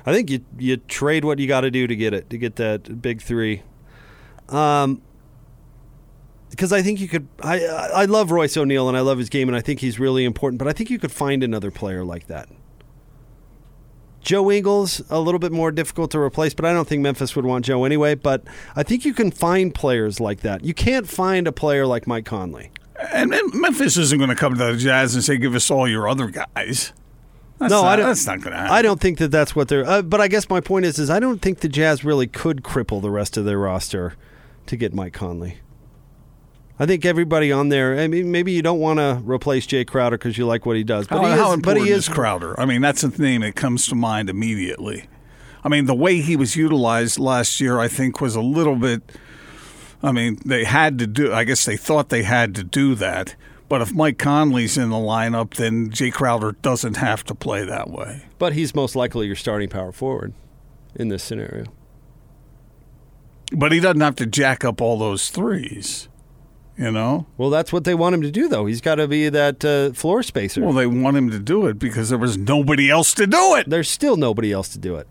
I 0.05 0.13
think 0.13 0.29
you 0.31 0.41
you 0.59 0.77
trade 0.77 1.25
what 1.25 1.39
you 1.39 1.47
got 1.49 1.63
to 1.63 1.71
do 1.71 1.87
to 1.87 1.97
get 1.97 2.13
it 2.13 2.29
to 2.31 2.37
get 2.39 2.57
that 2.57 3.01
big 3.01 3.23
three. 3.23 3.63
Um, 4.51 5.01
because 6.59 6.73
I 6.73 6.83
think 6.83 6.99
you 7.01 7.07
could. 7.07 7.29
I 7.41 7.65
I 7.65 8.05
love 8.07 8.33
Royce 8.33 8.57
O'Neale 8.57 8.89
and 8.89 8.97
I 8.97 9.01
love 9.01 9.19
his 9.19 9.29
game 9.29 9.49
and 9.49 9.57
I 9.57 9.61
think 9.61 9.79
he's 9.79 10.01
really 10.01 10.25
important. 10.25 10.59
But 10.59 10.67
I 10.67 10.73
think 10.73 10.91
you 10.91 10.99
could 10.99 11.13
find 11.13 11.45
another 11.45 11.71
player 11.71 12.05
like 12.05 12.27
that. 12.27 12.49
Joe 14.21 14.51
Ingles 14.51 15.01
a 15.09 15.21
little 15.21 15.39
bit 15.39 15.53
more 15.53 15.71
difficult 15.71 16.11
to 16.11 16.19
replace, 16.19 16.55
but 16.55 16.65
I 16.65 16.73
don't 16.73 16.89
think 16.89 17.01
Memphis 17.01 17.37
would 17.37 17.45
want 17.45 17.65
Joe 17.65 17.85
anyway. 17.85 18.17
But 18.17 18.43
I 18.75 18.83
think 18.83 19.05
you 19.05 19.15
can 19.15 19.31
find 19.31 19.73
players 19.73 20.19
like 20.19 20.41
that. 20.41 20.65
You 20.65 20.75
can't 20.75 21.09
find 21.09 21.47
a 21.47 21.53
player 21.53 21.87
like 21.87 22.09
Mike 22.09 22.25
Conley. 22.25 22.73
And 23.13 23.31
Mem- 23.31 23.61
Memphis 23.61 23.97
isn't 23.97 24.19
going 24.19 24.31
to 24.31 24.37
come 24.37 24.55
to 24.55 24.73
the 24.73 24.77
Jazz 24.77 25.15
and 25.15 25.23
say, 25.23 25.39
"Give 25.39 25.55
us 25.55 25.71
all 25.71 25.87
your 25.87 26.09
other 26.09 26.27
guys." 26.27 26.93
That's 27.61 27.71
no, 27.71 27.83
not, 27.83 27.87
I 27.87 27.97
don't. 27.97 28.07
That's 28.07 28.27
not 28.27 28.41
going 28.41 28.51
to 28.51 28.59
happen. 28.59 28.75
I 28.75 28.83
don't 28.83 29.01
think 29.01 29.19
that 29.19 29.31
that's 29.31 29.55
what 29.55 29.69
they're. 29.69 29.89
Uh, 29.89 30.03
but 30.03 30.21
I 30.21 30.27
guess 30.27 30.51
my 30.51 30.61
point 30.61 30.87
is, 30.87 30.99
is 30.99 31.09
I 31.09 31.21
don't 31.21 31.41
think 31.41 31.61
the 31.61 31.69
Jazz 31.69 32.05
really 32.05 32.27
could 32.27 32.65
cripple 32.65 33.01
the 33.01 33.13
rest 33.13 33.37
of 33.37 33.45
their 33.45 33.59
roster 33.59 34.15
to 34.67 34.77
get 34.77 34.93
Mike 34.93 35.13
Conley. 35.13 35.59
I 36.81 36.87
think 36.87 37.05
everybody 37.05 37.51
on 37.51 37.71
there. 37.71 37.99
I 37.99 38.07
mean, 38.07 38.31
maybe 38.31 38.53
you 38.53 38.63
don't 38.63 38.79
want 38.79 38.99
to 38.99 39.21
replace 39.25 39.67
Jae 39.67 39.87
Crowder 39.87 40.17
because 40.17 40.39
you 40.39 40.47
like 40.47 40.65
what 40.65 40.77
he 40.77 40.85
does, 40.85 41.09
but 41.09 41.19
oh, 41.19 41.23
how, 41.23 41.27
he 41.27 41.33
is. 41.33 41.41
how 41.41 41.49
but 41.49 41.55
important 41.55 41.87
he 41.87 41.93
is 41.93 42.09
is 42.09 42.09
Crowder? 42.09 42.59
I 42.59 42.67
mean, 42.67 42.81
that's 42.81 43.03
the 43.03 43.09
name 43.23 43.41
that 43.41 43.57
comes 43.57 43.87
to 43.89 43.95
mind 43.97 44.31
immediately. 44.31 45.09
I 45.65 45.69
mean, 45.69 45.87
the 45.87 45.95
way 45.95 46.21
he 46.21 46.37
was 46.37 46.55
utilized 46.55 47.19
last 47.19 47.61
year, 47.61 47.81
I 47.81 47.89
think, 47.89 48.21
was 48.21 48.37
a 48.37 48.41
little 48.41 48.77
bit. 48.77 49.03
I 50.03 50.13
mean, 50.13 50.39
they 50.45 50.65
had 50.65 50.99
to 51.01 51.07
do. 51.09 51.33
I 51.33 51.43
guess 51.43 51.65
they 51.65 51.77
thought 51.77 52.11
they 52.11 52.23
had 52.23 52.55
to 52.55 52.63
do 52.63 52.95
that. 52.95 53.35
But 53.69 53.83
if 53.83 53.93
Mike 53.93 54.19
Conley's 54.19 54.79
in 54.79 54.91
the 54.91 54.97
lineup, 54.97 55.55
then 55.55 55.91
Jae 55.91 56.13
Crowder 56.13 56.53
doesn't 56.63 56.97
have 56.97 57.25
to 57.25 57.35
play 57.35 57.65
that 57.65 57.91
way. 57.91 58.23
But 58.39 58.55
he's 58.55 58.75
most 58.75 58.97
likely 58.97 59.27
your 59.27 59.37
starting 59.37 59.69
power 59.69 59.93
forward 59.93 60.33
in 60.95 61.09
this 61.09 61.23
scenario. 61.23 61.65
But 63.53 63.73
he 63.73 63.81
doesn't 63.81 64.01
have 64.01 64.17
to 64.17 64.27
jack 64.27 64.65
up 64.65 64.81
all 64.81 64.99
those 64.99 65.29
threes. 65.29 66.09
You 66.79 66.93
know? 66.93 67.27
Well, 67.37 67.51
that's 67.51 67.73
what 67.73 67.83
they 67.83 67.95
want 67.95 68.15
him 68.15 68.23
to 68.23 68.31
do, 68.31 68.47
though. 68.49 68.67
He's 68.67 68.81
got 68.81 68.95
to 68.97 69.09
be 69.09 69.29
that 69.29 69.65
uh, 69.65 69.93
floor 69.95 70.23
spacer. 70.23 70.61
Well, 70.63 70.73
they 70.73 70.87
want 70.87 71.17
him 71.17 71.29
to 71.31 71.41
do 71.41 71.67
it 71.67 71.77
because 71.77 72.09
there 72.09 72.19
was 72.19 72.39
nobody 72.39 72.89
else 72.89 73.13
to 73.15 73.27
do 73.27 73.57
it. 73.57 73.69
There's 73.69 73.91
still 73.91 74.17
nobody 74.17 74.53
else 74.53 74.69
to 74.71 74.79
do 74.79 74.95
it. 74.95 75.09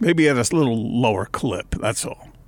Maybe 0.00 0.26
at 0.26 0.36
a 0.36 0.56
little 0.56 1.00
lower 1.00 1.26
clip. 1.26 1.76
That's 1.80 2.04
all. 2.04 2.28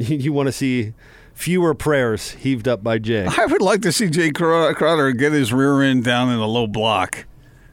You 0.00 0.32
want 0.32 0.46
to 0.46 0.52
see 0.52 0.92
fewer 1.34 1.74
prayers 1.74 2.30
heaved 2.30 2.68
up 2.68 2.84
by 2.84 3.00
Jae. 3.00 3.36
I 3.36 3.46
would 3.46 3.60
like 3.60 3.82
to 3.82 3.90
see 3.90 4.06
Jae 4.06 4.32
Crowder 4.32 5.10
get 5.10 5.32
his 5.32 5.52
rear 5.52 5.82
end 5.82 6.04
down 6.04 6.28
in 6.30 6.38
a 6.38 6.46
low 6.46 6.68
block 6.68 7.26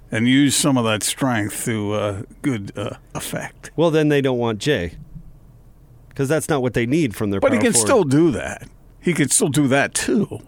and 0.10 0.28
use 0.28 0.56
some 0.56 0.76
of 0.76 0.86
that 0.86 1.04
strength 1.04 1.66
to 1.66 1.94
uh, 1.94 2.22
good 2.42 2.72
uh, 2.76 2.98
effect. 3.14 3.70
Well, 3.76 3.92
then 3.92 4.08
they 4.08 4.22
don't 4.22 4.40
want 4.40 4.60
Jae 4.60 4.96
because 6.16 6.30
that's 6.30 6.48
not 6.48 6.62
what 6.62 6.74
they 6.74 6.86
need 6.86 7.14
from 7.14 7.30
their. 7.30 7.42
But 7.42 7.52
he 7.52 7.60
can 7.60 7.74
forward. 7.74 7.86
still 7.86 8.04
do 8.06 8.32
that. 8.32 8.70
He 9.02 9.14
can 9.14 9.28
still 9.28 9.50
do 9.50 9.68
that 9.68 9.94
too. 9.94 10.40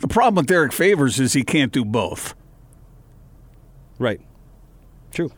The 0.00 0.08
problem 0.08 0.42
with 0.42 0.46
Derrick 0.46 0.74
Favors 0.74 1.18
is 1.18 1.32
he 1.32 1.42
can't 1.42 1.72
do 1.72 1.86
both. 1.86 2.34
Right. 3.98 4.20
True. 5.12 5.32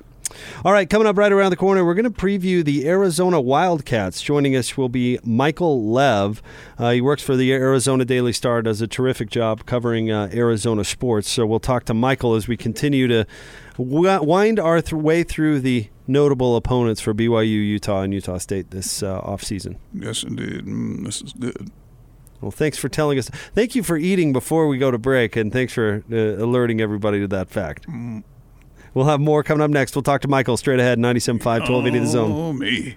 All 0.64 0.73
right, 0.73 0.91
coming 0.91 1.07
up 1.07 1.17
right 1.17 1.33
around 1.33 1.51
the 1.51 1.57
corner, 1.57 1.85
we're 1.85 1.95
going 1.95 2.05
to 2.05 2.11
preview 2.11 2.64
the 2.64 2.87
Arizona 2.88 3.41
Wildcats. 3.41 4.21
Joining 4.21 4.57
us 4.57 4.77
will 4.77 4.88
be 4.88 5.19
Michael 5.23 5.91
Lev. 5.91 6.43
Uh, 6.77 6.91
he 6.91 7.01
works 7.01 7.23
for 7.23 7.37
the 7.37 7.53
Arizona 7.53 8.05
Daily 8.05 8.33
Star, 8.33 8.61
does 8.61 8.83
a 8.83 8.87
terrific 8.87 9.31
job 9.31 9.64
covering 9.64 10.11
uh, 10.11 10.29
Arizona 10.33 10.85
sports. 10.85 11.31
So 11.31 11.47
we'll 11.47 11.61
talk 11.61 11.85
to 11.85 11.95
Michael 11.95 12.35
as 12.35 12.49
we 12.49 12.57
continue 12.57 13.07
to 13.09 13.27
wind 13.83 14.59
our 14.59 14.81
th- 14.81 14.93
way 14.93 15.23
through 15.23 15.61
the 15.61 15.88
notable 16.07 16.57
opponents 16.57 17.01
for 17.01 17.14
BYU, 17.14 17.47
Utah, 17.47 18.03
and 18.03 18.12
Utah 18.12 18.38
State 18.38 18.71
this 18.71 19.03
uh, 19.03 19.21
offseason. 19.23 19.77
Yes, 19.93 20.23
indeed. 20.23 20.64
Mm, 20.64 21.05
this 21.05 21.23
is 21.23 21.33
good. 21.33 21.71
Well, 22.41 22.51
thanks 22.51 22.79
for 22.79 22.88
telling 22.88 23.19
us. 23.19 23.29
Thank 23.55 23.75
you 23.75 23.83
for 23.83 23.97
eating 23.97 24.33
before 24.33 24.69
we 24.69 24.79
go 24.79 24.91
to 24.91 24.99
break, 24.99 25.35
and 25.37 25.53
thanks 25.53 25.73
for 25.73 26.05
uh, 26.11 26.14
alerting 26.17 26.81
everybody 26.81 27.21
to 27.21 27.29
that 27.29 27.51
fact. 27.51 27.87
We'll 28.95 29.07
have 29.07 29.21
more 29.21 29.43
coming 29.43 29.62
up 29.62 29.71
next. 29.71 29.95
We'll 29.97 30.03
talk 30.03 30.21
to 30.23 30.29
Michael 30.29 30.57
straight 30.57 30.81
ahead, 30.81 30.99
97.5, 30.99 31.45
1280 31.45 31.99
The 31.99 32.07
Zone. 32.07 32.33
Oh, 32.33 32.53
me. 32.53 32.97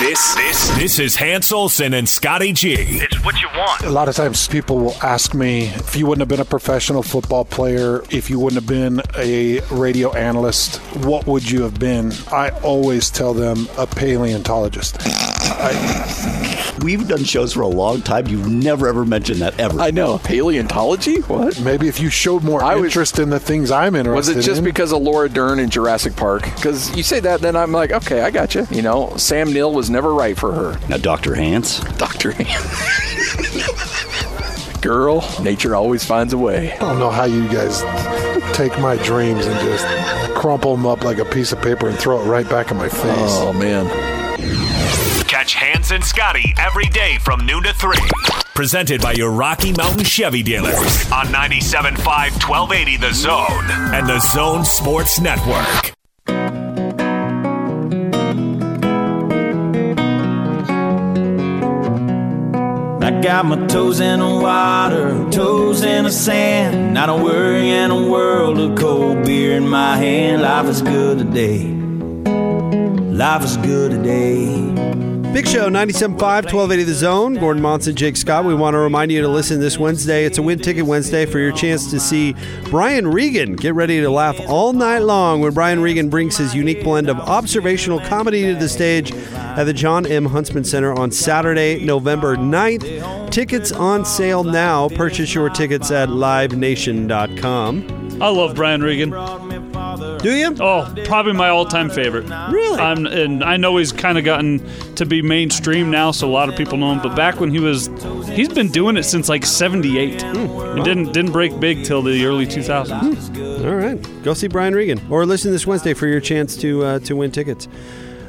This, 0.00 0.34
this, 0.34 0.68
this 0.76 0.98
is 0.98 1.16
Hans 1.16 1.52
Olsen 1.52 1.94
and 1.94 2.08
Scotty 2.08 2.52
G. 2.52 2.74
It's 2.76 3.24
what 3.24 3.40
you 3.40 3.46
want. 3.56 3.82
A 3.82 3.90
lot 3.90 4.08
of 4.08 4.16
times 4.16 4.48
people 4.48 4.78
will 4.78 4.96
ask 5.00 5.34
me 5.34 5.66
if 5.68 5.94
you 5.94 6.04
wouldn't 6.04 6.20
have 6.20 6.28
been 6.28 6.40
a 6.40 6.44
professional 6.44 7.02
football 7.02 7.44
player, 7.44 8.02
if 8.10 8.28
you 8.28 8.40
wouldn't 8.40 8.60
have 8.60 8.68
been 8.68 9.00
a 9.16 9.60
radio 9.70 10.12
analyst, 10.12 10.78
what 11.04 11.28
would 11.28 11.48
you 11.48 11.62
have 11.62 11.78
been? 11.78 12.12
I 12.32 12.50
always 12.62 13.08
tell 13.08 13.34
them 13.34 13.68
a 13.78 13.86
paleontologist. 13.86 14.96
We've 16.82 17.06
done 17.06 17.24
shows 17.24 17.52
for 17.52 17.62
a 17.62 17.66
long 17.66 18.02
time. 18.02 18.26
You've 18.26 18.48
never 18.48 18.88
ever 18.88 19.04
mentioned 19.04 19.40
that 19.40 19.58
ever. 19.60 19.80
I 19.80 19.90
know. 19.90 20.18
Paleontology? 20.18 21.20
What? 21.22 21.58
Maybe 21.60 21.88
if 21.88 22.00
you 22.00 22.10
showed 22.10 22.42
more 22.42 22.62
I 22.62 22.74
was- 22.74 22.86
interest 22.86 23.18
in 23.18 23.30
the 23.30 23.40
things 23.40 23.70
I'm 23.70 23.94
interested 23.94 24.32
in. 24.32 24.36
Was 24.36 24.46
it 24.46 24.48
just 24.48 24.58
in. 24.58 24.64
because 24.64 24.92
of 24.92 25.00
Laura 25.02 25.28
Dern 25.28 25.58
in 25.58 25.70
Jurassic 25.70 26.16
Park? 26.16 26.42
Because 26.56 26.94
you 26.96 27.02
say 27.02 27.20
that, 27.20 27.40
then 27.40 27.56
I'm 27.56 27.72
like, 27.72 27.92
okay, 27.92 28.20
I 28.22 28.30
got 28.30 28.54
you. 28.54 28.66
You 28.70 28.82
know, 28.82 29.14
Sam 29.16 29.52
Neill 29.52 29.72
was 29.72 29.88
never 29.90 30.12
right 30.12 30.36
for 30.36 30.52
her. 30.52 30.78
now, 30.88 30.96
Dr. 30.98 31.34
Hans, 31.34 31.80
Dr. 31.96 32.32
Hans. 32.32 33.20
Girl, 34.80 35.24
nature 35.42 35.74
always 35.74 36.04
finds 36.04 36.32
a 36.34 36.38
way. 36.38 36.72
I 36.74 36.78
don't 36.78 36.98
know 36.98 37.10
how 37.10 37.24
you 37.24 37.48
guys 37.48 37.80
take 38.54 38.78
my 38.80 38.96
dreams 38.98 39.46
and 39.46 39.58
just 39.60 39.86
crumple 40.36 40.76
them 40.76 40.84
up 40.86 41.02
like 41.04 41.16
a 41.18 41.24
piece 41.24 41.52
of 41.52 41.62
paper 41.62 41.88
and 41.88 41.98
throw 41.98 42.20
it 42.20 42.26
right 42.26 42.46
back 42.50 42.70
in 42.70 42.76
my 42.76 42.88
face. 42.90 43.02
Oh, 43.06 43.52
man. 43.54 43.86
Catch 45.44 45.54
Hans 45.56 45.90
and 45.90 46.02
Scotty 46.02 46.54
every 46.58 46.86
day 46.86 47.18
from 47.18 47.44
noon 47.44 47.64
to 47.64 47.74
3. 47.74 47.98
Presented 48.54 49.02
by 49.02 49.12
your 49.12 49.30
Rocky 49.30 49.74
Mountain 49.74 50.04
Chevy 50.04 50.42
dealers 50.42 50.74
on 51.12 51.26
97.5 51.26 51.98
1280 52.48 52.96
The 52.96 53.12
Zone 53.12 53.70
and 53.92 54.08
The 54.08 54.20
Zone 54.20 54.64
Sports 54.64 55.20
Network. 55.20 55.92
I 63.02 63.20
got 63.20 63.44
my 63.44 63.66
toes 63.66 64.00
in 64.00 64.20
the 64.20 64.26
water, 64.26 65.30
toes 65.30 65.82
in 65.82 66.04
the 66.04 66.10
sand. 66.10 66.94
Not 66.94 67.10
a 67.10 67.14
worry 67.14 67.68
in 67.68 67.90
a 67.90 68.08
world 68.10 68.58
of 68.58 68.78
cold 68.78 69.26
beer 69.26 69.58
in 69.58 69.68
my 69.68 69.98
hand. 69.98 70.40
Life 70.40 70.68
is 70.68 70.80
good 70.80 71.18
today. 71.18 71.64
Life 73.14 73.44
is 73.44 73.58
good 73.58 73.90
today. 73.90 74.93
Big 75.34 75.48
Show 75.48 75.68
97.5, 75.68 76.20
1280 76.20 76.84
The 76.84 76.94
Zone. 76.94 77.34
Gordon 77.34 77.60
Monson, 77.60 77.96
Jake 77.96 78.16
Scott. 78.16 78.44
We 78.44 78.54
want 78.54 78.74
to 78.74 78.78
remind 78.78 79.10
you 79.10 79.20
to 79.20 79.26
listen 79.26 79.58
this 79.58 79.76
Wednesday. 79.76 80.24
It's 80.24 80.38
a 80.38 80.42
win 80.42 80.60
ticket 80.60 80.86
Wednesday 80.86 81.26
for 81.26 81.40
your 81.40 81.50
chance 81.50 81.90
to 81.90 81.98
see 81.98 82.36
Brian 82.70 83.08
Regan. 83.08 83.56
Get 83.56 83.74
ready 83.74 84.00
to 84.00 84.08
laugh 84.10 84.38
all 84.46 84.72
night 84.72 85.00
long 85.00 85.40
when 85.40 85.52
Brian 85.52 85.82
Regan 85.82 86.08
brings 86.08 86.36
his 86.36 86.54
unique 86.54 86.84
blend 86.84 87.10
of 87.10 87.18
observational 87.18 87.98
comedy 87.98 88.42
to 88.42 88.54
the 88.54 88.68
stage 88.68 89.10
at 89.12 89.64
the 89.64 89.72
Jon 89.72 90.06
M. 90.06 90.26
Huntsman 90.26 90.62
Center 90.62 90.94
on 90.94 91.10
Saturday, 91.10 91.84
November 91.84 92.36
9th. 92.36 93.32
Tickets 93.32 93.72
on 93.72 94.04
sale 94.04 94.44
now. 94.44 94.88
Purchase 94.88 95.34
your 95.34 95.50
tickets 95.50 95.90
at 95.90 96.10
livenation.com. 96.10 98.22
I 98.22 98.28
love 98.28 98.54
Brian 98.54 98.82
Regan. 98.82 99.10
Do 100.24 100.34
you? 100.34 100.56
Oh, 100.58 100.90
probably 101.04 101.34
my 101.34 101.50
all-time 101.50 101.90
favorite. 101.90 102.24
Really? 102.50 102.80
I'm, 102.80 103.04
and 103.04 103.44
I 103.44 103.58
know 103.58 103.76
he's 103.76 103.92
kind 103.92 104.16
of 104.16 104.24
gotten 104.24 104.66
to 104.94 105.04
be 105.04 105.20
mainstream 105.20 105.90
now, 105.90 106.12
so 106.12 106.26
a 106.26 106.32
lot 106.32 106.48
of 106.48 106.56
people 106.56 106.78
know 106.78 106.92
him. 106.92 107.02
But 107.02 107.14
back 107.14 107.40
when 107.40 107.50
he 107.50 107.58
was, 107.58 107.90
he's 108.30 108.48
been 108.48 108.70
doing 108.70 108.96
it 108.96 109.02
since 109.02 109.28
like 109.28 109.44
'78. 109.44 110.22
Hmm. 110.22 110.78
He 110.78 110.82
didn't 110.82 111.12
didn't 111.12 111.32
break 111.32 111.60
big 111.60 111.84
till 111.84 112.00
the 112.00 112.24
early 112.24 112.46
2000s. 112.46 113.66
All 113.66 113.74
right, 113.74 114.22
go 114.22 114.32
see 114.32 114.48
Brian 114.48 114.74
Regan, 114.74 114.98
or 115.10 115.26
listen 115.26 115.50
this 115.50 115.66
Wednesday 115.66 115.92
for 115.92 116.06
your 116.06 116.20
chance 116.20 116.56
to 116.56 116.82
uh, 116.84 116.98
to 117.00 117.16
win 117.16 117.30
tickets. 117.30 117.68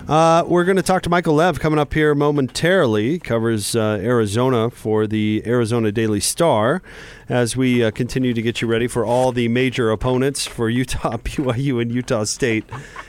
Uh, 0.08 0.44
we're 0.46 0.64
going 0.66 0.76
to 0.76 0.84
talk 0.84 1.02
to 1.02 1.10
Michael 1.10 1.34
Lev 1.34 1.60
coming 1.60 1.80
up 1.80 1.92
here 1.94 2.14
momentarily. 2.14 3.18
Covers 3.18 3.76
uh, 3.76 3.98
Arizona 4.02 4.70
for 4.70 5.08
the 5.08 5.42
Arizona 5.48 5.92
Daily 5.92 6.20
Star 6.20 6.84
as 7.28 7.58
we 7.58 7.84
uh, 7.84 7.90
continue 7.90 8.32
to 8.32 8.42
get 8.42 8.62
you 8.62 8.68
ready 8.68 8.88
for 8.88 9.04
all 9.04 9.32
the 9.32 9.48
major 9.48 9.90
opponents 9.90 10.46
for 10.46 10.70
Utah, 10.70 11.18
BYU, 11.18 11.82
and 11.82 11.92
Utah 11.92 12.24
State 12.24 12.66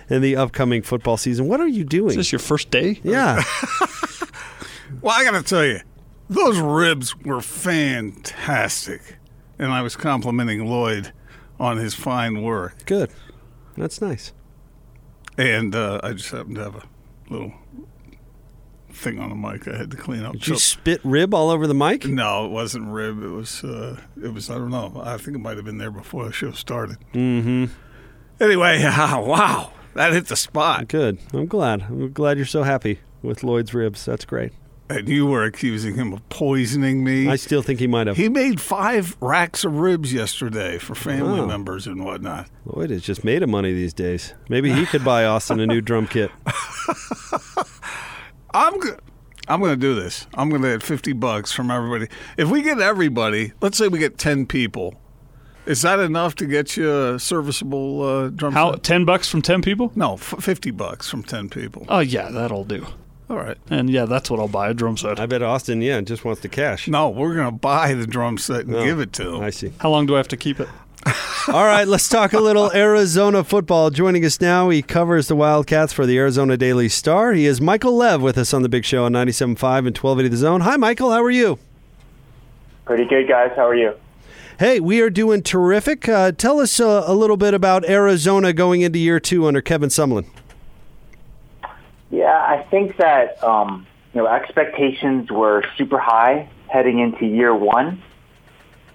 in 0.09 0.23
the 0.23 0.37
upcoming 0.37 0.81
football 0.81 1.19
season. 1.19 1.49
What 1.49 1.61
are 1.61 1.69
you 1.69 1.85
doing? 1.85 2.11
Is 2.11 2.17
this 2.17 2.33
your 2.33 2.39
first 2.39 2.71
day? 2.71 2.99
yeah, 3.03 3.43
Well, 5.03 5.15
I 5.15 5.23
got 5.25 5.33
to 5.33 5.43
tell 5.43 5.67
you, 5.67 5.81
those 6.31 6.59
ribs 6.59 7.15
were 7.15 7.43
fantastic. 7.43 9.19
And 9.59 9.71
I 9.71 9.83
was 9.83 9.97
complimenting 9.97 10.65
Lloyd 10.67 11.13
on 11.61 11.77
his 11.77 11.95
fine 11.95 12.43
work. 12.43 12.87
good. 12.87 13.11
That's 13.77 14.01
nice. 14.01 14.33
And 15.39 15.75
uh, 15.75 16.01
I 16.03 16.13
just 16.13 16.31
happened 16.31 16.57
to 16.57 16.65
have 16.65 16.77
a 16.77 16.83
little 17.29 17.53
thing 18.91 19.19
on 19.19 19.29
the 19.29 19.37
mic 19.37 19.69
I 19.69 19.77
had 19.77 19.91
to 19.91 19.97
clean 19.97 20.25
up. 20.25 20.33
Did 20.33 20.49
you 20.49 20.57
spit 20.59 21.01
rib 21.05 21.35
all 21.35 21.51
over 21.51 21.67
the 21.67 21.75
mic? 21.75 22.07
no, 22.07 22.47
it 22.47 22.51
wasn't 22.51 22.89
rib. 22.89 23.23
It 23.23 23.29
was, 23.29 23.63
uh, 23.63 24.01
it 24.23 24.33
was, 24.33 24.49
I 24.51 24.55
don't 24.55 24.71
know. 24.71 25.01
I 25.05 25.19
think 25.19 25.37
it 25.37 25.41
might 25.41 25.57
have 25.57 25.67
been 25.67 25.79
there 25.79 25.91
before 25.91 26.25
the 26.25 26.33
show 26.33 26.53
started. 26.53 26.97
Mm-hmm. 27.13 27.67
Anyway, 28.41 28.83
wow, 28.85 29.73
that 29.95 30.13
hit 30.13 30.29
the 30.29 30.37
spot. 30.37 30.89
Good. 30.89 31.19
I'm 31.33 31.47
glad. 31.47 31.83
I'm 31.83 32.13
glad 32.13 32.39
you're 32.39 32.47
so 32.47 32.63
happy 32.63 33.01
with 33.23 33.43
Lloyd's 33.45 33.75
ribs. 33.75 34.05
That's 34.05 34.25
great. 34.25 34.53
And 34.89 35.09
you 35.09 35.27
were 35.27 35.43
accusing 35.43 35.97
him 35.97 36.13
of 36.13 36.29
poisoning 36.29 37.03
me. 37.03 37.29
I 37.29 37.35
still 37.37 37.61
think 37.61 37.81
he 37.81 37.89
might 37.89 38.07
have. 38.07 38.17
he 38.17 38.29
made 38.29 38.61
five 38.61 39.17
racks 39.21 39.65
of 39.65 39.79
ribs 39.79 40.13
yesterday 40.13 40.79
for 40.79 40.95
family 40.95 41.41
Oh. 41.41 41.47
members 41.47 41.89
and 41.89 42.05
whatnot. 42.05 42.49
Lloyd 42.65 42.93
is 42.93 43.03
just 43.03 43.25
made 43.25 43.43
of 43.43 43.49
money 43.49 43.73
these 43.73 43.93
days. 43.93 44.35
Maybe 44.49 44.73
he 44.73 44.87
could 44.87 45.05
buy 45.05 45.25
Austin 45.25 45.59
a 45.59 45.67
new 45.67 45.81
drum 45.81 46.07
kit. 46.07 46.31
I'm 48.55 48.79
good. 48.79 49.01
I'm 49.49 49.61
going 49.61 49.73
to 49.73 49.77
do 49.81 49.95
this. 49.95 50.27
I'm 50.35 50.49
going 50.51 50.63
to 50.63 50.69
get 50.73 50.83
50 50.83 51.13
bucks 51.15 51.53
from 51.53 51.71
everybody. 51.71 52.09
If 52.37 52.49
we 52.49 52.63
get 52.63 52.81
everybody, 52.81 53.53
let's 53.61 53.79
say 53.79 53.89
we 53.89 53.99
get 53.99 54.19
10 54.19 54.47
people, 54.47 54.95
is 55.67 55.83
that 55.83 55.99
enough 56.01 56.35
to 56.37 56.47
get 56.47 56.77
you 56.77 56.91
a 57.15 57.19
serviceable 57.19 58.03
uh, 58.03 58.29
drum 58.29 58.53
How 58.53 58.73
set? 58.73 58.83
ten 58.85 59.05
bucks 59.05 59.29
from 59.29 59.43
ten 59.43 59.63
people? 59.63 59.91
No, 59.97 60.15
f- 60.15 60.35
50 60.39 60.71
bucks 60.71 61.09
from 61.11 61.25
10 61.25 61.49
people. 61.49 61.85
Oh 61.89 61.99
yeah, 61.99 62.31
that'll 62.31 62.65
do. 62.65 62.87
All 63.29 63.37
right. 63.37 63.57
And 63.71 63.91
yeah, 63.91 64.05
that's 64.05 64.31
what 64.31 64.39
I'll 64.39 64.47
buy 64.49 64.71
a 64.71 64.75
drum 64.75 64.97
set. 64.97 65.19
I 65.19 65.27
bet 65.27 65.43
Austin, 65.43 65.83
yeah, 65.83 66.01
just 66.01 66.25
wants 66.25 66.43
the 66.43 66.49
cash. 66.49 66.87
No, 66.87 67.11
we're 67.11 67.35
going 67.35 67.47
to 67.47 67.53
buy 67.53 67.93
the 67.95 68.07
drum 68.07 68.39
set 68.39 68.67
and 68.67 68.75
Oh, 68.77 68.85
give 68.85 69.01
it 69.01 69.13
to 69.15 69.35
him. 69.35 69.43
I 69.43 69.51
see. 69.51 69.73
How 69.79 69.91
long 69.91 70.07
do 70.07 70.15
I 70.15 70.19
have 70.19 70.29
to 70.29 70.37
keep 70.37 70.61
it? 70.61 70.69
All 71.49 71.65
right, 71.65 71.87
let's 71.87 72.09
talk 72.09 72.33
a 72.33 72.41
little 72.41 72.73
Arizona 72.73 73.45
football. 73.45 73.91
Joining 73.91 74.25
us 74.25 74.41
now, 74.41 74.69
he 74.69 74.83
covers 74.83 75.29
the 75.29 75.37
Wildcats 75.37 75.93
for 75.93 76.05
the 76.07 76.19
Arizona 76.19 76.57
Daily 76.57 76.89
Star. 76.89 77.33
He 77.33 77.47
is 77.47 77.61
Michael 77.61 77.97
Lev 77.97 78.21
with 78.23 78.37
us 78.39 78.53
on 78.55 78.63
the 78.63 78.69
Big 78.69 78.85
Show 78.85 79.05
on 79.05 79.13
97.5 79.13 79.49
and 79.51 79.97
1280 79.97 80.29
The 80.29 80.37
Zone. 80.37 80.61
Hi, 80.63 80.77
Michael. 80.77 81.11
How 81.13 81.23
are 81.23 81.31
you? 81.31 81.59
Pretty 82.85 83.05
good, 83.05 83.29
guys. 83.29 83.51
How 83.57 83.67
are 83.69 83.75
you? 83.77 83.95
Hey, 84.59 84.81
we 84.81 85.01
are 85.01 85.11
doing 85.11 85.43
terrific. 85.43 86.09
Uh, 86.09 86.33
tell 86.33 86.61
us 86.61 86.81
uh, 86.81 87.05
a 87.07 87.15
little 87.15 87.37
bit 87.37 87.55
about 87.55 87.85
Arizona 87.89 88.53
going 88.53 88.81
into 88.81 88.99
year 88.99 89.21
two 89.21 89.47
under 89.47 89.61
Kevin 89.61 89.91
Sumlin. 89.91 90.27
Yeah, 92.11 92.33
I 92.33 92.67
think 92.71 92.97
that 92.99 93.43
um, 93.43 93.87
you 94.15 94.23
know 94.23 94.29
expectations 94.29 95.31
were 95.31 95.65
super 95.77 95.99
high 95.99 96.49
heading 96.69 97.01
into 97.01 97.27
year 97.27 97.55
one. 97.55 98.03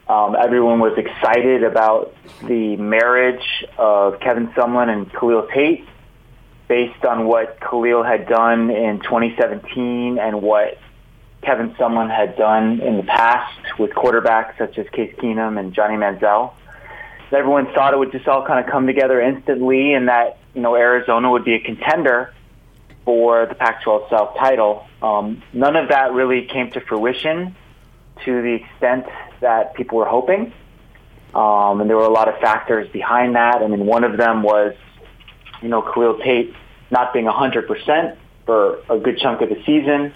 Um, 0.07 0.35
everyone 0.35 0.79
was 0.79 0.97
excited 0.97 1.63
about 1.63 2.13
the 2.43 2.75
marriage 2.77 3.65
of 3.77 4.19
Kevin 4.19 4.47
Sumlin 4.49 4.89
and 4.89 5.11
Khalil 5.13 5.47
Tate, 5.53 5.85
based 6.67 7.05
on 7.05 7.27
what 7.27 7.59
Khalil 7.59 8.03
had 8.03 8.27
done 8.27 8.69
in 8.69 8.99
2017 8.99 10.17
and 10.17 10.41
what 10.41 10.77
Kevin 11.41 11.71
Sumlin 11.75 12.09
had 12.13 12.37
done 12.37 12.81
in 12.81 12.97
the 12.97 13.03
past 13.03 13.79
with 13.79 13.91
quarterbacks 13.91 14.57
such 14.57 14.77
as 14.77 14.87
Case 14.89 15.13
Keenum 15.17 15.59
and 15.59 15.73
Johnny 15.73 15.95
Manziel. 15.95 16.53
Everyone 17.31 17.67
thought 17.73 17.93
it 17.93 17.97
would 17.97 18.11
just 18.11 18.27
all 18.27 18.45
kind 18.45 18.63
of 18.63 18.69
come 18.69 18.87
together 18.87 19.21
instantly, 19.21 19.93
and 19.93 20.09
that 20.09 20.37
you 20.53 20.61
know 20.61 20.75
Arizona 20.75 21.31
would 21.31 21.45
be 21.45 21.55
a 21.55 21.59
contender 21.59 22.33
for 23.05 23.45
the 23.45 23.55
Pac-12 23.55 24.09
South 24.09 24.37
title. 24.37 24.85
Um, 25.01 25.41
none 25.53 25.75
of 25.75 25.89
that 25.89 26.13
really 26.13 26.45
came 26.45 26.71
to 26.71 26.81
fruition 26.81 27.55
to 28.25 28.41
the 28.41 28.53
extent 28.63 29.05
that 29.41 29.73
people 29.73 29.97
were 29.97 30.05
hoping. 30.05 30.53
Um, 31.33 31.81
and 31.81 31.89
there 31.89 31.97
were 31.97 32.03
a 32.03 32.11
lot 32.11 32.27
of 32.27 32.39
factors 32.39 32.89
behind 32.91 33.35
that. 33.35 33.61
I 33.61 33.67
mean, 33.67 33.85
one 33.85 34.03
of 34.03 34.17
them 34.17 34.43
was, 34.43 34.75
you 35.61 35.69
know, 35.69 35.81
Khalil 35.81 36.19
Tate 36.19 36.53
not 36.91 37.13
being 37.13 37.25
100% 37.25 38.17
for 38.45 38.83
a 38.89 38.99
good 38.99 39.17
chunk 39.17 39.41
of 39.41 39.49
the 39.49 39.61
season. 39.65 40.13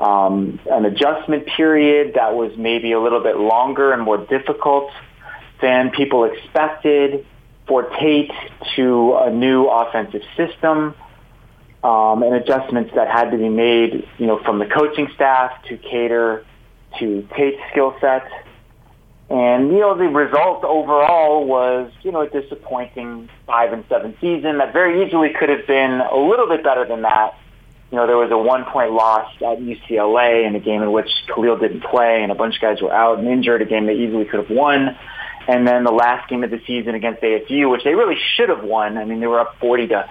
Um, 0.00 0.60
an 0.70 0.84
adjustment 0.84 1.46
period 1.46 2.14
that 2.14 2.34
was 2.34 2.56
maybe 2.56 2.92
a 2.92 3.00
little 3.00 3.22
bit 3.22 3.36
longer 3.36 3.92
and 3.92 4.02
more 4.02 4.18
difficult 4.18 4.90
than 5.60 5.90
people 5.90 6.24
expected 6.24 7.26
for 7.66 7.84
Tate 8.00 8.32
to 8.76 9.16
a 9.16 9.30
new 9.30 9.66
offensive 9.66 10.22
system 10.36 10.94
um, 11.82 12.22
and 12.22 12.34
adjustments 12.34 12.92
that 12.94 13.08
had 13.08 13.30
to 13.30 13.38
be 13.38 13.48
made, 13.48 14.06
you 14.18 14.26
know, 14.26 14.38
from 14.44 14.58
the 14.58 14.66
coaching 14.66 15.08
staff 15.14 15.62
to 15.64 15.76
cater 15.76 16.44
to 16.98 17.28
Tate's 17.36 17.60
skill 17.70 17.94
set. 18.00 18.26
And, 19.30 19.72
you 19.72 19.80
know, 19.80 19.96
the 19.96 20.08
result 20.08 20.62
overall 20.62 21.46
was, 21.46 21.90
you 22.02 22.12
know, 22.12 22.20
a 22.20 22.28
disappointing 22.28 23.30
five 23.46 23.72
and 23.72 23.84
seven 23.88 24.14
season 24.20 24.58
that 24.58 24.72
very 24.72 25.06
easily 25.06 25.30
could 25.38 25.48
have 25.48 25.66
been 25.66 26.00
a 26.00 26.16
little 26.16 26.46
bit 26.46 26.62
better 26.62 26.84
than 26.86 27.02
that 27.02 27.34
you 27.92 27.98
know, 27.98 28.06
there 28.06 28.16
was 28.16 28.30
a 28.30 28.38
one-point 28.38 28.92
loss 28.92 29.30
at 29.36 29.58
UCLA 29.58 30.46
in 30.46 30.56
a 30.56 30.60
game 30.60 30.82
in 30.82 30.92
which 30.92 31.10
Khalil 31.26 31.58
didn't 31.58 31.82
play, 31.82 32.22
and 32.22 32.32
a 32.32 32.34
bunch 32.34 32.54
of 32.54 32.62
guys 32.62 32.80
were 32.80 32.92
out 32.92 33.18
and 33.18 33.28
injured. 33.28 33.60
A 33.60 33.66
game 33.66 33.84
they 33.84 33.96
easily 33.96 34.24
could 34.24 34.40
have 34.40 34.50
won. 34.50 34.96
And 35.46 35.68
then 35.68 35.84
the 35.84 35.92
last 35.92 36.26
game 36.30 36.42
of 36.42 36.50
the 36.50 36.62
season 36.66 36.94
against 36.94 37.20
ASU, 37.20 37.70
which 37.70 37.84
they 37.84 37.94
really 37.94 38.16
should 38.34 38.48
have 38.48 38.64
won. 38.64 38.96
I 38.96 39.04
mean, 39.04 39.20
they 39.20 39.26
were 39.26 39.40
up 39.40 39.58
40 39.60 39.88
to 39.88 40.08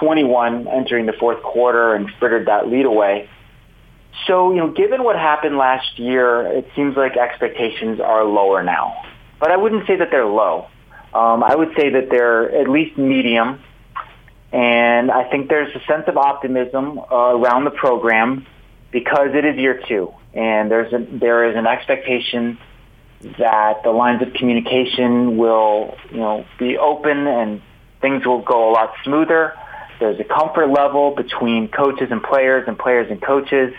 21 0.00 0.68
entering 0.68 1.06
the 1.06 1.12
fourth 1.12 1.42
quarter 1.42 1.94
and 1.94 2.10
frittered 2.18 2.46
that 2.46 2.68
lead 2.68 2.86
away. 2.86 3.28
So, 4.26 4.50
you 4.50 4.58
know, 4.58 4.70
given 4.70 5.04
what 5.04 5.16
happened 5.16 5.56
last 5.56 5.98
year, 5.98 6.46
it 6.46 6.66
seems 6.74 6.96
like 6.96 7.16
expectations 7.16 8.00
are 8.00 8.24
lower 8.24 8.62
now. 8.62 9.02
But 9.38 9.50
I 9.50 9.56
wouldn't 9.56 9.86
say 9.86 9.96
that 9.96 10.08
they're 10.10 10.26
low. 10.26 10.68
Um, 11.12 11.44
I 11.44 11.54
would 11.54 11.72
say 11.76 11.90
that 11.90 12.08
they're 12.10 12.60
at 12.60 12.68
least 12.68 12.96
medium. 12.98 13.60
And 14.52 15.10
I 15.10 15.28
think 15.30 15.48
there's 15.48 15.74
a 15.74 15.84
sense 15.86 16.04
of 16.08 16.16
optimism 16.16 16.98
uh, 16.98 17.14
around 17.14 17.64
the 17.64 17.70
program 17.70 18.46
because 18.90 19.28
it 19.34 19.44
is 19.44 19.56
year 19.56 19.82
two. 19.86 20.12
And 20.32 20.70
there's 20.70 20.92
a, 20.92 20.98
there 20.98 21.50
is 21.50 21.56
an 21.56 21.66
expectation 21.66 22.58
that 23.38 23.82
the 23.82 23.90
lines 23.90 24.22
of 24.22 24.32
communication 24.34 25.36
will, 25.36 25.96
you 26.10 26.18
know, 26.18 26.46
be 26.58 26.76
open 26.78 27.26
and 27.26 27.62
things 28.00 28.24
will 28.24 28.42
go 28.42 28.70
a 28.70 28.72
lot 28.72 28.92
smoother. 29.04 29.54
There's 29.98 30.20
a 30.20 30.24
comfort 30.24 30.68
level 30.68 31.14
between 31.14 31.68
coaches 31.68 32.08
and 32.10 32.22
players 32.22 32.64
and 32.68 32.78
players 32.78 33.10
and 33.10 33.20
coaches 33.20 33.72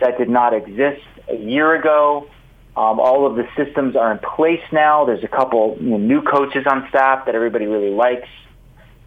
that 0.00 0.18
did 0.18 0.28
not 0.28 0.52
exist 0.52 1.02
a 1.28 1.36
year 1.36 1.74
ago. 1.74 2.28
Um, 2.76 2.98
all 2.98 3.26
of 3.26 3.36
the 3.36 3.46
systems 3.56 3.94
are 3.94 4.10
in 4.10 4.18
place 4.18 4.62
now. 4.72 5.04
There's 5.04 5.22
a 5.22 5.28
couple 5.28 5.76
you 5.80 5.90
know, 5.90 5.96
new 5.96 6.22
coaches 6.22 6.66
on 6.66 6.88
staff 6.88 7.26
that 7.26 7.34
everybody 7.34 7.66
really 7.66 7.90
likes. 7.90 8.28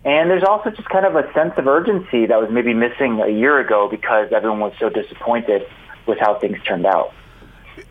And 0.06 0.30
there's 0.30 0.44
also 0.44 0.70
just 0.70 0.88
kind 0.88 1.06
of 1.06 1.16
a 1.16 1.32
sense 1.34 1.54
of 1.58 1.68
urgency 1.68 2.28
that 2.28 2.40
was 2.40 2.50
maybe 2.50 2.74
missing 2.74 3.20
a 3.20 3.30
year 3.30 3.60
ago 3.60 3.90
because 3.90 4.32
everyone 4.32 4.62
was 4.62 4.74
so 4.80 4.90
disappointed 4.90 5.64
with 6.08 6.18
how 6.18 6.40
things 6.40 6.58
turned 6.66 6.86
out. 6.86 7.14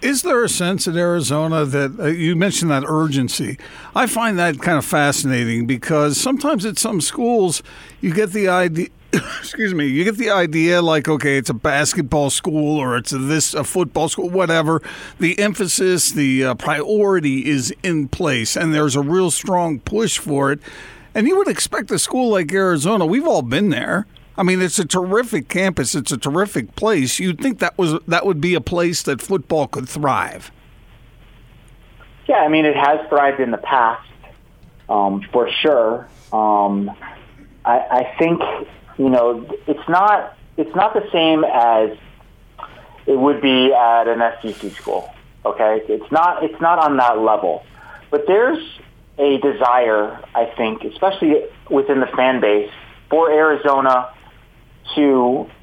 Is 0.03 0.23
there 0.23 0.43
a 0.45 0.49
sense 0.49 0.87
in 0.87 0.97
Arizona 0.97 1.65
that 1.65 1.99
uh, 1.99 2.07
you 2.07 2.37
mentioned 2.37 2.71
that 2.71 2.85
urgency? 2.87 3.59
I 3.95 4.07
find 4.07 4.39
that 4.39 4.61
kind 4.61 4.79
of 4.79 4.85
fascinating 4.85 5.67
because 5.67 6.21
sometimes 6.21 6.65
at 6.65 6.79
some 6.79 7.01
schools 7.01 7.63
you 8.01 8.13
get 8.13 8.33
the 8.33 8.49
idea 8.49 8.89
excuse 9.39 9.75
me, 9.75 9.87
you 9.87 10.05
get 10.05 10.17
the 10.17 10.31
idea 10.31 10.83
like, 10.83 11.09
okay, 11.09 11.39
it's 11.39 11.51
a 11.51 11.55
basketball 11.55 12.31
school 12.31 12.79
or 12.79 12.97
it's 12.97 13.13
a 13.13 13.19
this 13.19 13.55
a 13.55 13.65
football 13.65 14.09
school, 14.09 14.29
whatever. 14.29 14.83
The 15.19 15.39
emphasis, 15.39 16.13
the 16.13 16.45
uh, 16.45 16.55
priority 16.55 17.47
is 17.49 17.73
in 17.83 18.09
place, 18.09 18.57
and 18.57 18.75
there's 18.75 18.97
a 18.97 19.03
real 19.03 19.31
strong 19.31 19.81
push 19.81 20.19
for 20.19 20.53
it. 20.53 20.61
And 21.15 21.27
you 21.27 21.37
would 21.37 21.49
expect 21.49 21.91
a 21.91 21.99
school 21.99 22.31
like 22.31 22.53
Arizona. 22.53 23.07
We've 23.07 23.27
all 23.27 23.43
been 23.43 23.71
there. 23.71 24.07
I 24.39 24.43
mean, 24.43 24.61
it's 24.61 24.79
a 24.79 24.85
terrific 24.85 25.49
campus. 25.49 25.95
It's 25.95 26.13
a 26.13 26.19
terrific 26.19 26.77
place. 26.77 27.19
You'd 27.19 27.41
think 27.41 27.59
that 27.61 27.77
was 27.79 27.99
that 28.07 28.27
would 28.27 28.41
be 28.41 28.55
a 28.55 28.61
place 28.61 29.03
that 29.03 29.23
football 29.23 29.67
could 29.67 29.89
thrive. 29.89 30.51
Yeah, 32.29 32.37
I 32.37 32.49
mean, 32.49 32.65
it 32.65 32.77
has 32.77 33.01
thrived 33.09 33.41
in 33.41 33.51
the 33.51 33.59
past, 33.59 34.09
um, 34.89 35.23
for 35.33 35.49
sure. 35.63 36.09
Um, 36.33 36.91
I, 37.65 37.79
I 37.79 38.17
think 38.19 38.43
you 38.99 39.09
know, 39.09 39.47
it's 39.67 39.89
not 39.89 40.37
it's 40.57 40.75
not 40.75 40.95
the 40.95 41.09
same 41.13 41.45
as 41.45 41.97
it 43.07 43.19
would 43.19 43.41
be 43.41 43.73
at 43.73 44.09
an 44.09 44.21
SEC 44.43 44.73
school. 44.73 45.13
Okay, 45.45 45.83
it's 45.89 46.11
not 46.11 46.43
it's 46.45 46.61
not 46.61 46.79
on 46.79 46.97
that 46.99 47.19
level, 47.19 47.65
but 48.11 48.27
there's 48.27 48.59
a 49.19 49.39
desire, 49.39 50.21
I 50.35 50.53
think, 50.57 50.85
especially 50.85 51.47
within 51.71 52.01
the 52.01 52.07
fan 52.09 52.41
base, 52.41 52.71
for 53.09 53.31
Arizona 53.31 54.13
to 54.95 55.01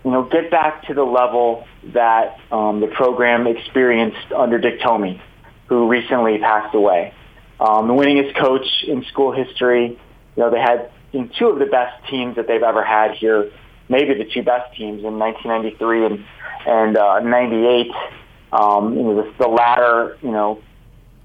you 0.03 0.11
know 0.11 0.23
get 0.23 0.51
back 0.51 0.87
to 0.87 0.93
the 0.93 1.03
level 1.03 1.65
that 1.93 2.37
um, 2.51 2.81
the 2.81 2.87
program 2.87 3.47
experienced 3.47 4.31
under 4.35 4.57
Dick 4.57 4.79
Tomey, 4.79 5.21
who 5.67 5.87
recently 5.87 6.39
passed 6.39 6.75
away. 6.75 7.13
Um, 7.59 7.87
the 7.87 7.93
winningest 7.93 8.35
coach 8.39 8.65
in 8.87 9.03
school 9.05 9.31
history. 9.31 9.99
You 10.35 10.43
know, 10.43 10.49
they 10.49 10.59
had 10.59 10.91
in 11.13 11.29
two 11.37 11.47
of 11.47 11.59
the 11.59 11.65
best 11.65 12.09
teams 12.09 12.35
that 12.35 12.47
they've 12.47 12.63
ever 12.63 12.83
had 12.83 13.15
here, 13.15 13.51
maybe 13.87 14.15
the 14.15 14.29
two 14.29 14.43
best 14.43 14.75
teams 14.75 15.03
in 15.03 15.19
1993 15.19 16.05
and 16.05 16.25
and 16.65 16.97
uh, 16.97 17.19
98. 17.19 17.91
Um, 18.51 18.95
you 18.95 19.03
know, 19.03 19.15
the, 19.15 19.33
the 19.39 19.47
latter, 19.47 20.17
you 20.21 20.31
know, 20.31 20.61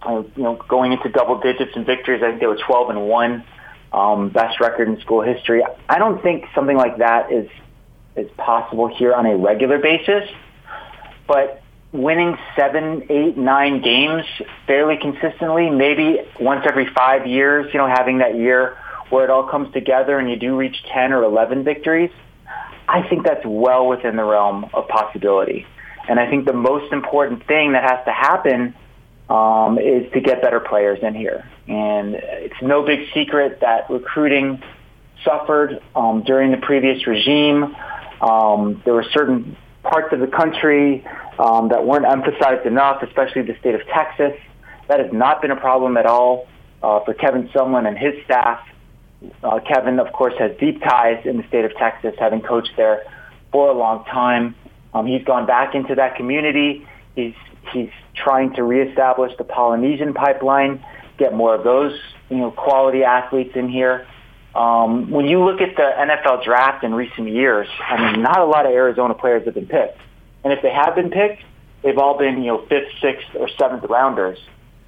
uh, 0.02 0.22
you 0.36 0.42
know, 0.42 0.56
going 0.68 0.92
into 0.92 1.08
double 1.08 1.40
digits 1.40 1.72
in 1.76 1.84
victories. 1.84 2.22
I 2.22 2.28
think 2.28 2.40
they 2.40 2.46
were 2.46 2.58
12 2.66 2.90
and 2.90 3.02
one, 3.06 3.44
um, 3.92 4.30
best 4.30 4.60
record 4.60 4.88
in 4.88 5.00
school 5.00 5.22
history. 5.22 5.62
I 5.88 5.98
don't 5.98 6.22
think 6.22 6.44
something 6.54 6.76
like 6.76 6.98
that 6.98 7.32
is 7.32 7.48
is 8.18 8.30
possible 8.36 8.88
here 8.88 9.14
on 9.14 9.26
a 9.26 9.36
regular 9.36 9.78
basis, 9.78 10.28
but 11.26 11.62
winning 11.92 12.36
seven, 12.56 13.06
eight, 13.08 13.36
nine 13.36 13.80
games 13.82 14.24
fairly 14.66 14.96
consistently, 14.98 15.70
maybe 15.70 16.20
once 16.40 16.66
every 16.68 16.86
five 16.94 17.26
years, 17.26 17.72
you 17.72 17.78
know, 17.78 17.86
having 17.86 18.18
that 18.18 18.36
year 18.36 18.76
where 19.10 19.24
it 19.24 19.30
all 19.30 19.48
comes 19.48 19.72
together 19.72 20.18
and 20.18 20.28
you 20.30 20.36
do 20.36 20.56
reach 20.56 20.76
10 20.92 21.12
or 21.12 21.24
11 21.24 21.64
victories, 21.64 22.10
I 22.86 23.06
think 23.08 23.24
that's 23.24 23.44
well 23.44 23.86
within 23.86 24.16
the 24.16 24.24
realm 24.24 24.68
of 24.74 24.88
possibility. 24.88 25.66
And 26.08 26.18
I 26.18 26.28
think 26.28 26.46
the 26.46 26.54
most 26.54 26.92
important 26.92 27.46
thing 27.46 27.72
that 27.72 27.82
has 27.82 28.04
to 28.06 28.12
happen 28.12 28.74
um, 29.28 29.78
is 29.78 30.10
to 30.12 30.20
get 30.20 30.40
better 30.40 30.60
players 30.60 30.98
in 31.02 31.14
here. 31.14 31.48
And 31.66 32.14
it's 32.14 32.62
no 32.62 32.82
big 32.82 33.08
secret 33.12 33.60
that 33.60 33.90
recruiting 33.90 34.62
suffered 35.24 35.82
um, 35.94 36.22
during 36.22 36.50
the 36.50 36.56
previous 36.56 37.06
regime. 37.06 37.76
Um, 38.20 38.82
there 38.84 38.94
were 38.94 39.06
certain 39.12 39.56
parts 39.82 40.12
of 40.12 40.20
the 40.20 40.26
country 40.26 41.06
um, 41.38 41.68
that 41.68 41.84
weren't 41.84 42.04
emphasized 42.04 42.66
enough, 42.66 43.02
especially 43.02 43.42
the 43.42 43.56
state 43.60 43.74
of 43.74 43.86
Texas. 43.86 44.32
That 44.88 45.00
has 45.00 45.12
not 45.12 45.42
been 45.42 45.50
a 45.50 45.56
problem 45.56 45.96
at 45.96 46.06
all 46.06 46.48
uh, 46.82 47.00
for 47.04 47.14
Kevin 47.14 47.48
Sumlin 47.48 47.86
and 47.86 47.96
his 47.96 48.14
staff. 48.24 48.60
Uh, 49.42 49.60
Kevin, 49.60 49.98
of 49.98 50.12
course, 50.12 50.34
has 50.38 50.52
deep 50.58 50.80
ties 50.82 51.24
in 51.26 51.36
the 51.36 51.46
state 51.48 51.64
of 51.64 51.74
Texas, 51.76 52.14
having 52.18 52.40
coached 52.40 52.72
there 52.76 53.02
for 53.50 53.68
a 53.68 53.72
long 53.72 54.04
time. 54.04 54.54
Um, 54.94 55.06
he's 55.06 55.24
gone 55.24 55.46
back 55.46 55.74
into 55.74 55.94
that 55.96 56.16
community. 56.16 56.86
He's 57.14 57.34
he's 57.72 57.90
trying 58.14 58.54
to 58.54 58.62
reestablish 58.62 59.32
the 59.36 59.44
Polynesian 59.44 60.14
pipeline, 60.14 60.84
get 61.18 61.34
more 61.34 61.54
of 61.54 61.64
those 61.64 61.98
you 62.30 62.38
know 62.38 62.50
quality 62.50 63.02
athletes 63.02 63.52
in 63.54 63.68
here. 63.68 64.06
Um, 64.54 65.10
when 65.10 65.26
you 65.26 65.44
look 65.44 65.60
at 65.60 65.76
the 65.76 65.82
NFL 65.82 66.44
draft 66.44 66.82
in 66.82 66.94
recent 66.94 67.28
years, 67.28 67.68
I 67.80 68.12
mean, 68.12 68.22
not 68.22 68.38
a 68.38 68.44
lot 68.44 68.66
of 68.66 68.72
Arizona 68.72 69.14
players 69.14 69.44
have 69.44 69.54
been 69.54 69.66
picked, 69.66 70.00
and 70.44 70.52
if 70.52 70.62
they 70.62 70.72
have 70.72 70.94
been 70.94 71.10
picked, 71.10 71.42
they've 71.82 71.98
all 71.98 72.18
been 72.18 72.42
you 72.42 72.48
know 72.48 72.66
fifth, 72.66 72.90
sixth, 73.00 73.28
or 73.34 73.48
seventh 73.58 73.84
rounders. 73.84 74.38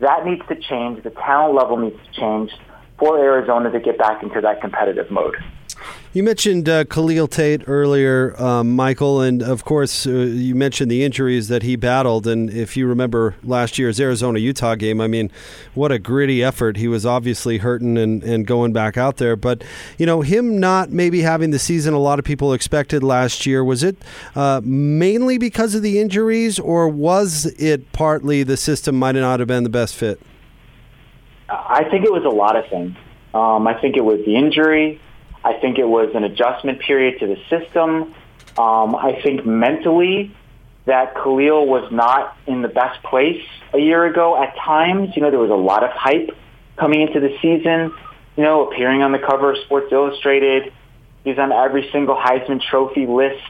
That 0.01 0.25
needs 0.25 0.43
to 0.49 0.57
change. 0.57 1.03
The 1.03 1.11
talent 1.11 1.55
level 1.55 1.77
needs 1.77 1.99
to 2.07 2.21
change 2.21 2.51
for 2.99 3.19
Arizona 3.19 3.71
to 3.71 3.81
get 3.81 3.99
back 3.99 4.23
into 4.23 4.41
that 4.41 4.61
competitive 4.61 5.11
mode. 5.11 5.37
You 6.13 6.25
mentioned 6.25 6.69
uh, 6.69 6.87
Khalil 6.87 7.29
Tate 7.29 7.69
earlier, 7.69 8.35
um, 8.43 8.75
Michael, 8.75 9.21
and 9.21 9.45
of 9.45 9.65
course, 9.65 10.09
uh, 10.09 10.11
you 10.11 10.57
mentioned 10.57 10.91
the 10.91 11.05
injuries 11.05 11.47
that 11.47 11.63
he 11.63 11.77
battled. 11.77 12.27
And 12.27 12.51
if 12.51 12.77
you 12.77 12.89
remember 12.89 13.37
last 13.45 13.79
year's 13.79 14.01
Arizona 14.01 14.41
Utah 14.41 14.75
game, 14.75 15.01
I 15.01 15.07
mean, 15.07 15.31
what 15.73 15.93
a 15.93 16.01
gritty 16.01 16.43
effort. 16.43 16.79
He 16.79 16.89
was 16.89 17.07
obviously 17.07 17.59
hurting 17.59 17.97
and, 17.97 18.25
and 18.25 18.45
going 18.45 18.73
back 18.73 18.97
out 18.97 19.19
there. 19.19 19.37
But, 19.37 19.63
you 19.99 20.07
know, 20.07 20.23
him 20.23 20.59
not 20.59 20.91
maybe 20.91 21.21
having 21.21 21.53
the 21.53 21.61
season 21.61 21.95
a 21.95 22.01
lot 22.01 22.19
of 22.19 22.25
people 22.25 22.53
expected 22.53 23.05
last 23.05 23.47
year, 23.47 23.63
was 23.63 23.85
it 23.85 23.97
uh, 24.35 24.61
mainly 24.65 25.39
because 25.39 25.77
of 25.77 25.83
the 25.83 26.01
injuries, 26.01 26.59
or 26.59 26.89
was 26.89 27.47
it 27.57 27.93
partly 27.93 28.43
the 28.43 28.57
system 28.57 28.99
might 28.99 29.15
not 29.15 29.39
have 29.39 29.47
been 29.47 29.63
the 29.63 29.71
best 29.71 29.95
fit? 29.95 30.21
I 31.49 31.85
think 31.89 32.05
it 32.05 32.11
was 32.11 32.25
a 32.25 32.35
lot 32.35 32.57
of 32.57 32.69
things. 32.69 32.97
Um, 33.33 33.69
I 33.69 33.81
think 33.81 33.97
it 33.97 34.05
was 34.05 34.19
the 34.27 34.35
injury. 34.35 35.01
I 35.45 35.55
think 35.55 35.79
it 35.79 35.89
was 35.89 36.15
an 36.15 36.25
adjustment 36.25 36.81
period 36.81 37.21
to 37.21 37.27
the 37.27 37.37
system. 37.49 38.15
Um, 38.59 38.95
I 38.95 39.21
think 39.23 39.47
mentally 39.47 40.35
that 40.87 41.15
Khalil 41.15 41.67
was 41.67 41.91
not 41.93 42.37
in 42.47 42.63
the 42.63 42.69
best 42.69 43.03
place 43.03 43.43
a 43.73 43.79
year 43.79 44.05
ago 44.05 44.43
at 44.43 44.57
times. 44.57 45.11
You 45.15 45.23
know, 45.23 45.31
there 45.31 45.39
was 45.39 45.51
a 45.51 45.55
lot 45.55 45.85
of 45.85 45.91
hype 45.91 46.37
coming 46.77 47.03
into 47.03 47.21
the 47.21 47.37
season, 47.41 47.93
you 48.37 48.43
know, 48.43 48.69
appearing 48.69 49.03
on 49.03 49.13
the 49.13 49.19
cover 49.19 49.53
of 49.53 49.59
Sports 49.65 49.93
Illustrated. 49.93 50.73
He's 51.25 51.39
on 51.39 51.53
every 51.53 51.89
single 51.93 52.17
Heisman 52.17 52.61
Trophy 52.63 53.07
list. 53.07 53.43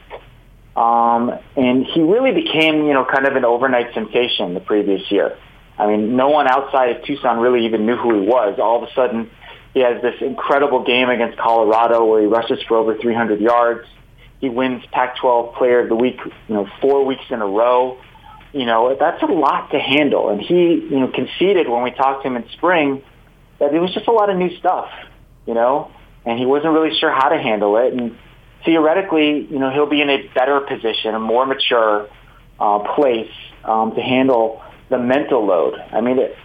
Um, 0.75 1.37
and 1.55 1.85
he 1.85 2.01
really 2.01 2.31
became, 2.31 2.85
you 2.85 2.93
know, 2.93 3.05
kind 3.05 3.25
of 3.25 3.35
an 3.35 3.43
overnight 3.43 3.93
sensation 3.93 4.53
the 4.53 4.59
previous 4.61 5.09
year. 5.11 5.37
I 5.77 5.87
mean, 5.87 6.15
no 6.15 6.29
one 6.29 6.47
outside 6.47 6.95
of 6.95 7.03
Tucson 7.05 7.39
really 7.39 7.65
even 7.65 7.85
knew 7.85 7.95
who 7.95 8.21
he 8.21 8.27
was. 8.27 8.59
All 8.59 8.81
of 8.81 8.89
a 8.89 8.93
sudden, 8.93 9.29
he 9.73 9.79
has 9.81 10.01
this 10.01 10.15
incredible 10.21 10.83
game 10.83 11.09
against 11.09 11.37
Colorado 11.37 12.05
where 12.05 12.21
he 12.21 12.27
rushes 12.27 12.59
for 12.67 12.77
over 12.77 12.97
300 12.97 13.39
yards. 13.39 13.87
He 14.39 14.49
wins 14.49 14.83
Pac-12 14.91 15.55
Player 15.55 15.81
of 15.81 15.89
the 15.89 15.95
Week, 15.95 16.19
you 16.47 16.55
know, 16.55 16.67
four 16.81 17.05
weeks 17.05 17.23
in 17.29 17.41
a 17.41 17.45
row. 17.45 17.97
You 18.53 18.65
know, 18.65 18.97
that's 18.99 19.21
a 19.23 19.27
lot 19.27 19.71
to 19.71 19.79
handle. 19.79 20.29
And 20.29 20.41
he, 20.41 20.55
you 20.55 20.99
know, 20.99 21.07
conceded 21.07 21.69
when 21.69 21.83
we 21.83 21.91
talked 21.91 22.23
to 22.23 22.27
him 22.27 22.35
in 22.35 22.49
spring 22.53 23.01
that 23.59 23.73
it 23.73 23.79
was 23.79 23.93
just 23.93 24.07
a 24.07 24.11
lot 24.11 24.29
of 24.29 24.37
new 24.37 24.57
stuff, 24.57 24.89
you 25.45 25.53
know, 25.53 25.91
and 26.25 26.37
he 26.37 26.45
wasn't 26.45 26.73
really 26.73 26.97
sure 26.99 27.11
how 27.11 27.29
to 27.29 27.37
handle 27.37 27.77
it. 27.77 27.93
And 27.93 28.17
theoretically, 28.65 29.47
you 29.49 29.59
know, 29.59 29.69
he'll 29.69 29.89
be 29.89 30.01
in 30.01 30.09
a 30.09 30.27
better 30.33 30.59
position, 30.59 31.15
a 31.15 31.19
more 31.19 31.45
mature 31.45 32.09
uh, 32.59 32.79
place 32.95 33.31
um, 33.63 33.93
to 33.95 34.01
handle 34.01 34.61
the 34.89 34.97
mental 34.97 35.45
load. 35.45 35.75
I 35.79 36.01
mean, 36.01 36.19
it, 36.19 36.35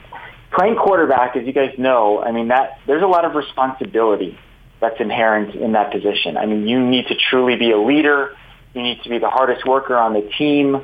playing 0.52 0.76
quarterback, 0.76 1.36
as 1.36 1.46
you 1.46 1.52
guys 1.52 1.74
know, 1.78 2.20
I 2.20 2.32
mean 2.32 2.48
that 2.48 2.78
there's 2.86 3.02
a 3.02 3.06
lot 3.06 3.24
of 3.24 3.34
responsibility 3.34 4.38
that's 4.80 5.00
inherent 5.00 5.54
in 5.54 5.72
that 5.72 5.92
position. 5.92 6.36
I 6.36 6.46
mean, 6.46 6.68
you 6.68 6.84
need 6.84 7.06
to 7.08 7.14
truly 7.30 7.56
be 7.56 7.70
a 7.70 7.78
leader. 7.78 8.36
You 8.74 8.82
need 8.82 9.02
to 9.04 9.08
be 9.08 9.18
the 9.18 9.30
hardest 9.30 9.66
worker 9.66 9.96
on 9.96 10.12
the 10.12 10.28
team. 10.36 10.76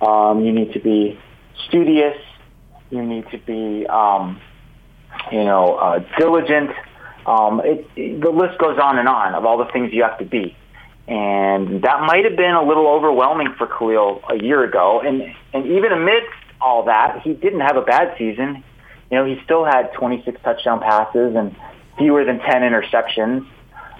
Um, 0.00 0.44
you 0.44 0.52
need 0.52 0.72
to 0.72 0.80
be 0.80 1.18
studious. 1.68 2.16
You 2.90 3.02
need 3.04 3.28
to 3.30 3.38
be, 3.38 3.86
um, 3.86 4.40
you 5.30 5.44
know, 5.44 5.76
uh, 5.76 6.04
diligent. 6.18 6.70
Um, 7.24 7.60
it, 7.64 7.86
it, 7.96 8.20
the 8.20 8.30
list 8.30 8.58
goes 8.58 8.78
on 8.82 8.98
and 8.98 9.08
on 9.08 9.34
of 9.34 9.44
all 9.44 9.58
the 9.58 9.70
things 9.72 9.92
you 9.92 10.02
have 10.02 10.18
to 10.18 10.24
be. 10.24 10.56
And 11.08 11.82
that 11.82 12.00
might 12.00 12.24
have 12.24 12.36
been 12.36 12.54
a 12.54 12.62
little 12.62 12.88
overwhelming 12.88 13.54
for 13.56 13.68
Khalil 13.68 14.22
a 14.28 14.42
year 14.42 14.64
ago. 14.64 15.00
And, 15.04 15.22
and 15.52 15.66
even 15.66 15.92
amidst 15.92 16.30
all 16.60 16.86
that, 16.86 17.22
he 17.22 17.32
didn't 17.32 17.60
have 17.60 17.76
a 17.76 17.82
bad 17.82 18.16
season. 18.18 18.64
You 19.10 19.18
know, 19.18 19.24
he 19.24 19.40
still 19.44 19.64
had 19.64 19.92
26 19.92 20.40
touchdown 20.42 20.80
passes 20.80 21.34
and 21.36 21.54
fewer 21.98 22.24
than 22.24 22.38
10 22.38 22.62
interceptions. 22.62 23.46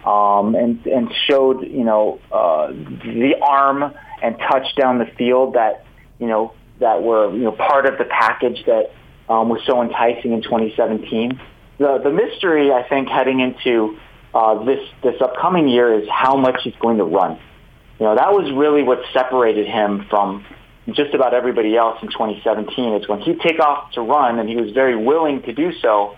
Um, 0.04 0.54
and, 0.54 0.86
and 0.86 1.12
showed, 1.28 1.62
you 1.62 1.82
know, 1.82 2.20
uh, 2.30 2.68
the 2.68 3.34
arm 3.42 3.92
and 4.22 4.38
touch 4.38 4.72
down 4.76 4.98
the 4.98 5.06
field 5.18 5.54
that, 5.54 5.84
you 6.20 6.28
know, 6.28 6.52
that 6.78 7.02
were, 7.02 7.32
you 7.32 7.42
know, 7.42 7.50
part 7.50 7.86
of 7.86 7.98
the 7.98 8.04
package 8.04 8.64
that 8.66 8.92
um, 9.28 9.48
was 9.48 9.62
so 9.66 9.82
enticing 9.82 10.32
in 10.32 10.42
2017. 10.42 11.40
The, 11.78 11.98
the 12.02 12.10
mystery, 12.10 12.70
I 12.72 12.88
think, 12.88 13.08
heading 13.08 13.40
into 13.40 13.98
uh, 14.34 14.64
this 14.64 14.80
this 15.02 15.20
upcoming 15.20 15.68
year 15.68 15.98
is 15.98 16.08
how 16.08 16.36
much 16.36 16.60
he's 16.62 16.74
going 16.80 16.98
to 16.98 17.04
run. 17.04 17.38
You 17.98 18.06
know, 18.06 18.14
that 18.14 18.32
was 18.32 18.52
really 18.52 18.82
what 18.82 19.00
separated 19.12 19.66
him 19.66 20.06
from 20.10 20.44
just 20.94 21.14
about 21.14 21.34
everybody 21.34 21.76
else 21.76 21.98
in 22.02 22.08
2017. 22.08 22.94
Is 22.94 23.08
when 23.08 23.20
he'd 23.20 23.40
take 23.40 23.60
off 23.60 23.92
to 23.92 24.00
run, 24.00 24.38
and 24.38 24.48
he 24.48 24.56
was 24.56 24.70
very 24.72 24.96
willing 24.96 25.42
to 25.42 25.52
do 25.52 25.72
so. 25.80 26.16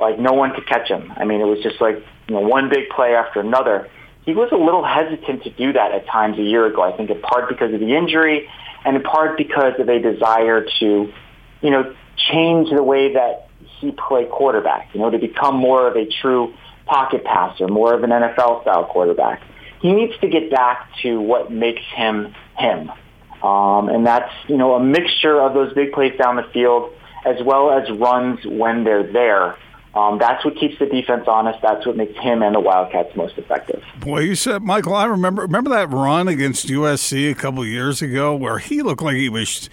Like 0.00 0.18
no 0.18 0.32
one 0.32 0.54
could 0.54 0.66
catch 0.66 0.88
him. 0.88 1.12
I 1.16 1.24
mean, 1.24 1.40
it 1.40 1.46
was 1.46 1.60
just 1.62 1.80
like 1.80 1.96
you 2.28 2.34
know 2.34 2.40
one 2.40 2.68
big 2.68 2.88
play 2.90 3.14
after 3.14 3.40
another. 3.40 3.88
He 4.24 4.34
was 4.34 4.50
a 4.52 4.56
little 4.56 4.84
hesitant 4.84 5.44
to 5.44 5.50
do 5.50 5.72
that 5.72 5.92
at 5.92 6.06
times 6.06 6.38
a 6.38 6.42
year 6.42 6.66
ago. 6.66 6.82
I 6.82 6.96
think 6.96 7.10
in 7.10 7.20
part 7.20 7.48
because 7.48 7.72
of 7.72 7.80
the 7.80 7.96
injury, 7.96 8.48
and 8.84 8.96
in 8.96 9.02
part 9.02 9.36
because 9.38 9.74
of 9.78 9.88
a 9.88 9.98
desire 9.98 10.66
to, 10.80 11.12
you 11.62 11.70
know, 11.70 11.94
change 12.30 12.68
the 12.70 12.82
way 12.82 13.14
that 13.14 13.48
he 13.80 13.92
played 13.92 14.30
quarterback. 14.30 14.94
You 14.94 15.00
know, 15.00 15.10
to 15.10 15.18
become 15.18 15.56
more 15.56 15.88
of 15.88 15.96
a 15.96 16.06
true 16.20 16.54
pocket 16.86 17.24
passer, 17.24 17.68
more 17.68 17.94
of 17.94 18.02
an 18.02 18.10
NFL 18.10 18.62
style 18.62 18.84
quarterback. 18.84 19.42
He 19.80 19.92
needs 19.92 20.18
to 20.20 20.28
get 20.28 20.50
back 20.50 20.88
to 21.02 21.20
what 21.20 21.52
makes 21.52 21.82
him 21.94 22.34
him. 22.56 22.90
Um, 23.42 23.88
and 23.88 24.06
that's, 24.06 24.32
you 24.48 24.56
know, 24.56 24.74
a 24.74 24.82
mixture 24.82 25.40
of 25.40 25.54
those 25.54 25.72
big 25.74 25.92
plays 25.92 26.18
down 26.18 26.36
the 26.36 26.48
field 26.52 26.92
as 27.24 27.36
well 27.44 27.70
as 27.70 27.90
runs 27.90 28.44
when 28.44 28.84
they're 28.84 29.10
there. 29.12 29.56
Um, 29.94 30.18
that's 30.18 30.44
what 30.44 30.56
keeps 30.56 30.78
the 30.78 30.86
defense 30.86 31.24
honest. 31.26 31.60
That's 31.62 31.86
what 31.86 31.96
makes 31.96 32.16
him 32.18 32.42
and 32.42 32.54
the 32.54 32.60
Wildcats 32.60 33.16
most 33.16 33.38
effective. 33.38 33.82
Boy, 34.00 34.20
you 34.20 34.34
said, 34.34 34.62
Michael, 34.62 34.94
I 34.94 35.06
remember 35.06 35.42
remember 35.42 35.70
that 35.70 35.90
run 35.90 36.28
against 36.28 36.68
USC 36.68 37.30
a 37.30 37.34
couple 37.34 37.64
years 37.64 38.02
ago 38.02 38.34
where 38.36 38.58
he 38.58 38.82
looked 38.82 39.02
like 39.02 39.16
he 39.16 39.28
was, 39.28 39.68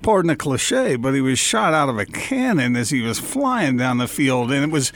pardon 0.00 0.28
the 0.28 0.36
cliche, 0.36 0.96
but 0.96 1.14
he 1.14 1.20
was 1.20 1.38
shot 1.38 1.74
out 1.74 1.88
of 1.88 1.98
a 1.98 2.06
cannon 2.06 2.76
as 2.76 2.90
he 2.90 3.02
was 3.02 3.20
flying 3.20 3.76
down 3.76 3.98
the 3.98 4.08
field. 4.08 4.50
And 4.50 4.64
it 4.64 4.70
was 4.70 4.88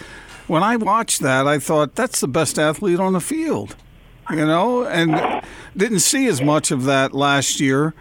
when 0.46 0.62
I 0.62 0.76
watched 0.76 1.20
that, 1.20 1.46
I 1.46 1.58
thought 1.58 1.94
that's 1.94 2.20
the 2.20 2.28
best 2.28 2.58
athlete 2.58 2.98
on 2.98 3.12
the 3.12 3.20
field, 3.20 3.76
you 4.30 4.44
know, 4.46 4.84
and 4.84 5.42
didn't 5.76 6.00
see 6.00 6.26
as 6.26 6.40
much 6.40 6.70
of 6.70 6.84
that 6.84 7.12
last 7.12 7.60
year. 7.60 7.94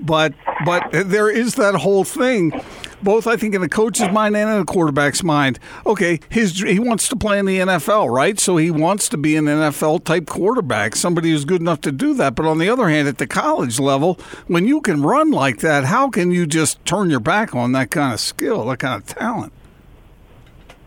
But 0.00 0.34
but 0.64 0.90
there 0.92 1.30
is 1.30 1.54
that 1.54 1.76
whole 1.76 2.02
thing, 2.02 2.60
both 3.02 3.28
I 3.28 3.36
think 3.36 3.54
in 3.54 3.60
the 3.60 3.68
coach's 3.68 4.10
mind 4.10 4.36
and 4.36 4.50
in 4.50 4.58
the 4.58 4.64
quarterback's 4.64 5.22
mind. 5.22 5.60
Okay, 5.86 6.18
his 6.28 6.58
he 6.60 6.80
wants 6.80 7.08
to 7.08 7.16
play 7.16 7.38
in 7.38 7.46
the 7.46 7.58
NFL, 7.58 8.12
right? 8.12 8.38
So 8.38 8.56
he 8.56 8.70
wants 8.70 9.08
to 9.10 9.16
be 9.16 9.36
an 9.36 9.44
NFL 9.44 10.04
type 10.04 10.26
quarterback, 10.26 10.96
somebody 10.96 11.30
who's 11.30 11.44
good 11.44 11.60
enough 11.60 11.80
to 11.82 11.92
do 11.92 12.14
that. 12.14 12.34
But 12.34 12.46
on 12.46 12.58
the 12.58 12.68
other 12.68 12.88
hand, 12.88 13.06
at 13.06 13.18
the 13.18 13.28
college 13.28 13.78
level, 13.78 14.18
when 14.48 14.66
you 14.66 14.80
can 14.80 15.02
run 15.02 15.30
like 15.30 15.58
that, 15.58 15.84
how 15.84 16.10
can 16.10 16.32
you 16.32 16.46
just 16.46 16.84
turn 16.84 17.08
your 17.08 17.20
back 17.20 17.54
on 17.54 17.72
that 17.72 17.92
kind 17.92 18.12
of 18.12 18.18
skill, 18.18 18.66
that 18.66 18.80
kind 18.80 19.00
of 19.00 19.06
talent? 19.06 19.52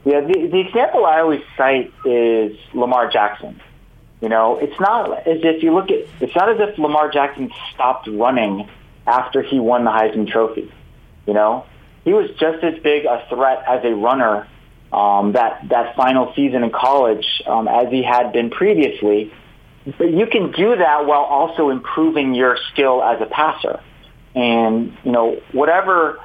Yeah, 0.03 0.21
the, 0.21 0.49
the 0.51 0.59
example 0.59 1.05
I 1.05 1.21
always 1.21 1.41
cite 1.57 1.91
is 2.05 2.55
Lamar 2.73 3.09
Jackson. 3.09 3.59
You 4.25 4.29
know, 4.29 4.57
it's 4.57 4.79
not 4.79 5.27
as 5.27 5.37
if 5.43 5.61
you 5.61 5.71
look 5.71 5.91
at, 5.91 5.99
it's 6.19 6.35
not 6.35 6.49
as 6.49 6.57
if 6.59 6.79
Lamar 6.79 7.11
Jackson 7.11 7.51
stopped 7.75 8.07
running 8.07 8.67
after 9.05 9.43
he 9.43 9.59
won 9.59 9.83
the 9.83 9.91
Heisman 9.91 10.27
Trophy. 10.27 10.73
You 11.27 11.35
know, 11.35 11.67
he 12.05 12.11
was 12.11 12.31
just 12.31 12.63
as 12.63 12.73
big 12.81 13.05
a 13.05 13.23
threat 13.29 13.63
as 13.67 13.85
a 13.85 13.93
runner 13.93 14.47
um, 14.91 15.33
that 15.33 15.69
that 15.69 15.95
final 15.95 16.33
season 16.35 16.63
in 16.63 16.71
college 16.71 17.43
um, 17.45 17.67
as 17.67 17.91
he 17.91 18.01
had 18.01 18.33
been 18.33 18.49
previously. 18.49 19.31
But 19.95 20.11
you 20.11 20.25
can 20.25 20.51
do 20.53 20.75
that 20.75 21.05
while 21.05 21.21
also 21.21 21.69
improving 21.69 22.33
your 22.33 22.57
skill 22.73 23.03
as 23.03 23.21
a 23.21 23.27
passer. 23.27 23.79
And 24.33 24.97
you 25.03 25.11
know, 25.11 25.39
whatever 25.51 26.19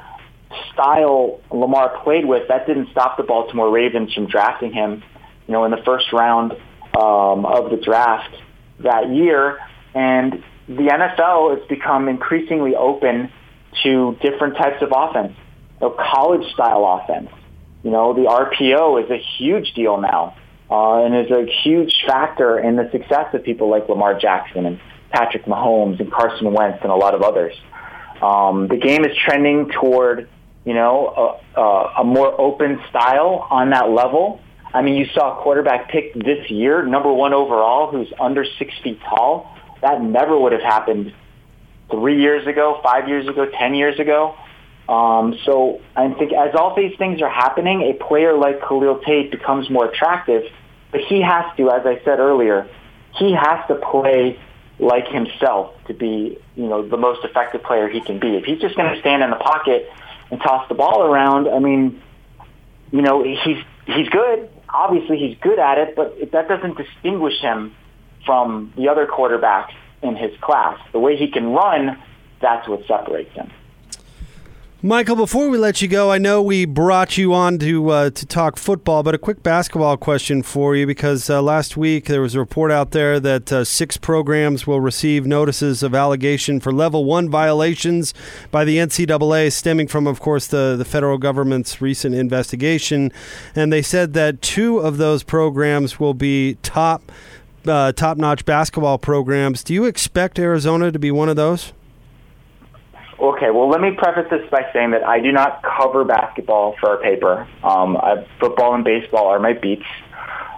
style 0.72 1.42
Lamar 1.50 2.02
played 2.02 2.24
with, 2.24 2.48
that 2.48 2.66
didn't 2.66 2.92
stop 2.92 3.18
the 3.18 3.24
Baltimore 3.24 3.70
Ravens 3.70 4.14
from 4.14 4.24
drafting 4.24 4.72
him, 4.72 5.02
you 5.46 5.52
know, 5.52 5.66
in 5.66 5.70
the 5.70 5.82
first 5.84 6.14
round 6.14 6.54
um, 7.00 7.46
of 7.46 7.70
the 7.70 7.76
draft 7.76 8.34
that 8.80 9.10
year. 9.10 9.58
And 9.94 10.42
the 10.68 10.74
NFL 10.74 11.58
has 11.58 11.68
become 11.68 12.08
increasingly 12.08 12.74
open 12.74 13.32
to 13.82 14.16
different 14.20 14.56
types 14.56 14.82
of 14.82 14.92
offense, 14.94 15.34
you 15.80 15.88
know, 15.88 15.90
college 15.90 16.46
style 16.52 17.00
offense. 17.02 17.30
You 17.82 17.90
know, 17.90 18.12
the 18.12 18.22
RPO 18.22 19.04
is 19.04 19.10
a 19.10 19.18
huge 19.38 19.72
deal 19.74 20.00
now, 20.00 20.36
uh, 20.70 21.04
and 21.04 21.16
is 21.16 21.30
a 21.30 21.46
huge 21.62 21.94
factor 22.06 22.58
in 22.58 22.76
the 22.76 22.90
success 22.92 23.32
of 23.32 23.42
people 23.42 23.70
like 23.70 23.88
Lamar 23.88 24.18
Jackson 24.18 24.66
and 24.66 24.80
Patrick 25.10 25.44
Mahomes 25.46 25.98
and 25.98 26.12
Carson 26.12 26.52
Wentz 26.52 26.78
and 26.82 26.92
a 26.92 26.96
lot 26.96 27.14
of 27.14 27.22
others. 27.22 27.54
Um, 28.20 28.68
the 28.68 28.76
game 28.76 29.04
is 29.04 29.16
trending 29.16 29.70
toward 29.70 30.28
you 30.64 30.74
know, 30.74 31.40
a, 31.56 31.60
a, 31.60 31.94
a 32.00 32.04
more 32.04 32.38
open 32.40 32.80
style 32.90 33.46
on 33.50 33.70
that 33.70 33.90
level. 33.90 34.40
I 34.72 34.82
mean, 34.82 34.94
you 34.94 35.06
saw 35.06 35.38
a 35.38 35.42
quarterback 35.42 35.90
picked 35.90 36.18
this 36.18 36.50
year, 36.50 36.84
number 36.84 37.12
one 37.12 37.34
overall, 37.34 37.90
who's 37.90 38.12
under 38.20 38.44
six 38.58 38.72
feet 38.82 39.00
tall. 39.00 39.56
That 39.82 40.00
never 40.02 40.38
would 40.38 40.52
have 40.52 40.62
happened 40.62 41.12
three 41.90 42.20
years 42.20 42.46
ago, 42.46 42.80
five 42.82 43.08
years 43.08 43.26
ago, 43.26 43.46
ten 43.46 43.74
years 43.74 43.98
ago. 43.98 44.36
Um, 44.88 45.38
so 45.44 45.80
I 45.96 46.12
think 46.14 46.32
as 46.32 46.54
all 46.54 46.74
these 46.74 46.96
things 46.98 47.22
are 47.22 47.30
happening, 47.30 47.82
a 47.82 47.92
player 48.04 48.36
like 48.36 48.60
Khalil 48.60 49.00
Tate 49.06 49.30
becomes 49.30 49.70
more 49.70 49.86
attractive. 49.86 50.44
But 50.92 51.02
he 51.02 51.22
has 51.22 51.44
to, 51.56 51.70
as 51.70 51.86
I 51.86 52.00
said 52.04 52.18
earlier, 52.18 52.68
he 53.14 53.32
has 53.32 53.66
to 53.68 53.76
play 53.76 54.38
like 54.80 55.06
himself 55.06 55.74
to 55.86 55.94
be, 55.94 56.38
you 56.56 56.66
know, 56.66 56.86
the 56.86 56.96
most 56.96 57.24
effective 57.24 57.62
player 57.62 57.88
he 57.88 58.00
can 58.00 58.18
be. 58.18 58.36
If 58.36 58.44
he's 58.44 58.60
just 58.60 58.76
going 58.76 58.92
to 58.92 59.00
stand 59.00 59.22
in 59.22 59.30
the 59.30 59.36
pocket 59.36 59.88
and 60.30 60.40
toss 60.40 60.68
the 60.68 60.74
ball 60.74 61.02
around. 61.02 61.48
I 61.48 61.58
mean, 61.58 62.02
you 62.90 63.02
know, 63.02 63.22
he's 63.22 63.58
he's 63.86 64.08
good. 64.08 64.49
Obviously, 64.72 65.18
he's 65.18 65.36
good 65.40 65.58
at 65.58 65.78
it, 65.78 65.96
but 65.96 66.16
that 66.32 66.48
doesn't 66.48 66.76
distinguish 66.76 67.40
him 67.40 67.74
from 68.24 68.72
the 68.76 68.88
other 68.88 69.06
quarterbacks 69.06 69.72
in 70.02 70.16
his 70.16 70.30
class. 70.40 70.78
The 70.92 70.98
way 70.98 71.16
he 71.16 71.30
can 71.30 71.52
run, 71.52 72.00
that's 72.40 72.68
what 72.68 72.86
separates 72.86 73.32
him. 73.34 73.50
Michael, 74.82 75.16
before 75.16 75.50
we 75.50 75.58
let 75.58 75.82
you 75.82 75.88
go, 75.88 76.10
I 76.10 76.16
know 76.16 76.40
we 76.40 76.64
brought 76.64 77.18
you 77.18 77.34
on 77.34 77.58
to 77.58 77.90
uh, 77.90 78.08
to 78.08 78.24
talk 78.24 78.56
football, 78.56 79.02
but 79.02 79.14
a 79.14 79.18
quick 79.18 79.42
basketball 79.42 79.98
question 79.98 80.42
for 80.42 80.74
you 80.74 80.86
because 80.86 81.28
uh, 81.28 81.42
last 81.42 81.76
week 81.76 82.06
there 82.06 82.22
was 82.22 82.34
a 82.34 82.38
report 82.38 82.72
out 82.72 82.92
there 82.92 83.20
that 83.20 83.52
uh, 83.52 83.62
six 83.62 83.98
programs 83.98 84.66
will 84.66 84.80
receive 84.80 85.26
notices 85.26 85.82
of 85.82 85.94
allegation 85.94 86.60
for 86.60 86.72
level 86.72 87.04
one 87.04 87.28
violations 87.28 88.14
by 88.50 88.64
the 88.64 88.78
NCAA, 88.78 89.52
stemming 89.52 89.86
from, 89.86 90.06
of 90.06 90.18
course, 90.18 90.46
the 90.46 90.76
the 90.78 90.86
federal 90.86 91.18
government's 91.18 91.82
recent 91.82 92.14
investigation, 92.14 93.12
and 93.54 93.70
they 93.70 93.82
said 93.82 94.14
that 94.14 94.40
two 94.40 94.78
of 94.78 94.96
those 94.96 95.22
programs 95.22 96.00
will 96.00 96.14
be 96.14 96.54
top 96.62 97.12
uh, 97.66 97.92
top 97.92 98.16
notch 98.16 98.46
basketball 98.46 98.96
programs. 98.96 99.62
Do 99.62 99.74
you 99.74 99.84
expect 99.84 100.38
Arizona 100.38 100.90
to 100.90 100.98
be 100.98 101.10
one 101.10 101.28
of 101.28 101.36
those? 101.36 101.74
Okay, 103.20 103.50
well, 103.50 103.68
let 103.68 103.80
me 103.80 103.90
preface 103.90 104.30
this 104.30 104.48
by 104.50 104.66
saying 104.72 104.92
that 104.92 105.04
I 105.04 105.20
do 105.20 105.30
not 105.30 105.62
cover 105.62 106.04
basketball 106.04 106.76
for 106.80 106.90
our 106.90 106.96
paper. 107.02 107.46
Um, 107.62 107.96
I, 107.96 108.26
football 108.38 108.74
and 108.74 108.82
baseball 108.82 109.26
are 109.26 109.38
my 109.38 109.52
beats. 109.52 109.84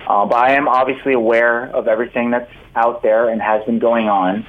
Uh, 0.07 0.27
but 0.27 0.37
I 0.37 0.55
am 0.55 0.69
obviously 0.69 1.13
aware 1.13 1.65
of 1.75 1.89
everything 1.89 2.31
that's 2.31 2.51
out 2.75 3.03
there 3.03 3.29
and 3.29 3.41
has 3.43 3.65
been 3.65 3.79
going 3.79 4.09
on. 4.09 4.47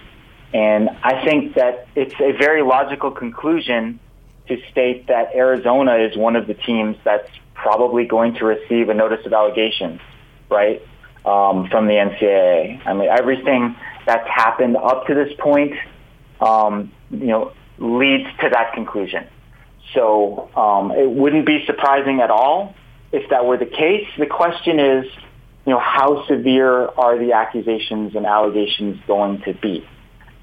And 0.53 0.89
I 1.03 1.25
think 1.25 1.55
that 1.55 1.87
it's 1.95 2.13
a 2.19 2.33
very 2.37 2.61
logical 2.61 3.11
conclusion 3.11 3.99
to 4.47 4.57
state 4.71 5.07
that 5.07 5.33
Arizona 5.33 5.95
is 5.97 6.15
one 6.15 6.35
of 6.35 6.45
the 6.45 6.53
teams 6.53 6.97
that's 7.03 7.29
probably 7.55 8.05
going 8.05 8.35
to 8.35 8.45
receive 8.45 8.89
a 8.89 8.93
notice 8.93 9.25
of 9.25 9.33
allegations, 9.33 10.01
right? 10.49 10.81
um, 11.25 11.67
from 11.69 11.87
the 11.87 11.93
NCAA. 11.93 12.85
I 12.85 12.93
mean, 12.93 13.09
everything 13.09 13.75
that's 14.05 14.27
happened 14.27 14.77
up 14.77 15.07
to 15.07 15.15
this 15.15 15.31
point, 15.39 15.73
um, 16.41 16.91
you 17.11 17.27
know, 17.27 17.53
leads 17.77 18.29
to 18.41 18.49
that 18.49 18.73
conclusion. 18.73 19.27
So 19.93 20.49
um, 20.55 20.91
it 20.91 21.09
wouldn't 21.09 21.45
be 21.45 21.65
surprising 21.65 22.21
at 22.21 22.31
all 22.31 22.75
if 23.11 23.29
that 23.29 23.45
were 23.45 23.57
the 23.57 23.65
case. 23.65 24.07
The 24.17 24.25
question 24.25 24.79
is, 24.79 25.05
you 25.65 25.73
know, 25.73 25.79
how 25.79 26.25
severe 26.27 26.87
are 26.87 27.17
the 27.17 27.33
accusations 27.33 28.15
and 28.15 28.25
allegations 28.25 28.99
going 29.07 29.41
to 29.43 29.53
be? 29.53 29.87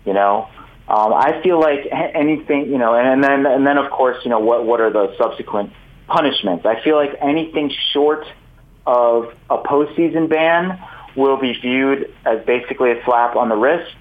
You 0.05 0.15
know, 0.15 0.49
um, 0.89 1.13
I 1.13 1.41
feel 1.43 1.61
like 1.61 1.87
anything, 1.91 2.71
you 2.71 2.79
know, 2.79 2.95
and, 2.95 3.07
and 3.07 3.25
then 3.25 3.47
and 3.47 3.67
then 3.67 3.77
of 3.77 3.91
course, 3.91 4.17
you 4.25 4.31
know, 4.31 4.41
what 4.41 4.65
what 4.65 4.81
are 4.81 4.91
the 4.91 5.15
subsequent 5.19 5.73
punishments? 6.07 6.65
I 6.65 6.83
feel 6.83 6.97
like 6.97 7.17
anything 7.21 7.73
short 7.93 8.25
of 8.87 9.33
a 9.51 9.59
postseason 9.59 10.29
ban 10.29 10.83
will 11.17 11.37
be 11.37 11.53
viewed 11.53 12.13
as 12.25 12.45
basically 12.47 12.93
a 12.93 13.05
slap 13.05 13.37
on 13.37 13.49
the 13.51 13.57
wrist 13.57 13.95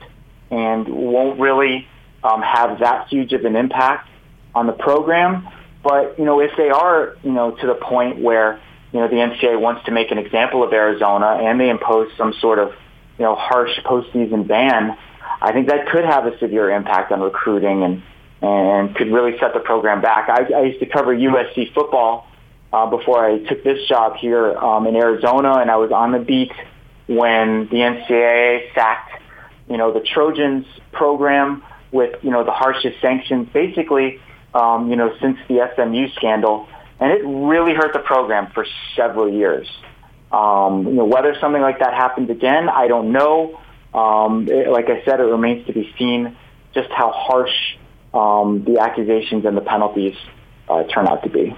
and 0.51 0.87
won't 0.87 1.39
really 1.39 1.87
um, 2.23 2.41
have 2.41 2.79
that 2.79 3.07
huge 3.09 3.33
of 3.33 3.45
an 3.45 3.55
impact 3.55 4.09
on 4.55 4.67
the 4.67 4.73
program. 4.73 5.47
But 5.83 6.19
you 6.19 6.25
know, 6.25 6.39
if 6.39 6.51
they 6.57 6.69
are, 6.69 7.15
you 7.23 7.31
know, 7.31 7.51
to 7.51 7.67
the 7.67 7.75
point 7.75 8.19
where 8.19 8.61
you 8.91 8.99
know 8.99 9.07
the 9.07 9.15
NCAA 9.15 9.59
wants 9.59 9.85
to 9.85 9.91
make 9.91 10.11
an 10.11 10.17
example 10.17 10.63
of 10.63 10.73
Arizona 10.73 11.39
and 11.41 11.59
they 11.59 11.69
impose 11.69 12.09
some 12.17 12.33
sort 12.41 12.59
of 12.59 12.69
you 13.17 13.25
know 13.25 13.35
harsh 13.35 13.77
postseason 13.85 14.47
ban, 14.47 14.97
I 15.41 15.53
think 15.53 15.67
that 15.69 15.87
could 15.87 16.05
have 16.05 16.25
a 16.25 16.37
severe 16.39 16.69
impact 16.71 17.11
on 17.11 17.21
recruiting 17.21 17.83
and 17.83 18.03
and 18.41 18.95
could 18.95 19.11
really 19.11 19.37
set 19.39 19.53
the 19.53 19.59
program 19.59 20.01
back. 20.01 20.29
I, 20.29 20.53
I 20.53 20.61
used 20.63 20.79
to 20.79 20.85
cover 20.85 21.15
USC 21.15 21.73
football 21.73 22.27
uh, 22.71 22.89
before 22.89 23.25
I 23.25 23.39
took 23.39 23.63
this 23.63 23.87
job 23.87 24.15
here 24.15 24.55
um, 24.57 24.87
in 24.87 24.95
Arizona, 24.95 25.57
and 25.57 25.69
I 25.69 25.75
was 25.77 25.91
on 25.91 26.11
the 26.11 26.19
beat 26.19 26.53
when 27.07 27.67
the 27.69 27.77
NCAA 27.77 28.73
sacked, 28.73 29.21
you 29.69 29.77
know, 29.77 29.91
the 29.91 30.01
Trojans 30.01 30.65
program 30.91 31.63
with, 31.91 32.23
you 32.23 32.31
know, 32.31 32.43
the 32.43 32.51
harshest 32.51 33.01
sanctions, 33.01 33.49
basically, 33.53 34.21
um, 34.53 34.89
you 34.89 34.95
know, 34.95 35.15
since 35.21 35.37
the 35.47 35.69
SMU 35.75 36.09
scandal, 36.15 36.67
and 36.99 37.11
it 37.11 37.23
really 37.25 37.73
hurt 37.73 37.93
the 37.93 37.99
program 37.99 38.51
for 38.53 38.65
several 38.95 39.31
years. 39.31 39.67
Um, 40.31 40.85
you 40.85 40.93
know, 40.93 41.05
whether 41.05 41.35
something 41.39 41.61
like 41.61 41.79
that 41.79 41.93
happens 41.93 42.29
again, 42.29 42.69
I 42.69 42.87
don't 42.87 43.11
know. 43.11 43.59
Um, 43.93 44.47
it, 44.47 44.69
like 44.69 44.89
I 44.89 45.03
said, 45.03 45.19
it 45.19 45.23
remains 45.23 45.65
to 45.67 45.73
be 45.73 45.93
seen 45.97 46.35
just 46.73 46.89
how 46.91 47.11
harsh 47.11 47.77
um, 48.13 48.63
the 48.63 48.79
accusations 48.79 49.45
and 49.45 49.57
the 49.57 49.61
penalties 49.61 50.15
uh, 50.67 50.83
turn 50.83 51.07
out 51.07 51.23
to 51.23 51.29
be. 51.29 51.55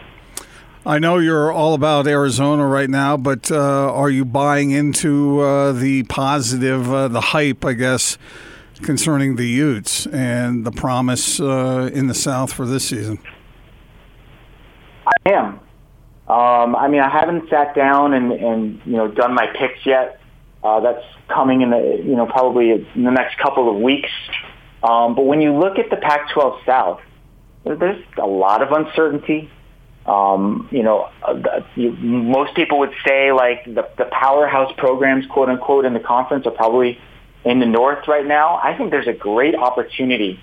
I 0.86 0.98
know 0.98 1.18
you're 1.20 1.52
all 1.52 1.76
about 1.76 2.08
Arizona 2.08 2.66
right 2.66 2.90
now, 2.90 3.16
but 3.16 3.52
uh, 3.52 3.94
are 3.94 4.10
you 4.10 4.26
buying 4.26 4.72
into 4.72 5.40
uh, 5.40 5.74
the 5.74 6.04
positive, 6.04 6.92
uh, 6.92 7.08
the 7.08 7.22
hype, 7.22 7.64
I 7.64 7.74
guess, 7.74 8.18
concerning 8.82 9.36
the 9.36 9.48
Utes 9.48 10.06
and 10.08 10.66
the 10.66 10.72
promise 10.72 11.40
uh, 11.40 11.90
in 11.94 12.08
the 12.08 12.14
South 12.14 12.54
for 12.54 12.66
this 12.66 12.88
season? 12.88 13.20
I 15.06 15.30
am. 15.32 15.60
Um, 16.28 16.76
I 16.76 16.88
mean, 16.88 17.02
I 17.02 17.10
haven't 17.10 17.50
sat 17.50 17.76
down 17.76 18.14
and, 18.14 18.32
and 18.32 18.82
you 18.86 18.98
know 18.98 19.08
done 19.10 19.34
my 19.34 19.48
picks 19.48 19.86
yet. 19.86 20.22
Uh, 20.64 20.80
that's 20.80 21.04
coming 21.28 21.62
in 21.62 21.72
the 21.72 22.02
you 22.04 22.16
know 22.16 22.26
probably 22.26 22.72
in 22.72 23.04
the 23.04 23.12
next 23.12 23.38
couple 23.38 23.70
of 23.70 23.82
weeks. 23.82 24.10
Um, 24.84 25.16
but 25.16 25.26
when 25.26 25.42
you 25.42 25.54
look 25.54 25.78
at 25.78 25.90
the 25.90 25.98
Pac-12 25.98 26.66
South, 26.66 27.02
there's 27.64 28.04
a 28.18 28.26
lot 28.26 28.62
of 28.62 28.72
uncertainty. 28.72 29.50
Um, 30.06 30.68
you 30.72 30.82
know, 30.82 31.10
uh, 31.24 31.62
you, 31.76 31.92
most 31.92 32.56
people 32.56 32.80
would 32.80 32.94
say 33.06 33.32
like 33.32 33.66
the, 33.66 33.88
the 33.98 34.06
powerhouse 34.06 34.74
programs, 34.78 35.28
quote 35.28 35.50
unquote, 35.50 35.86
in 35.86 35.94
the 35.94 36.00
conference 36.00 36.48
are 36.48 36.52
probably 36.52 37.00
in 37.44 37.60
the 37.60 37.66
North 37.66 38.08
right 38.08 38.26
now. 38.26 38.60
I 38.64 38.78
think 38.78 38.92
there's 38.92 39.08
a 39.08 39.14
great 39.14 39.56
opportunity 39.56 40.40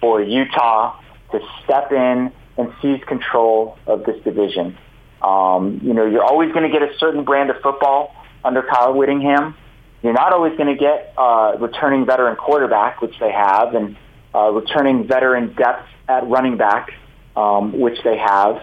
for 0.00 0.22
Utah 0.22 1.00
to 1.32 1.40
step 1.64 1.92
in 1.92 2.32
and 2.56 2.72
seize 2.80 3.02
control 3.06 3.78
of 3.86 4.04
this 4.04 4.22
division. 4.22 4.76
Um, 5.22 5.80
you 5.82 5.94
know, 5.94 6.06
you're 6.06 6.24
always 6.24 6.52
going 6.52 6.70
to 6.70 6.78
get 6.78 6.82
a 6.82 6.96
certain 6.98 7.24
brand 7.24 7.50
of 7.50 7.56
football 7.62 8.14
under 8.44 8.62
Kyle 8.62 8.94
Whittingham. 8.94 9.56
You're 10.02 10.12
not 10.12 10.32
always 10.32 10.56
going 10.58 10.68
to 10.68 10.78
get 10.78 11.14
uh, 11.16 11.56
returning 11.58 12.04
veteran 12.04 12.36
quarterback, 12.36 13.00
which 13.00 13.18
they 13.18 13.32
have, 13.32 13.74
and 13.74 13.96
uh, 14.34 14.50
returning 14.50 15.06
veteran 15.06 15.54
depth 15.54 15.88
at 16.08 16.28
running 16.28 16.58
back, 16.58 16.90
um, 17.36 17.78
which 17.80 17.98
they 18.04 18.18
have. 18.18 18.56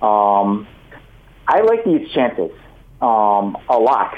Um, 0.00 0.68
I 1.48 1.62
like 1.62 1.84
these 1.84 2.08
chances 2.10 2.52
um, 3.00 3.56
a 3.68 3.78
lot, 3.78 4.14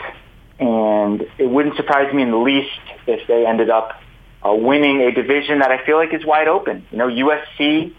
and 0.58 1.22
it 1.38 1.48
wouldn't 1.48 1.76
surprise 1.76 2.12
me 2.12 2.22
in 2.22 2.30
the 2.30 2.36
least 2.36 2.80
if 3.06 3.26
they 3.28 3.46
ended 3.46 3.70
up 3.70 4.00
uh, 4.44 4.52
winning 4.52 5.00
a 5.02 5.12
division 5.12 5.60
that 5.60 5.70
I 5.70 5.84
feel 5.84 5.96
like 5.96 6.12
is 6.12 6.24
wide 6.24 6.48
open. 6.48 6.86
You 6.90 6.98
know, 6.98 7.08
USC 7.08 7.94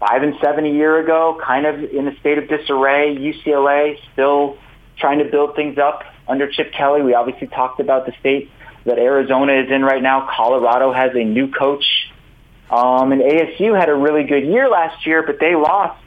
five 0.00 0.22
and 0.22 0.34
seven 0.42 0.66
a 0.66 0.70
year 0.70 0.98
ago, 0.98 1.40
kind 1.42 1.66
of 1.66 1.82
in 1.82 2.08
a 2.08 2.18
state 2.20 2.38
of 2.38 2.48
disarray. 2.48 3.16
UCLA 3.16 3.98
still 4.12 4.58
trying 4.98 5.18
to 5.18 5.24
build 5.24 5.56
things 5.56 5.78
up 5.78 6.02
under 6.28 6.50
Chip 6.50 6.72
Kelly. 6.72 7.02
We 7.02 7.14
obviously 7.14 7.48
talked 7.48 7.80
about 7.80 8.06
the 8.06 8.12
state 8.20 8.50
that 8.84 8.98
Arizona 8.98 9.54
is 9.54 9.70
in 9.70 9.82
right 9.82 10.02
now. 10.02 10.28
Colorado 10.36 10.92
has 10.92 11.12
a 11.14 11.24
new 11.24 11.50
coach. 11.50 11.84
Um, 12.70 13.12
and 13.12 13.22
ASU 13.22 13.78
had 13.78 13.88
a 13.88 13.94
really 13.94 14.24
good 14.24 14.44
year 14.44 14.68
last 14.68 15.06
year, 15.06 15.22
but 15.22 15.38
they 15.38 15.54
lost 15.54 16.00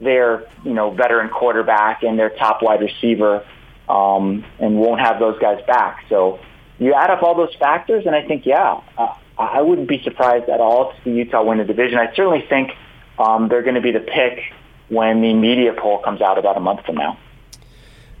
their 0.00 0.46
you 0.64 0.74
know 0.74 0.90
veteran 0.90 1.30
quarterback 1.30 2.02
and 2.02 2.18
their 2.18 2.30
top 2.30 2.62
wide 2.62 2.80
receiver, 2.80 3.46
um, 3.88 4.44
and 4.58 4.78
won't 4.78 5.00
have 5.00 5.18
those 5.18 5.38
guys 5.38 5.64
back. 5.66 6.04
So 6.08 6.38
you 6.78 6.94
add 6.94 7.10
up 7.10 7.22
all 7.22 7.34
those 7.34 7.54
factors, 7.56 8.04
and 8.06 8.14
I 8.14 8.26
think 8.26 8.46
yeah, 8.46 8.80
uh, 8.98 9.14
I 9.38 9.62
wouldn't 9.62 9.88
be 9.88 10.02
surprised 10.02 10.48
at 10.48 10.60
all 10.60 10.92
to 10.92 10.96
see 11.04 11.10
Utah 11.10 11.42
win 11.42 11.58
the 11.58 11.64
division. 11.64 11.98
I 11.98 12.14
certainly 12.14 12.44
think 12.48 12.70
um, 13.18 13.48
they're 13.48 13.62
going 13.62 13.74
to 13.74 13.80
be 13.80 13.92
the 13.92 14.00
pick 14.00 14.40
when 14.88 15.20
the 15.20 15.34
media 15.34 15.74
poll 15.76 15.98
comes 16.02 16.20
out 16.20 16.38
about 16.38 16.56
a 16.56 16.60
month 16.60 16.84
from 16.84 16.96
now. 16.96 17.18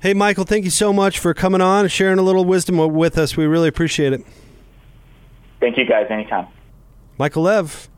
Hey, 0.00 0.14
Michael, 0.14 0.44
thank 0.44 0.64
you 0.64 0.70
so 0.70 0.92
much 0.92 1.18
for 1.18 1.32
coming 1.32 1.60
on 1.60 1.84
and 1.84 1.92
sharing 1.92 2.18
a 2.18 2.22
little 2.22 2.44
wisdom 2.44 2.76
with 2.76 3.16
us. 3.18 3.36
We 3.36 3.46
really 3.46 3.68
appreciate 3.68 4.12
it. 4.12 4.24
Thank 5.58 5.78
you, 5.78 5.86
guys. 5.86 6.06
Anytime. 6.10 6.48
Michael 7.18 7.44
Lev 7.44 7.88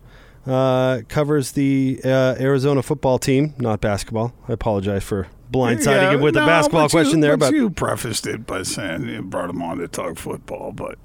uh, 0.47 1.01
covers 1.09 1.51
the 1.51 1.99
uh, 2.03 2.35
Arizona 2.39 2.81
football 2.81 3.19
team, 3.19 3.53
not 3.57 3.81
basketball. 3.81 4.33
I 4.47 4.53
apologize 4.53 5.03
for 5.03 5.27
blindsiding 5.51 6.13
him 6.13 6.21
with 6.21 6.35
no, 6.35 6.43
a 6.43 6.45
basketball 6.45 6.85
but 6.85 6.91
question 6.91 7.19
you, 7.19 7.21
there, 7.21 7.37
but, 7.37 7.51
but 7.51 7.55
you 7.55 7.69
prefaced 7.69 8.27
it 8.27 8.45
by 8.45 8.63
saying 8.63 9.07
you 9.07 9.21
brought 9.21 9.49
him 9.49 9.61
on 9.61 9.77
to 9.77 9.87
talk 9.87 10.17
football, 10.17 10.71
but 10.71 10.97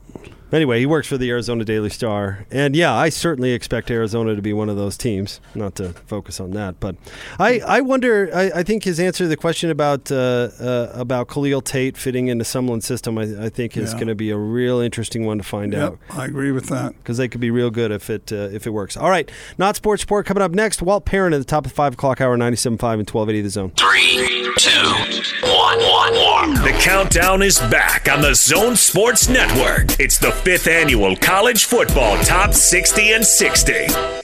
Anyway, 0.54 0.78
he 0.78 0.86
works 0.86 1.08
for 1.08 1.18
the 1.18 1.28
Arizona 1.30 1.64
Daily 1.64 1.90
Star, 1.90 2.46
and 2.50 2.76
yeah, 2.76 2.94
I 2.94 3.08
certainly 3.08 3.50
expect 3.52 3.90
Arizona 3.90 4.36
to 4.36 4.40
be 4.42 4.52
one 4.52 4.68
of 4.68 4.76
those 4.76 4.96
teams. 4.96 5.40
Not 5.54 5.74
to 5.76 5.88
focus 6.06 6.38
on 6.38 6.52
that, 6.52 6.78
but 6.78 6.94
I, 7.40 7.60
I 7.66 7.80
wonder. 7.80 8.30
I, 8.32 8.50
I 8.60 8.62
think 8.62 8.84
his 8.84 9.00
answer 9.00 9.24
to 9.24 9.28
the 9.28 9.36
question 9.36 9.68
about 9.70 10.12
uh, 10.12 10.50
uh, 10.60 10.92
about 10.94 11.28
Khalil 11.28 11.60
Tate 11.60 11.96
fitting 11.96 12.28
into 12.28 12.44
Sumlin's 12.44 12.86
system, 12.86 13.18
I, 13.18 13.46
I 13.46 13.48
think 13.48 13.76
is 13.76 13.92
Yeah. 13.92 13.98
going 13.98 14.06
to 14.08 14.14
be 14.14 14.30
a 14.30 14.36
real 14.36 14.78
interesting 14.78 15.26
one 15.26 15.38
to 15.38 15.44
find 15.44 15.72
Yep, 15.72 15.82
out 15.82 15.98
I 16.10 16.26
agree 16.26 16.52
with 16.52 16.66
that. 16.68 16.94
because 16.98 17.16
they 17.16 17.26
could 17.26 17.40
be 17.40 17.50
real 17.50 17.70
good 17.70 17.90
if 17.90 18.08
it 18.08 18.32
uh, 18.32 18.36
if 18.52 18.64
it 18.66 18.70
works. 18.70 18.96
All 18.96 19.10
right, 19.10 19.28
not 19.58 19.74
sports 19.74 20.02
sport 20.02 20.24
coming 20.24 20.42
up 20.42 20.52
next. 20.52 20.80
Walt 20.80 21.04
Perrin 21.04 21.32
at 21.34 21.38
the 21.38 21.44
top 21.44 21.66
of 21.66 21.72
the 21.72 21.74
five 21.76 21.94
o'clock 21.94 22.20
hour, 22.20 22.36
97.5 22.36 22.92
and 23.00 23.08
twelve 23.08 23.28
eighty 23.28 23.40
the 23.42 23.50
zone. 23.50 23.72
Three, 23.76 24.52
two, 24.58 24.70
one, 24.94 25.78
one, 25.78 26.14
one. 26.14 26.54
The 26.64 26.76
countdown 26.80 27.42
is 27.42 27.58
back 27.58 28.08
on 28.10 28.20
the 28.20 28.34
Zone 28.34 28.76
Sports 28.76 29.28
Network. 29.28 29.98
It's 29.98 30.18
the 30.18 30.30
fifth 30.30 30.66
annual 30.66 31.16
College 31.16 31.64
Football 31.64 32.16
Top 32.18 32.54
60 32.54 33.12
and 33.12 33.24
60. 33.24 34.23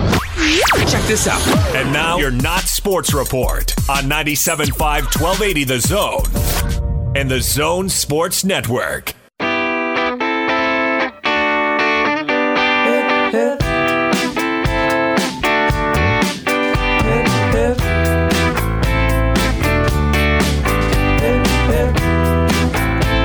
Check 0.87 1.03
this 1.03 1.27
out. 1.27 1.41
And 1.75 1.93
now, 1.93 2.17
your 2.17 2.31
Not 2.31 2.63
Sports 2.63 3.13
Report 3.13 3.73
on 3.89 4.05
97.5 4.05 4.71
1280 5.21 5.63
The 5.65 5.79
Zone 5.79 7.15
and 7.15 7.29
the 7.29 7.41
Zone 7.41 7.89
Sports 7.89 8.43
Network. 8.43 9.13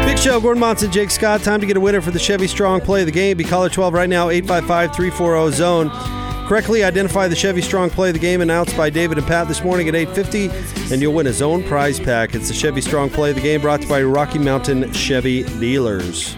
Big 0.05 0.19
show 0.19 0.33
show. 0.33 0.41
Gordon 0.41 0.61
Monson, 0.61 0.93
Jake 0.93 1.11
Scott. 1.11 1.43
Time 1.43 1.61
to 1.61 1.67
get 1.67 1.77
a 1.77 1.81
winner 1.81 2.01
for 2.01 2.11
the 2.11 2.19
Chevy 2.19 2.47
Strong 2.47 2.83
Play 2.83 3.01
of 3.01 3.07
the 3.07 3.13
Game. 3.13 3.37
Be 3.37 3.45
caller 3.45 3.69
12 3.71 3.95
right 3.95 4.09
now, 4.09 4.29
855-340-ZONE. 4.29 6.26
Correctly 6.47 6.85
identify 6.85 7.27
the 7.27 7.35
Chevy 7.35 7.61
Strong 7.61 7.91
Play 7.91 8.11
of 8.11 8.15
the 8.15 8.21
Game 8.21 8.41
announced 8.41 8.77
by 8.77 8.89
David 8.89 9.19
and 9.19 9.27
Pat 9.27 9.49
this 9.49 9.65
morning 9.65 9.89
at 9.89 9.95
8.50, 9.95 10.93
and 10.93 11.03
you'll 11.03 11.13
win 11.13 11.27
a 11.27 11.33
Zone 11.33 11.65
prize 11.65 11.99
pack. 11.99 12.37
It's 12.37 12.47
the 12.47 12.55
Chevy 12.55 12.81
Strong 12.81 13.11
Play 13.11 13.31
of 13.31 13.37
the 13.37 13.43
Game 13.43 13.61
brought 13.61 13.81
to 13.81 13.87
you 13.87 13.89
by 13.89 14.01
Rocky 14.05 14.39
Mountain 14.39 14.93
Chevy 14.93 15.43
Dealers. 15.59 16.37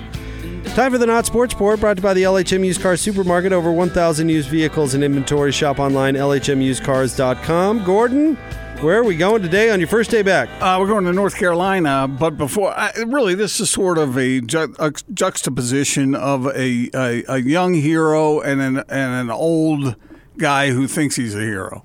Time 0.75 0.93
for 0.93 0.99
the 0.99 1.05
Not 1.05 1.27
Sports 1.27 1.53
Report, 1.53 1.79
brought 1.79 1.99
to 1.99 2.01
you 2.01 2.05
by 2.05 2.15
the 2.15 2.23
LHM 2.23 2.65
Used 2.65 2.81
Car 2.81 2.97
Supermarket. 2.97 3.53
Over 3.53 3.71
1,000 3.71 4.31
used 4.31 4.49
vehicles 4.49 4.95
in 4.95 5.03
inventory. 5.03 5.53
Shop 5.53 5.79
online, 5.79 6.15
lhmusedcars.com. 6.15 7.85
Gordon, 7.85 8.39
where 8.81 8.99
are 8.99 9.05
we 9.05 9.17
going 9.17 9.43
today 9.43 9.71
on 9.71 9.81
your 9.81 9.89
first 9.89 10.11
day 10.11 10.23
back? 10.23 10.49
Uh, 10.61 10.77
we're 10.79 10.87
going 10.87 11.05
to 11.05 11.13
North 11.13 11.37
Carolina, 11.37 12.07
but 12.07 12.39
before, 12.39 12.71
I, 12.71 12.93
really, 13.07 13.35
this 13.35 13.59
is 13.59 13.71
sort 13.71 13.99
of 13.99 14.17
a, 14.17 14.41
ju- 14.41 14.75
a 14.79 14.93
juxtaposition 15.13 16.15
of 16.15 16.47
a, 16.47 16.89
a, 16.95 17.25
a 17.29 17.39
young 17.39 17.75
hero 17.75 18.41
and 18.41 18.61
an, 18.61 18.77
and 18.89 19.15
an 19.15 19.31
old 19.31 19.97
guy 20.37 20.71
who 20.71 20.87
thinks 20.87 21.17
he's 21.17 21.35
a 21.35 21.41
hero. 21.41 21.85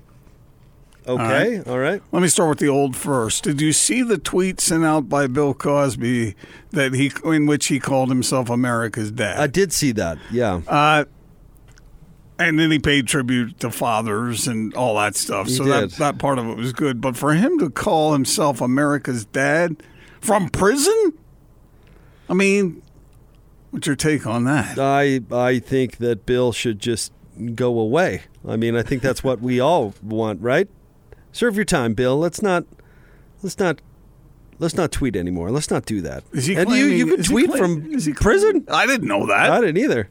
Okay, 1.06 1.60
all 1.66 1.78
right. 1.78 2.00
Let 2.12 2.22
me 2.22 2.28
start 2.28 2.48
with 2.48 2.58
the 2.60 2.68
old 2.68 2.96
first. 2.96 3.44
Did 3.44 3.60
you 3.60 3.74
see 3.74 4.02
the 4.02 4.16
tweet 4.16 4.58
sent 4.58 4.84
out 4.86 5.06
by 5.08 5.26
Bill 5.26 5.52
Cosby 5.52 6.34
that 6.70 6.94
he 6.94 7.12
in 7.24 7.44
which 7.44 7.66
he 7.66 7.78
called 7.78 8.08
himself 8.08 8.48
America's 8.48 9.10
dad? 9.10 9.38
I 9.38 9.46
did 9.46 9.70
see 9.72 9.92
that. 9.92 10.16
Yeah. 10.30 10.62
Uh, 10.66 11.04
and 12.38 12.58
then 12.58 12.70
he 12.70 12.78
paid 12.78 13.06
tribute 13.06 13.60
to 13.60 13.70
fathers 13.70 14.46
and 14.48 14.74
all 14.74 14.96
that 14.96 15.16
stuff. 15.16 15.46
He 15.46 15.54
so 15.54 15.64
did. 15.64 15.72
that 15.72 15.90
that 15.98 16.18
part 16.18 16.38
of 16.38 16.46
it 16.46 16.56
was 16.56 16.72
good. 16.72 17.00
But 17.00 17.16
for 17.16 17.34
him 17.34 17.58
to 17.58 17.70
call 17.70 18.12
himself 18.12 18.60
America's 18.60 19.24
dad 19.26 19.82
from 20.20 20.48
prison, 20.48 21.12
I 22.28 22.34
mean, 22.34 22.82
what's 23.70 23.86
your 23.86 23.96
take 23.96 24.26
on 24.26 24.44
that? 24.44 24.78
I 24.78 25.20
I 25.30 25.58
think 25.58 25.98
that 25.98 26.26
Bill 26.26 26.52
should 26.52 26.78
just 26.80 27.12
go 27.54 27.78
away. 27.78 28.22
I 28.46 28.56
mean, 28.56 28.76
I 28.76 28.82
think 28.82 29.02
that's 29.02 29.22
what 29.24 29.40
we 29.40 29.60
all 29.60 29.94
want, 30.02 30.40
right? 30.40 30.68
Serve 31.32 31.56
your 31.56 31.64
time, 31.64 31.94
Bill. 31.94 32.18
Let's 32.18 32.42
not 32.42 32.64
let's 33.42 33.58
not 33.58 33.80
let's 34.58 34.76
not 34.76 34.92
tweet 34.92 35.16
anymore. 35.16 35.50
Let's 35.50 35.70
not 35.70 35.84
do 35.86 36.00
that. 36.02 36.24
Is 36.32 36.46
he 36.46 36.56
and 36.56 36.70
you 36.70 36.86
you 36.86 37.06
can 37.06 37.22
tweet 37.22 37.50
claim- 37.50 37.82
from 37.82 38.14
prison? 38.14 38.64
I 38.68 38.86
didn't 38.86 39.08
know 39.08 39.26
that. 39.26 39.50
I 39.50 39.60
didn't 39.60 39.78
either. 39.78 40.08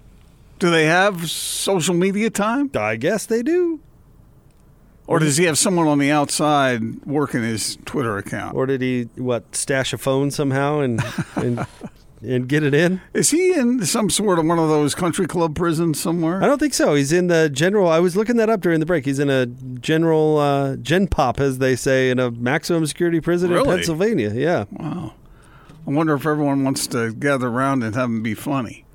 Do 0.59 0.69
they 0.69 0.85
have 0.85 1.29
social 1.29 1.93
media 1.93 2.29
time? 2.29 2.71
I 2.75 2.95
guess 2.95 3.25
they 3.25 3.43
do. 3.43 3.79
Or 5.05 5.19
does 5.19 5.35
he 5.35 5.43
have 5.45 5.57
someone 5.57 5.87
on 5.87 5.99
the 5.99 6.11
outside 6.11 7.05
working 7.05 7.43
his 7.43 7.77
Twitter 7.83 8.17
account? 8.17 8.55
Or 8.55 8.65
did 8.65 8.81
he 8.81 9.09
what 9.15 9.55
stash 9.55 9.91
a 9.91 9.97
phone 9.97 10.31
somehow 10.31 10.79
and 10.79 11.03
and 11.35 11.65
and 12.21 12.47
get 12.47 12.63
it 12.63 12.73
in? 12.73 13.01
Is 13.13 13.29
he 13.31 13.53
in 13.53 13.85
some 13.85 14.09
sort 14.09 14.39
of 14.39 14.45
one 14.45 14.59
of 14.59 14.69
those 14.69 14.95
country 14.95 15.27
club 15.27 15.55
prisons 15.55 15.99
somewhere? 15.99 16.41
I 16.41 16.47
don't 16.47 16.57
think 16.57 16.73
so. 16.73 16.95
He's 16.95 17.11
in 17.11 17.27
the 17.27 17.49
general. 17.49 17.89
I 17.89 17.99
was 17.99 18.15
looking 18.15 18.37
that 18.37 18.49
up 18.49 18.61
during 18.61 18.79
the 18.79 18.85
break. 18.85 19.03
He's 19.03 19.19
in 19.19 19.29
a 19.29 19.45
general 19.45 20.37
uh, 20.37 20.75
gen 20.77 21.07
pop, 21.07 21.41
as 21.41 21.57
they 21.57 21.75
say, 21.75 22.09
in 22.09 22.17
a 22.19 22.31
maximum 22.31 22.85
security 22.85 23.19
prison 23.19 23.51
in 23.51 23.65
Pennsylvania. 23.65 24.31
Yeah. 24.33 24.65
Wow. 24.71 25.15
I 25.85 25.91
wonder 25.91 26.13
if 26.13 26.25
everyone 26.25 26.63
wants 26.63 26.87
to 26.87 27.11
gather 27.11 27.49
around 27.49 27.83
and 27.83 27.93
have 27.93 28.05
him 28.05 28.23
be 28.23 28.35
funny. 28.35 28.85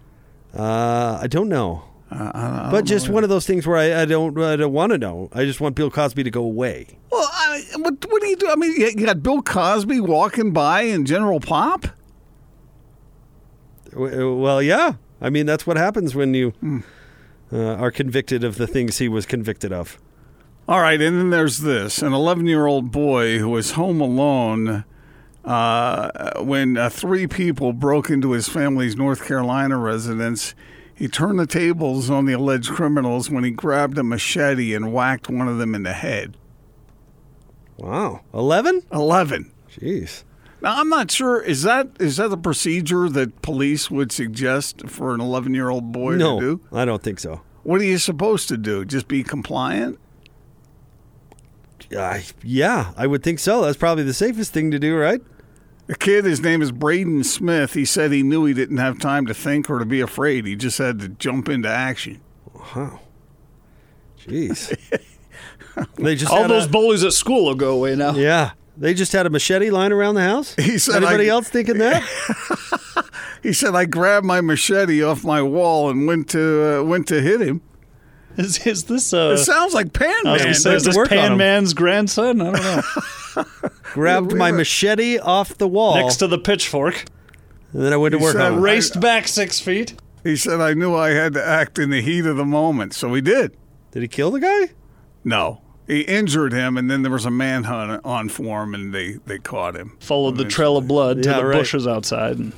Uh, 0.57 1.19
I 1.21 1.27
don't 1.29 1.49
know. 1.49 1.85
Uh, 2.11 2.31
I, 2.35 2.69
I 2.69 2.71
but 2.71 2.79
don't 2.79 2.87
just 2.87 3.09
one 3.11 3.23
of 3.23 3.29
those 3.29 3.47
things 3.47 3.67
where 3.67 3.77
I, 3.77 4.03
I 4.03 4.05
don't 4.07 4.39
I 4.41 4.57
don't 4.57 4.73
want 4.73 4.93
to 4.93 4.99
know. 4.99 5.29
I 5.33 5.45
just 5.45 5.61
want 5.61 5.75
Bill 5.75 5.91
Cosby 5.91 6.23
to 6.25 6.31
go 6.31 6.43
away. 6.43 6.99
Well, 7.13 7.29
I, 7.31 7.63
what, 7.77 8.05
what 8.11 8.23
do 8.23 8.29
you 8.29 8.37
do? 8.37 8.49
I 8.51 8.57
mean, 8.57 8.73
you 8.81 9.07
got 9.07 9.23
Bill 9.23 9.43
Cosby 9.43 10.01
walking 10.01 10.53
by 10.53 10.83
in 10.83 11.05
General 11.05 11.39
Pop. 11.41 11.87
Well, 13.95 14.63
yeah. 14.63 14.95
I 15.21 15.31
mean, 15.31 15.47
that's 15.47 15.67
what 15.67 15.77
happens 15.77 16.15
when 16.15 16.35
you 16.35 16.51
Hmm. 16.61 16.81
uh, 17.53 17.75
are 17.75 17.91
convicted 17.91 18.45
of 18.45 18.57
the 18.57 18.67
things 18.67 18.99
he 18.99 19.09
was 19.09 19.27
convicted 19.27 19.73
of. 19.73 19.99
All 20.69 20.81
right, 20.81 21.01
and 21.01 21.17
then 21.19 21.31
there's 21.31 21.59
this: 21.59 22.03
an 22.03 22.13
11 22.13 22.47
year 22.47 22.67
old 22.67 22.93
boy 22.93 23.39
who 23.39 23.49
was 23.49 23.73
home 23.73 24.01
alone 24.01 24.85
uh, 25.49 26.43
when 26.43 26.77
uh, 26.77 26.91
three 26.91 27.27
people 27.27 27.73
broke 27.73 28.11
into 28.11 28.33
his 28.33 28.49
family's 28.49 28.97
North 28.97 29.25
Carolina 29.25 29.79
residence. 29.79 30.55
He 30.95 31.09
turned 31.09 31.39
the 31.39 31.47
tables 31.47 32.11
on 32.11 32.27
the 32.27 32.35
alleged 32.35 32.71
criminals 32.71 33.31
when 33.31 33.45
he 33.45 33.51
grabbed 33.51 33.97
a 33.97 34.03
machete 34.03 34.75
and 34.75 34.93
whacked 34.93 35.31
one 35.31 35.49
of 35.49 35.57
them 35.57 35.75
in 35.75 35.85
the 35.85 35.95
head. 35.95 36.37
Wow, 37.79 38.21
eleven? 38.35 38.83
Eleven. 38.93 39.53
Jeez. 39.71 40.25
Now 40.61 40.81
I'm 40.81 40.91
not 40.91 41.11
sure. 41.11 41.41
Is 41.41 41.63
that 41.63 41.89
is 41.99 42.19
that 42.19 42.29
the 42.29 42.37
procedure 42.37 43.09
that 43.09 43.41
police 43.41 43.91
would 43.91 44.13
suggest 44.13 44.89
for 44.89 45.15
an 45.15 45.21
11 45.21 45.55
year 45.55 45.71
old 45.71 45.93
boy 45.93 46.17
no, 46.17 46.39
to 46.39 46.47
do? 46.47 46.61
I 46.73 46.85
don't 46.85 47.03
think 47.03 47.21
so. 47.21 47.41
What 47.63 47.81
are 47.81 47.85
you 47.85 47.99
supposed 47.99 48.49
to 48.49 48.59
do? 48.59 48.85
Just 48.85 49.09
be 49.09 49.23
compliant? 49.23 49.99
I, 51.97 52.25
yeah, 52.43 52.93
I 52.99 53.07
would 53.07 53.23
think 53.23 53.39
so. 53.39 53.63
That's 53.63 53.79
probably 53.79 54.05
the 54.05 54.13
safest 54.13 54.53
thing 54.53 54.71
to 54.73 54.79
do, 54.79 54.97
right? 54.97 55.23
The 55.89 55.97
kid, 55.97 56.25
his 56.27 56.41
name 56.41 56.63
is 56.63 56.71
Braden 56.71 57.25
Smith. 57.25 57.73
He 57.75 57.85
said 57.85 58.13
he 58.13 58.23
knew 58.23 58.45
he 58.45 58.55
didn't 58.55 58.77
have 58.77 58.99
time 58.99 59.27
to 59.27 59.35
think 59.35 59.69
or 59.71 59.79
to 59.79 59.85
be 59.87 60.01
afraid. 60.01 60.45
He 60.47 60.55
just 60.55 60.79
had 60.79 61.01
to 61.01 61.09
jump 61.09 61.49
into 61.49 61.69
action. 61.69 62.21
Wow. 62.55 63.01
Jeez. 64.23 64.77
they 65.97 66.15
just 66.15 66.31
All 66.33 66.47
those 66.47 66.67
a- 66.67 66.69
bullies 66.69 67.05
at 67.05 67.13
school 67.15 67.47
will 67.47 67.55
go 67.55 67.75
away 67.75 67.97
now. 67.97 68.13
Yeah. 68.15 68.53
They 68.77 68.95
just 68.95 69.13
had 69.13 69.27
a 69.27 69.31
machete 69.31 69.71
lying 69.71 69.91
around 69.93 70.15
the 70.15 70.23
house? 70.23 70.55
He 70.55 70.79
said, 70.79 70.97
Anybody 71.03 71.25
I- 71.31 71.33
else 71.33 71.49
thinking 71.49 71.79
that? 71.79 72.03
He 73.41 73.53
said, 73.53 73.77
"I 73.77 73.85
grabbed 73.85 74.27
my 74.27 74.41
machete 74.41 75.01
off 75.01 75.23
my 75.25 75.41
wall 75.41 75.89
and 75.91 76.09
went 76.09 76.29
to 76.31 76.81
uh, 76.81 76.83
went 76.83 77.07
to 77.07 77.21
hit 77.23 77.41
him." 77.41 77.61
Is, 78.39 78.65
is 78.67 78.85
this 78.85 79.13
uh? 79.13 79.35
It 79.35 79.39
sounds 79.39 79.75
like 79.75 79.93
Pan 79.93 80.09
I 80.27 80.33
was 80.33 80.41
Man. 80.41 80.47
gonna 80.47 80.55
say, 80.55 80.75
is 80.77 80.83
to 80.85 80.89
this 80.91 80.97
work 80.97 81.11
on 81.13 81.19
Pan 81.19 81.33
'em. 81.33 81.39
Man's 81.39 81.75
grandson? 81.75 82.41
I 82.41 82.45
don't 82.53 82.63
know. 83.37 83.45
Grabbed 83.95 84.35
my 84.35 84.51
machete 84.53 85.19
off 85.19 85.59
the 85.59 85.67
wall. 85.69 85.97
Next 85.97 86.17
to 86.17 86.27
the 86.29 86.39
pitchfork, 86.39 87.05
and 87.73 87.83
then 87.83 87.93
I 87.93 87.97
went 87.97 88.13
to 88.13 88.19
He 88.19 88.25
work 88.25 88.35
said, 88.35 88.43
on 88.53 88.59
it. 88.59 88.61
raced 88.61 89.01
back 89.01 89.27
six 89.29 89.59
feet. 89.61 89.95
He 90.25 90.37
said, 90.37 90.61
"I 90.61 90.75
knew 90.75 90.95
I 90.95 91.11
had 91.11 91.35
to 91.35 91.45
act 91.45 91.79
in 91.79 91.91
the 91.91 92.01
heat 92.01 92.27
of 92.27 92.37
the 92.37 92.45
moment," 92.45 92.95
so 92.95 93.13
he 93.15 93.21
did. 93.21 93.57
Did 93.91 94.03
he 94.03 94.09
kill 94.09 94.31
the 94.31 94.41
guy? 94.41 94.71
No, 95.25 95.61
he 95.87 96.03
injured 96.03 96.53
him, 96.53 96.77
and 96.77 96.89
then 96.91 97.03
there 97.03 97.11
was 97.13 97.25
a 97.27 97.31
manhunt 97.31 98.01
on 98.05 98.29
for 98.29 98.63
him, 98.63 98.75
and 98.75 98.95
they 98.95 99.15
they 99.27 99.39
caught 99.39 99.75
him. 99.75 99.97
Followed 100.01 100.37
the 100.37 100.45
trail 100.45 100.77
of 100.77 100.87
blood 100.87 101.23
to 101.25 101.29
Yeah, 101.31 101.39
the 101.39 101.47
right. 101.47 101.59
bushes 101.59 101.87
outside. 101.87 102.39
And 102.39 102.53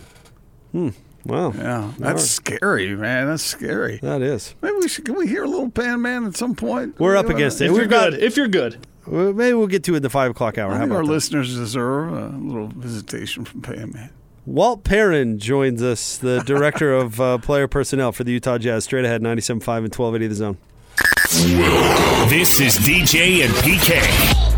Wow. 1.25 1.53
Yeah, 1.57 1.93
that's 1.99 2.25
scary, 2.29 2.95
man. 2.97 3.27
That's 3.29 3.43
scary. 3.43 3.99
That 4.03 4.23
is. 4.23 4.55
Maybe 4.63 4.77
we 4.81 4.89
should. 4.89 5.05
Can 5.05 5.17
we 5.17 5.27
hear 5.27 5.45
a 5.45 5.49
little 5.49 5.71
Pan 5.71 6.01
Man 6.03 6.25
at 6.27 6.37
some 6.37 6.55
point? 6.55 6.99
We're 6.99 7.17
up 7.17 7.29
against 7.29 7.61
it. 7.61 7.67
if 7.67 7.71
We've 7.73 7.81
you're 7.83 7.89
got- 7.89 8.11
good, 8.13 8.23
if 8.23 8.37
you're 8.37 8.49
good, 8.49 8.87
Well, 9.07 9.33
maybe 9.33 9.55
we'll 9.55 9.67
get 9.67 9.85
to 9.85 9.95
it 9.95 9.99
in 9.99 10.03
the 10.03 10.11
five 10.11 10.31
o'clock 10.31 10.57
hour. 10.59 10.71
I 10.73 10.75
How 10.77 10.81
think 10.83 10.93
our 10.93 11.05
that? 11.05 11.11
listeners 11.13 11.55
deserve 11.55 12.13
a 12.13 12.29
little 12.37 12.69
visitation 12.69 13.45
from 13.45 13.61
Pan 13.63 13.91
Man. 13.93 14.11
Walt 14.47 14.83
Perrin 14.85 15.39
joins 15.39 15.83
us, 15.83 16.17
the 16.17 16.41
director 16.41 16.93
of 16.97 17.21
uh, 17.21 17.39
player 17.39 17.69
personnel 17.69 18.13
for 18.13 18.25
the 18.25 18.33
Utah 18.33 18.57
Jazz. 18.59 18.85
Straight 18.85 19.05
ahead, 19.05 19.21
97.5 19.23 19.59
and 19.59 19.95
1280 19.95 20.27
The 20.29 20.35
Zone. 20.35 20.57
This 22.31 22.61
is 22.61 22.77
DJ 22.79 23.45
and 23.45 23.53
PK. 23.55 24.50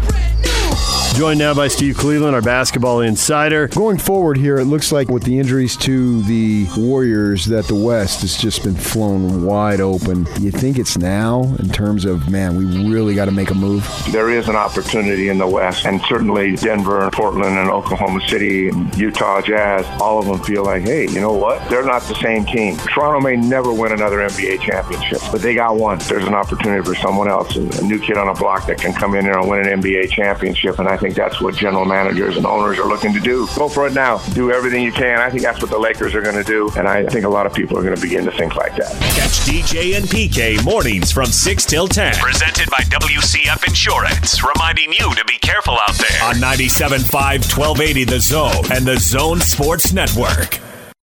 Joined 1.22 1.38
now 1.38 1.54
by 1.54 1.68
Steve 1.68 1.96
Cleveland, 1.96 2.34
our 2.34 2.42
basketball 2.42 3.00
insider. 3.00 3.68
Going 3.68 3.96
forward 3.96 4.36
here, 4.36 4.58
it 4.58 4.64
looks 4.64 4.90
like 4.90 5.08
with 5.08 5.22
the 5.22 5.38
injuries 5.38 5.76
to 5.76 6.20
the 6.22 6.66
Warriors, 6.76 7.44
that 7.44 7.66
the 7.66 7.76
West 7.76 8.22
has 8.22 8.36
just 8.36 8.64
been 8.64 8.74
flown 8.74 9.44
wide 9.44 9.80
open. 9.80 10.26
You 10.40 10.50
think 10.50 10.80
it's 10.80 10.98
now 10.98 11.44
in 11.60 11.68
terms 11.68 12.06
of, 12.06 12.28
man, 12.28 12.56
we 12.56 12.90
really 12.92 13.14
got 13.14 13.26
to 13.26 13.30
make 13.30 13.50
a 13.50 13.54
move? 13.54 13.88
There 14.10 14.30
is 14.30 14.48
an 14.48 14.56
opportunity 14.56 15.28
in 15.28 15.38
the 15.38 15.46
West, 15.46 15.86
and 15.86 16.02
certainly 16.08 16.56
Denver 16.56 17.08
Portland 17.12 17.56
and 17.56 17.70
Oklahoma 17.70 18.20
City 18.26 18.70
and 18.70 18.92
Utah 18.96 19.42
Jazz, 19.42 19.86
all 20.00 20.18
of 20.18 20.26
them 20.26 20.40
feel 20.40 20.64
like, 20.64 20.82
hey, 20.82 21.08
you 21.08 21.20
know 21.20 21.34
what? 21.34 21.70
They're 21.70 21.86
not 21.86 22.02
the 22.02 22.16
same 22.16 22.44
team. 22.46 22.76
Toronto 22.78 23.20
may 23.20 23.36
never 23.36 23.72
win 23.72 23.92
another 23.92 24.16
NBA 24.16 24.60
championship, 24.60 25.20
but 25.30 25.40
they 25.40 25.54
got 25.54 25.76
one. 25.76 25.98
There's 26.08 26.26
an 26.26 26.34
opportunity 26.34 26.84
for 26.84 26.96
someone 26.96 27.28
else, 27.28 27.54
a 27.54 27.60
a 27.60 27.84
new 27.84 28.00
kid 28.00 28.16
on 28.16 28.26
a 28.26 28.34
block 28.34 28.66
that 28.66 28.78
can 28.78 28.92
come 28.92 29.14
in 29.14 29.24
there 29.24 29.38
and 29.38 29.48
win 29.48 29.68
an 29.68 29.80
NBA 29.80 30.10
championship, 30.10 30.80
and 30.80 30.88
I 30.88 30.96
think 31.12 31.30
that's 31.30 31.40
what 31.42 31.54
general 31.54 31.84
managers 31.84 32.36
and 32.36 32.46
owners 32.46 32.78
are 32.78 32.88
looking 32.88 33.12
to 33.12 33.20
do. 33.20 33.46
Go 33.56 33.68
for 33.68 33.86
it 33.86 33.92
now. 33.92 34.18
Do 34.32 34.50
everything 34.50 34.82
you 34.82 34.92
can. 34.92 35.18
I 35.18 35.28
think 35.28 35.42
that's 35.42 35.60
what 35.60 35.70
the 35.70 35.78
Lakers 35.78 36.14
are 36.14 36.22
going 36.22 36.36
to 36.36 36.44
do, 36.44 36.70
and 36.76 36.88
I 36.88 37.04
think 37.04 37.24
a 37.24 37.28
lot 37.28 37.46
of 37.46 37.52
people 37.52 37.78
are 37.78 37.82
going 37.82 37.94
to 37.94 38.00
begin 38.00 38.24
to 38.24 38.32
think 38.32 38.56
like 38.56 38.74
that. 38.76 38.92
Catch 39.14 39.40
DJ 39.46 39.96
and 39.96 40.06
PK 40.06 40.64
mornings 40.64 41.12
from 41.12 41.26
6 41.26 41.64
till 41.66 41.86
10. 41.86 42.14
Presented 42.14 42.70
by 42.70 42.78
WCF 42.84 43.66
Insurance. 43.66 44.42
Reminding 44.42 44.92
you 44.92 45.14
to 45.14 45.24
be 45.26 45.38
careful 45.38 45.78
out 45.86 45.94
there. 45.94 46.22
On 46.24 46.34
97.5, 46.36 47.12
1280 47.12 48.04
The 48.04 48.20
Zone 48.20 48.72
and 48.72 48.86
The 48.86 48.98
Zone 48.98 49.40
Sports 49.40 49.92
Network. 49.92 50.71